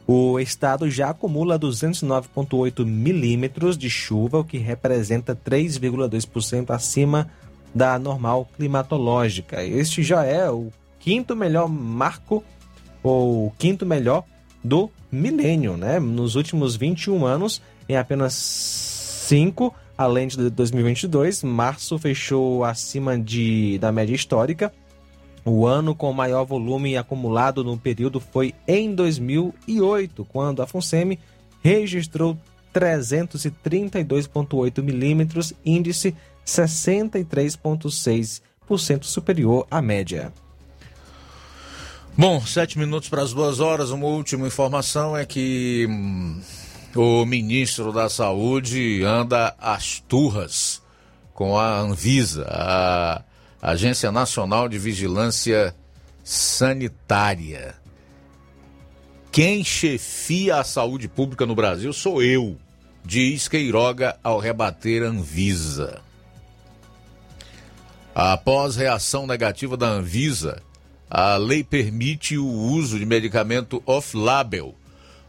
o 0.06 0.38
estado 0.38 0.88
já 0.88 1.10
acumula 1.10 1.58
209,8 1.58 2.86
milímetros 2.86 3.76
de 3.76 3.90
chuva, 3.90 4.38
o 4.38 4.44
que 4.44 4.58
representa 4.58 5.34
3,2% 5.34 6.70
acima 6.70 7.28
da 7.74 7.98
normal 7.98 8.48
climatológica. 8.56 9.64
Este 9.64 10.02
já 10.02 10.24
é 10.24 10.48
o 10.48 10.68
quinto 11.00 11.34
melhor 11.34 11.68
marco, 11.68 12.44
ou 13.02 13.50
quinto 13.58 13.84
melhor 13.84 14.24
do 14.62 14.90
milênio, 15.10 15.76
né? 15.76 15.98
Nos 15.98 16.36
últimos 16.36 16.76
21 16.76 17.24
anos, 17.24 17.62
em 17.88 17.96
apenas 17.96 18.34
5, 18.34 19.74
além 19.96 20.28
de 20.28 20.50
2022, 20.50 21.42
março 21.42 21.98
fechou 21.98 22.64
acima 22.64 23.18
de, 23.18 23.78
da 23.78 23.90
média 23.92 24.14
histórica. 24.14 24.72
O 25.44 25.66
ano 25.66 25.94
com 25.94 26.12
maior 26.12 26.44
volume 26.44 26.96
acumulado 26.96 27.62
no 27.64 27.78
período 27.78 28.20
foi 28.20 28.54
em 28.68 28.94
2008, 28.94 30.24
quando 30.26 30.62
a 30.62 30.66
FUNSEMI 30.66 31.18
registrou 31.62 32.36
332,8 32.74 34.82
milímetros, 34.82 35.54
índice 35.64 36.14
63,6% 36.46 39.04
superior 39.04 39.66
à 39.70 39.80
média. 39.80 40.30
Bom, 42.16 42.44
sete 42.44 42.78
minutos 42.78 43.08
para 43.08 43.22
as 43.22 43.32
duas 43.32 43.60
horas. 43.60 43.90
Uma 43.90 44.06
última 44.06 44.46
informação 44.46 45.16
é 45.16 45.24
que 45.24 45.86
hum, 45.88 46.40
o 46.94 47.24
ministro 47.24 47.92
da 47.92 48.08
Saúde 48.08 49.02
anda 49.04 49.54
às 49.58 50.00
turras 50.00 50.82
com 51.32 51.56
a 51.56 51.78
Anvisa, 51.78 52.46
a 52.50 53.22
Agência 53.62 54.12
Nacional 54.12 54.68
de 54.68 54.78
Vigilância 54.78 55.74
Sanitária. 56.22 57.76
Quem 59.32 59.64
chefia 59.64 60.56
a 60.56 60.64
saúde 60.64 61.08
pública 61.08 61.46
no 61.46 61.54
Brasil 61.54 61.92
sou 61.92 62.22
eu, 62.22 62.58
diz 63.04 63.46
Queiroga 63.48 64.18
ao 64.22 64.38
rebater 64.38 65.02
Anvisa. 65.02 66.02
Após 68.14 68.74
reação 68.76 69.26
negativa 69.26 69.76
da 69.76 69.86
Anvisa, 69.86 70.60
a 71.10 71.36
lei 71.36 71.64
permite 71.64 72.38
o 72.38 72.46
uso 72.46 72.96
de 72.96 73.04
medicamento 73.04 73.82
off-label. 73.84 74.76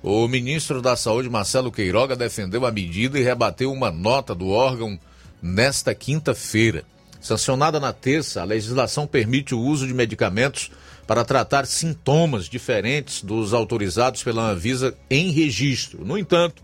O 0.04 0.28
ministro 0.28 0.82
da 0.82 0.96
Saúde, 0.96 1.30
Marcelo 1.30 1.72
Queiroga, 1.72 2.16
defendeu 2.16 2.66
a 2.66 2.72
medida 2.72 3.20
e 3.20 3.24
rebateu 3.24 3.72
uma 3.72 3.90
nota 3.90 4.36
do 4.36 4.50
órgão 4.50 5.00
nesta 5.42 5.96
quinta-feira. 5.96 6.84
Sancionada 7.20 7.80
na 7.80 7.92
terça, 7.92 8.42
a 8.42 8.46
legislação 8.46 9.08
permite 9.08 9.56
o 9.56 9.60
uso 9.60 9.88
de 9.88 9.94
medicamentos 9.94 10.72
para 11.08 11.26
tratar 11.26 11.66
sintomas 11.66 12.46
diferentes 12.46 13.24
dos 13.24 13.54
autorizados 13.54 14.24
pela 14.24 14.52
Anvisa 14.52 14.96
em 15.10 15.32
registro. 15.32 16.06
No 16.06 16.18
entanto, 16.18 16.64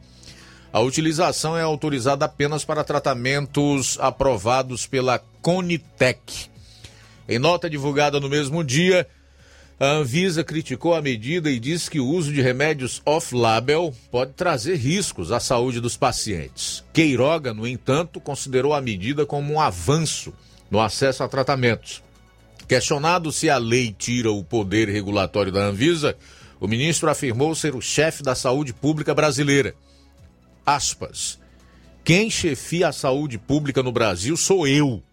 a 0.72 0.80
utilização 0.80 1.58
é 1.58 1.62
autorizada 1.62 2.26
apenas 2.26 2.64
para 2.64 2.84
tratamentos 2.84 3.98
aprovados 4.00 4.86
pela 4.86 5.20
Conitec. 5.42 6.50
Em 7.28 7.38
nota 7.38 7.70
divulgada 7.70 8.20
no 8.20 8.30
mesmo 8.30 8.64
dia, 8.64 9.08
a 9.80 9.86
Anvisa 9.86 10.44
criticou 10.44 10.96
a 10.96 11.02
medida 11.02 11.52
e 11.52 11.60
disse 11.60 11.92
que 11.92 12.00
o 12.00 12.08
uso 12.08 12.34
de 12.34 12.42
remédios 12.42 13.02
off-label 13.06 13.94
pode 14.10 14.34
trazer 14.34 14.76
riscos 14.76 15.32
à 15.32 15.40
saúde 15.40 15.80
dos 15.80 15.96
pacientes. 15.96 16.84
Queiroga, 16.92 17.54
no 17.54 17.68
entanto, 17.68 18.20
considerou 18.20 18.74
a 18.74 18.82
medida 18.82 19.26
como 19.26 19.54
um 19.54 19.60
avanço 19.60 20.34
no 20.72 20.80
acesso 20.80 21.24
a 21.24 21.28
tratamentos. 21.28 22.02
Questionado 22.68 23.32
se 23.32 23.50
a 23.50 23.58
lei 23.58 23.96
tira 23.98 24.32
o 24.32 24.44
poder 24.44 24.90
regulatório 24.90 25.52
da 25.52 25.66
Anvisa, 25.66 26.18
o 26.60 26.68
ministro 26.68 27.10
afirmou 27.10 27.54
ser 27.54 27.76
o 27.76 27.82
chefe 27.82 28.24
da 28.24 28.34
saúde 28.34 28.74
pública 28.74 29.14
brasileira. 29.14 29.76
Aspas. 30.66 31.40
Quem 32.04 32.30
chefia 32.30 32.88
a 32.88 32.92
saúde 32.92 33.38
pública 33.38 33.84
no 33.84 33.92
Brasil 33.92 34.36
sou 34.36 34.68
eu. 34.68 35.04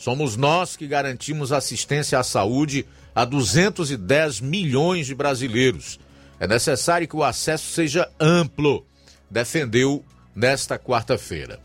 Somos 0.00 0.34
nós 0.34 0.76
que 0.76 0.86
garantimos 0.86 1.52
assistência 1.52 2.18
à 2.18 2.22
saúde 2.22 2.86
a 3.14 3.22
210 3.26 4.40
milhões 4.40 5.06
de 5.06 5.14
brasileiros. 5.14 6.00
É 6.40 6.46
necessário 6.48 7.06
que 7.06 7.14
o 7.14 7.22
acesso 7.22 7.70
seja 7.74 8.10
amplo, 8.18 8.86
defendeu 9.30 10.02
nesta 10.34 10.78
quarta-feira. 10.78 11.60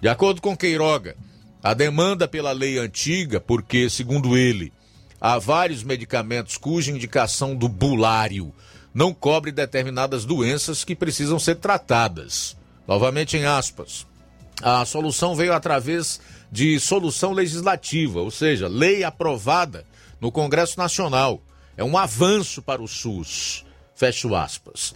De 0.00 0.08
acordo 0.08 0.40
com 0.40 0.56
Queiroga, 0.56 1.18
a 1.62 1.74
demanda 1.74 2.26
pela 2.26 2.50
lei 2.50 2.78
antiga, 2.78 3.40
porque, 3.40 3.90
segundo 3.90 4.38
ele, 4.38 4.72
há 5.20 5.38
vários 5.38 5.82
medicamentos 5.82 6.56
cuja 6.56 6.90
indicação 6.90 7.54
do 7.54 7.68
bulário 7.68 8.54
não 8.94 9.12
cobre 9.12 9.52
determinadas 9.52 10.24
doenças 10.24 10.82
que 10.82 10.96
precisam 10.96 11.38
ser 11.38 11.56
tratadas. 11.56 12.56
Novamente 12.88 13.36
em 13.36 13.44
aspas. 13.44 14.06
A 14.62 14.82
solução 14.86 15.36
veio 15.36 15.52
através 15.52 16.18
de 16.50 16.78
solução 16.80 17.32
legislativa, 17.32 18.20
ou 18.20 18.30
seja, 18.30 18.68
lei 18.68 19.04
aprovada 19.04 19.84
no 20.20 20.32
Congresso 20.32 20.78
Nacional. 20.78 21.42
É 21.76 21.84
um 21.84 21.98
avanço 21.98 22.62
para 22.62 22.82
o 22.82 22.88
SUS. 22.88 23.64
Fecho 23.94 24.34
aspas. 24.34 24.94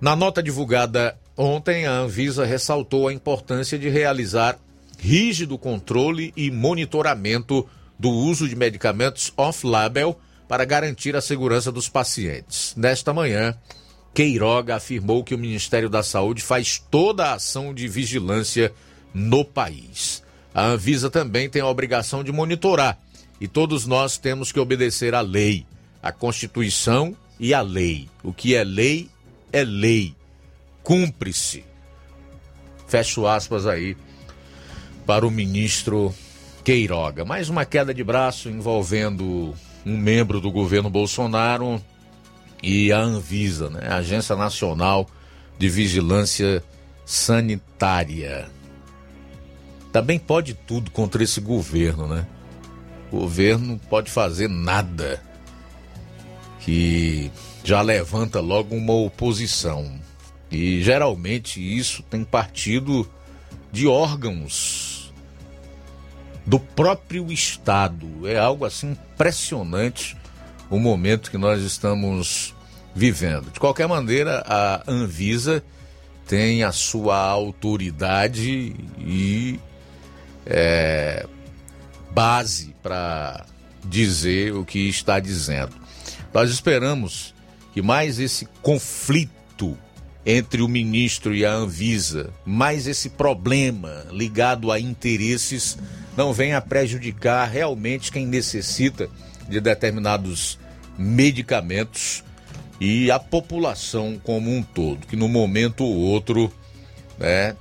Na 0.00 0.14
nota 0.14 0.42
divulgada 0.42 1.18
ontem, 1.36 1.86
a 1.86 1.92
Anvisa 1.92 2.44
ressaltou 2.44 3.08
a 3.08 3.12
importância 3.12 3.78
de 3.78 3.88
realizar 3.88 4.58
rígido 4.98 5.58
controle 5.58 6.32
e 6.36 6.50
monitoramento 6.50 7.68
do 7.98 8.10
uso 8.10 8.48
de 8.48 8.56
medicamentos 8.56 9.32
off-label 9.36 10.18
para 10.48 10.64
garantir 10.64 11.16
a 11.16 11.20
segurança 11.20 11.72
dos 11.72 11.88
pacientes. 11.88 12.74
Nesta 12.76 13.12
manhã, 13.12 13.56
Queiroga 14.14 14.76
afirmou 14.76 15.24
que 15.24 15.34
o 15.34 15.38
Ministério 15.38 15.90
da 15.90 16.02
Saúde 16.02 16.42
faz 16.42 16.78
toda 16.90 17.26
a 17.26 17.34
ação 17.34 17.74
de 17.74 17.88
vigilância 17.88 18.72
no 19.12 19.44
país. 19.44 20.22
A 20.56 20.68
Anvisa 20.68 21.10
também 21.10 21.50
tem 21.50 21.60
a 21.60 21.66
obrigação 21.66 22.24
de 22.24 22.32
monitorar 22.32 22.98
e 23.38 23.46
todos 23.46 23.84
nós 23.84 24.16
temos 24.16 24.50
que 24.50 24.58
obedecer 24.58 25.14
à 25.14 25.20
lei, 25.20 25.66
à 26.02 26.10
Constituição 26.10 27.14
e 27.38 27.52
à 27.52 27.60
lei. 27.60 28.08
O 28.24 28.32
que 28.32 28.54
é 28.54 28.64
lei 28.64 29.10
é 29.52 29.62
lei. 29.62 30.14
Cumpre-se. 30.82 31.62
Fecho 32.88 33.26
aspas 33.26 33.66
aí 33.66 33.98
para 35.04 35.26
o 35.26 35.30
ministro 35.30 36.14
Queiroga. 36.64 37.22
Mais 37.22 37.50
uma 37.50 37.66
queda 37.66 37.92
de 37.92 38.02
braço 38.02 38.48
envolvendo 38.48 39.54
um 39.84 39.98
membro 39.98 40.40
do 40.40 40.50
governo 40.50 40.88
Bolsonaro 40.88 41.78
e 42.62 42.90
a 42.90 42.98
Anvisa, 42.98 43.68
né? 43.68 43.88
a 43.90 43.96
Agência 43.96 44.34
Nacional 44.34 45.06
de 45.58 45.68
Vigilância 45.68 46.64
Sanitária. 47.04 48.55
Também 49.96 50.18
pode 50.18 50.52
tudo 50.52 50.90
contra 50.90 51.24
esse 51.24 51.40
governo, 51.40 52.06
né? 52.06 52.26
O 53.10 53.20
governo 53.20 53.80
pode 53.88 54.10
fazer 54.10 54.46
nada 54.46 55.22
que 56.60 57.32
já 57.64 57.80
levanta 57.80 58.38
logo 58.38 58.76
uma 58.76 58.92
oposição. 58.92 59.90
E 60.50 60.82
geralmente 60.82 61.62
isso 61.62 62.02
tem 62.02 62.24
partido 62.24 63.10
de 63.72 63.86
órgãos 63.86 65.14
do 66.44 66.60
próprio 66.60 67.32
Estado. 67.32 68.28
É 68.28 68.38
algo 68.38 68.66
assim 68.66 68.90
impressionante 68.90 70.14
o 70.68 70.78
momento 70.78 71.30
que 71.30 71.38
nós 71.38 71.62
estamos 71.62 72.54
vivendo. 72.94 73.50
De 73.50 73.58
qualquer 73.58 73.88
maneira, 73.88 74.44
a 74.46 74.82
Anvisa 74.86 75.64
tem 76.26 76.64
a 76.64 76.70
sua 76.70 77.16
autoridade 77.16 78.76
e 78.98 79.58
é, 80.46 81.26
base 82.12 82.74
para 82.82 83.44
dizer 83.84 84.54
o 84.54 84.64
que 84.64 84.88
está 84.88 85.20
dizendo. 85.20 85.74
Nós 86.32 86.50
esperamos 86.50 87.34
que 87.72 87.82
mais 87.82 88.18
esse 88.18 88.46
conflito 88.62 89.76
entre 90.24 90.60
o 90.60 90.68
ministro 90.68 91.34
e 91.34 91.44
a 91.44 91.52
Anvisa, 91.52 92.30
mais 92.44 92.86
esse 92.86 93.10
problema 93.10 94.06
ligado 94.10 94.72
a 94.72 94.80
interesses, 94.80 95.78
não 96.16 96.32
venha 96.32 96.60
prejudicar 96.60 97.48
realmente 97.48 98.10
quem 98.10 98.26
necessita 98.26 99.08
de 99.48 99.60
determinados 99.60 100.58
medicamentos 100.98 102.24
e 102.80 103.10
a 103.10 103.18
população 103.18 104.20
como 104.22 104.50
um 104.50 104.62
todo, 104.62 105.06
que 105.06 105.16
no 105.16 105.28
momento 105.28 105.84
ou 105.84 105.94
outro 105.94 106.52
né, 107.18 107.54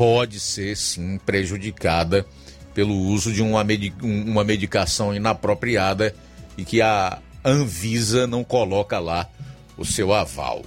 pode 0.00 0.40
ser 0.40 0.78
sim 0.78 1.18
prejudicada 1.26 2.24
pelo 2.72 2.94
uso 2.94 3.34
de 3.34 3.42
uma, 3.42 3.62
uma 4.02 4.42
medicação 4.42 5.14
inapropriada 5.14 6.14
e 6.56 6.64
que 6.64 6.80
a 6.80 7.18
Anvisa 7.44 8.26
não 8.26 8.42
coloca 8.42 8.98
lá 8.98 9.28
o 9.76 9.84
seu 9.84 10.14
aval. 10.14 10.62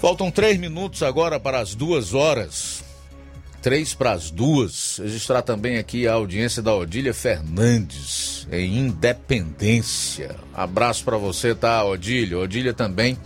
Faltam 0.00 0.30
três 0.30 0.58
minutos 0.58 1.02
agora 1.02 1.40
para 1.40 1.58
as 1.58 1.74
duas 1.74 2.14
horas. 2.14 2.84
Três 3.60 3.94
para 3.94 4.12
as 4.12 4.30
duas. 4.30 4.98
Registrar 5.02 5.42
também 5.42 5.78
aqui 5.78 6.06
a 6.06 6.12
audiência 6.12 6.62
da 6.62 6.72
Odília 6.72 7.12
Fernandes, 7.12 8.46
em 8.52 8.78
Independência. 8.78 10.36
Abraço 10.54 11.02
para 11.02 11.16
você, 11.16 11.52
tá, 11.52 11.82
Odília? 11.84 12.38
Odília 12.38 12.72
também 12.72 13.18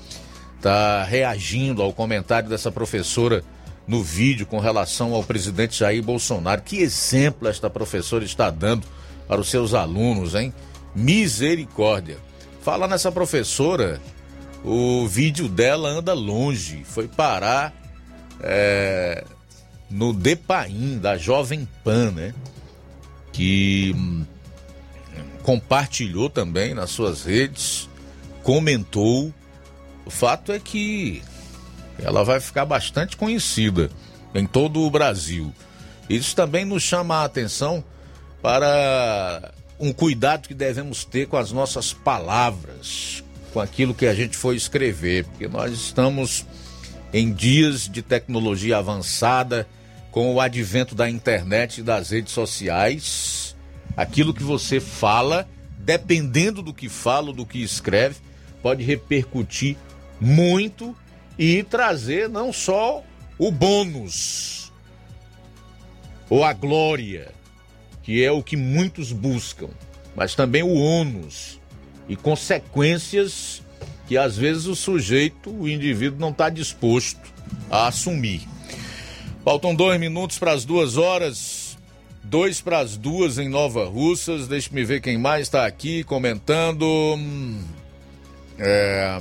tá 0.62 1.04
reagindo 1.04 1.82
ao 1.82 1.92
comentário 1.92 2.48
dessa 2.48 2.72
professora 2.72 3.44
no 3.86 4.02
vídeo 4.02 4.46
com 4.46 4.58
relação 4.58 5.14
ao 5.14 5.22
presidente 5.22 5.78
Jair 5.78 6.02
Bolsonaro. 6.02 6.62
Que 6.62 6.78
exemplo 6.78 7.48
esta 7.48 7.68
professora 7.68 8.24
está 8.24 8.50
dando 8.50 8.86
para 9.26 9.40
os 9.40 9.48
seus 9.48 9.74
alunos, 9.74 10.34
hein? 10.34 10.52
Misericórdia. 10.94 12.18
Fala 12.62 12.86
nessa 12.86 13.10
professora, 13.10 14.00
o 14.64 15.06
vídeo 15.06 15.48
dela 15.48 15.88
anda 15.88 16.12
longe, 16.12 16.84
foi 16.84 17.08
parar 17.08 17.72
é, 18.40 19.24
no 19.90 20.12
Depaim, 20.12 20.98
da 20.98 21.16
Jovem 21.16 21.68
Pan, 21.82 22.10
né? 22.10 22.34
Que 23.32 23.94
hum, 23.96 24.24
compartilhou 25.42 26.28
também 26.28 26.74
nas 26.74 26.90
suas 26.90 27.24
redes, 27.24 27.88
comentou. 28.42 29.32
O 30.04 30.10
fato 30.10 30.52
é 30.52 30.58
que 30.58 31.22
ela 32.02 32.24
vai 32.24 32.40
ficar 32.40 32.64
bastante 32.64 33.16
conhecida 33.16 33.90
em 34.34 34.46
todo 34.46 34.80
o 34.80 34.90
Brasil. 34.90 35.52
Isso 36.08 36.34
também 36.34 36.64
nos 36.64 36.82
chama 36.82 37.16
a 37.16 37.24
atenção 37.24 37.84
para 38.42 39.52
um 39.78 39.92
cuidado 39.92 40.48
que 40.48 40.54
devemos 40.54 41.04
ter 41.04 41.26
com 41.26 41.36
as 41.36 41.52
nossas 41.52 41.92
palavras, 41.92 43.22
com 43.52 43.60
aquilo 43.60 43.94
que 43.94 44.06
a 44.06 44.14
gente 44.14 44.36
for 44.36 44.54
escrever, 44.54 45.24
porque 45.24 45.48
nós 45.48 45.72
estamos 45.72 46.44
em 47.12 47.32
dias 47.32 47.88
de 47.88 48.02
tecnologia 48.02 48.78
avançada, 48.78 49.66
com 50.10 50.34
o 50.34 50.40
advento 50.40 50.94
da 50.94 51.08
internet 51.08 51.78
e 51.78 51.82
das 51.82 52.10
redes 52.10 52.32
sociais. 52.32 53.56
Aquilo 53.96 54.34
que 54.34 54.42
você 54.42 54.80
fala, 54.80 55.48
dependendo 55.78 56.62
do 56.62 56.74
que 56.74 56.88
fala, 56.88 57.32
do 57.32 57.46
que 57.46 57.62
escreve, 57.62 58.16
pode 58.62 58.82
repercutir 58.82 59.76
muito 60.20 60.94
e 61.40 61.62
trazer 61.62 62.28
não 62.28 62.52
só 62.52 63.02
o 63.38 63.50
bônus 63.50 64.70
ou 66.28 66.44
a 66.44 66.52
glória, 66.52 67.32
que 68.02 68.22
é 68.22 68.30
o 68.30 68.42
que 68.42 68.58
muitos 68.58 69.10
buscam, 69.10 69.70
mas 70.14 70.34
também 70.34 70.62
o 70.62 70.74
ônus 70.74 71.58
e 72.06 72.14
consequências 72.14 73.62
que 74.06 74.18
às 74.18 74.36
vezes 74.36 74.66
o 74.66 74.76
sujeito, 74.76 75.50
o 75.50 75.66
indivíduo, 75.66 76.20
não 76.20 76.28
está 76.28 76.50
disposto 76.50 77.20
a 77.70 77.86
assumir. 77.86 78.46
Faltam 79.42 79.74
dois 79.74 79.98
minutos 79.98 80.38
para 80.38 80.52
as 80.52 80.66
duas 80.66 80.98
horas, 80.98 81.78
dois 82.22 82.60
para 82.60 82.80
as 82.80 82.98
duas 82.98 83.38
em 83.38 83.48
Nova 83.48 83.86
Russas. 83.86 84.46
Deixe-me 84.46 84.84
ver 84.84 85.00
quem 85.00 85.16
mais 85.16 85.42
está 85.46 85.64
aqui 85.64 86.04
comentando. 86.04 87.18
É, 88.58 89.18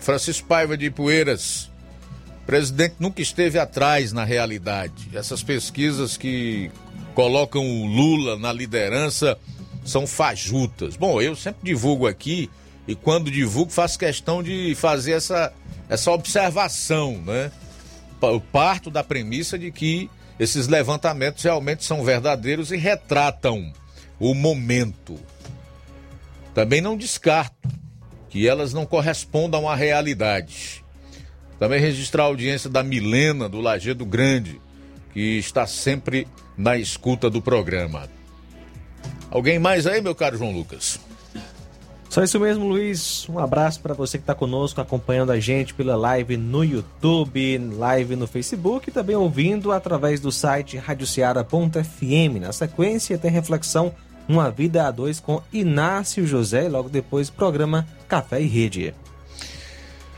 Francisco 0.00 0.46
Paiva 0.48 0.76
de 0.76 0.90
Poeiras. 0.90 1.70
Presidente 2.46 2.96
nunca 2.98 3.22
esteve 3.22 3.58
atrás 3.58 4.12
na 4.12 4.24
realidade. 4.24 5.08
Essas 5.14 5.42
pesquisas 5.42 6.16
que 6.16 6.70
colocam 7.14 7.64
o 7.64 7.86
Lula 7.86 8.36
na 8.38 8.52
liderança 8.52 9.38
são 9.84 10.06
fajutas. 10.06 10.96
Bom, 10.96 11.20
eu 11.20 11.36
sempre 11.36 11.60
divulgo 11.62 12.06
aqui 12.06 12.50
e 12.88 12.94
quando 12.94 13.30
divulgo 13.30 13.70
faço 13.70 13.98
questão 13.98 14.42
de 14.42 14.74
fazer 14.74 15.12
essa, 15.12 15.52
essa 15.88 16.10
observação, 16.10 17.18
né? 17.24 17.52
Eu 18.22 18.40
parto 18.40 18.90
da 18.90 19.04
premissa 19.04 19.58
de 19.58 19.70
que 19.70 20.10
esses 20.38 20.66
levantamentos 20.66 21.42
realmente 21.44 21.84
são 21.84 22.02
verdadeiros 22.02 22.72
e 22.72 22.76
retratam 22.76 23.72
o 24.18 24.34
momento. 24.34 25.18
Também 26.52 26.80
não 26.80 26.96
descarto 26.96 27.56
que 28.30 28.48
elas 28.48 28.72
não 28.72 28.86
correspondam 28.86 29.68
à 29.68 29.74
realidade. 29.74 30.84
Também 31.58 31.80
registrar 31.80 32.22
a 32.22 32.26
audiência 32.26 32.70
da 32.70 32.82
Milena 32.82 33.48
do 33.48 33.60
Lajeado 33.60 34.06
Grande, 34.06 34.60
que 35.12 35.36
está 35.36 35.66
sempre 35.66 36.26
na 36.56 36.78
escuta 36.78 37.28
do 37.28 37.42
programa. 37.42 38.08
Alguém 39.30 39.58
mais 39.58 39.86
aí, 39.86 40.00
meu 40.00 40.14
caro 40.14 40.38
João 40.38 40.52
Lucas? 40.52 40.98
Só 42.08 42.24
isso 42.24 42.40
mesmo, 42.40 42.66
Luiz. 42.66 43.28
Um 43.28 43.38
abraço 43.38 43.80
para 43.80 43.94
você 43.94 44.18
que 44.18 44.22
está 44.22 44.34
conosco, 44.34 44.80
acompanhando 44.80 45.30
a 45.30 45.38
gente 45.38 45.72
pela 45.74 45.94
live 45.94 46.36
no 46.36 46.64
YouTube, 46.64 47.58
live 47.58 48.16
no 48.16 48.26
Facebook 48.26 48.88
e 48.88 48.92
também 48.92 49.14
ouvindo 49.14 49.70
através 49.70 50.18
do 50.18 50.32
site 50.32 50.76
radioceara.fm. 50.76 52.40
Na 52.40 52.52
sequência, 52.52 53.16
tem 53.16 53.30
reflexão 53.30 53.94
Uma 54.30 54.48
Vida 54.48 54.86
a 54.86 54.92
Dois 54.92 55.18
com 55.18 55.42
Inácio 55.52 56.24
José 56.24 56.66
e 56.66 56.68
logo 56.68 56.88
depois 56.88 57.28
programa 57.28 57.84
Café 58.06 58.40
e 58.40 58.46
Rede. 58.46 58.94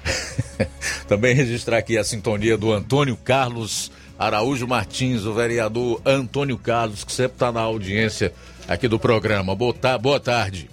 também 1.09 1.35
registrar 1.35 1.79
aqui 1.79 1.97
a 1.97 2.05
sintonia 2.05 2.59
do 2.59 2.71
Antônio 2.71 3.17
Carlos 3.17 3.91
Araújo 4.19 4.69
Martins, 4.69 5.25
o 5.25 5.33
vereador 5.33 5.99
Antônio 6.05 6.59
Carlos, 6.59 7.05
que 7.05 7.13
sempre 7.13 7.37
está 7.37 7.51
na 7.51 7.63
audiência 7.63 8.35
aqui 8.69 8.87
do 8.87 8.99
programa. 8.99 9.55
Boa, 9.55 9.75
boa 9.99 10.21
tarde. 10.21 10.69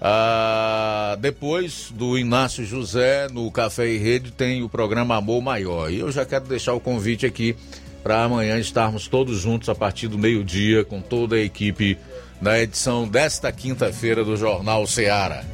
Ah, 0.00 1.18
depois 1.18 1.92
do 1.92 2.16
Inácio 2.16 2.64
José, 2.64 3.26
no 3.28 3.50
Café 3.50 3.88
e 3.88 3.98
Rede, 3.98 4.30
tem 4.30 4.62
o 4.62 4.68
programa 4.68 5.16
Amor 5.16 5.42
Maior. 5.42 5.90
E 5.90 5.98
eu 5.98 6.12
já 6.12 6.24
quero 6.24 6.44
deixar 6.44 6.74
o 6.74 6.80
convite 6.80 7.26
aqui 7.26 7.56
para 8.04 8.22
amanhã 8.22 8.56
estarmos 8.56 9.08
todos 9.08 9.40
juntos 9.40 9.68
a 9.68 9.74
partir 9.74 10.06
do 10.06 10.16
meio-dia 10.16 10.84
com 10.84 11.00
toda 11.00 11.34
a 11.34 11.40
equipe 11.40 11.98
na 12.40 12.58
edição 12.58 13.06
desta 13.06 13.50
quinta-feira 13.50 14.24
do 14.24 14.36
Jornal 14.36 14.86
Seara. 14.86 15.44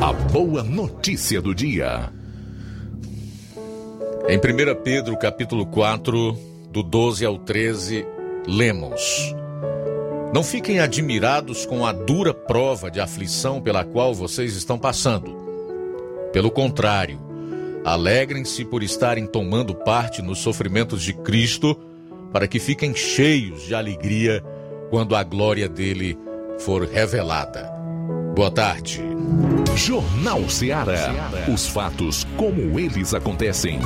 A 0.00 0.12
boa 0.12 0.62
notícia 0.62 1.40
do 1.40 1.54
dia. 1.54 2.12
Em 4.28 4.36
1 4.36 4.82
Pedro, 4.82 5.16
capítulo 5.16 5.66
4, 5.66 6.32
do 6.70 6.82
12 6.82 7.24
ao 7.24 7.38
13, 7.38 8.06
lemos: 8.46 9.34
Não 10.34 10.42
fiquem 10.42 10.78
admirados 10.78 11.64
com 11.64 11.86
a 11.86 11.92
dura 11.92 12.34
prova 12.34 12.90
de 12.90 13.00
aflição 13.00 13.62
pela 13.62 13.84
qual 13.84 14.14
vocês 14.14 14.54
estão 14.56 14.78
passando. 14.78 15.34
Pelo 16.32 16.50
contrário, 16.50 17.18
alegrem-se 17.84 18.64
por 18.64 18.82
estarem 18.82 19.26
tomando 19.26 19.74
parte 19.74 20.20
nos 20.20 20.38
sofrimentos 20.38 21.02
de 21.02 21.14
Cristo, 21.14 21.74
para 22.30 22.46
que 22.46 22.58
fiquem 22.58 22.94
cheios 22.94 23.62
de 23.62 23.74
alegria 23.74 24.42
quando 24.92 25.16
a 25.16 25.22
glória 25.22 25.70
dele 25.70 26.18
for 26.58 26.86
revelada. 26.86 27.72
Boa 28.36 28.50
tarde. 28.50 29.00
Jornal 29.74 30.46
Ceará. 30.50 31.30
Os 31.50 31.66
fatos 31.66 32.26
como 32.36 32.78
eles 32.78 33.14
acontecem. 33.14 33.80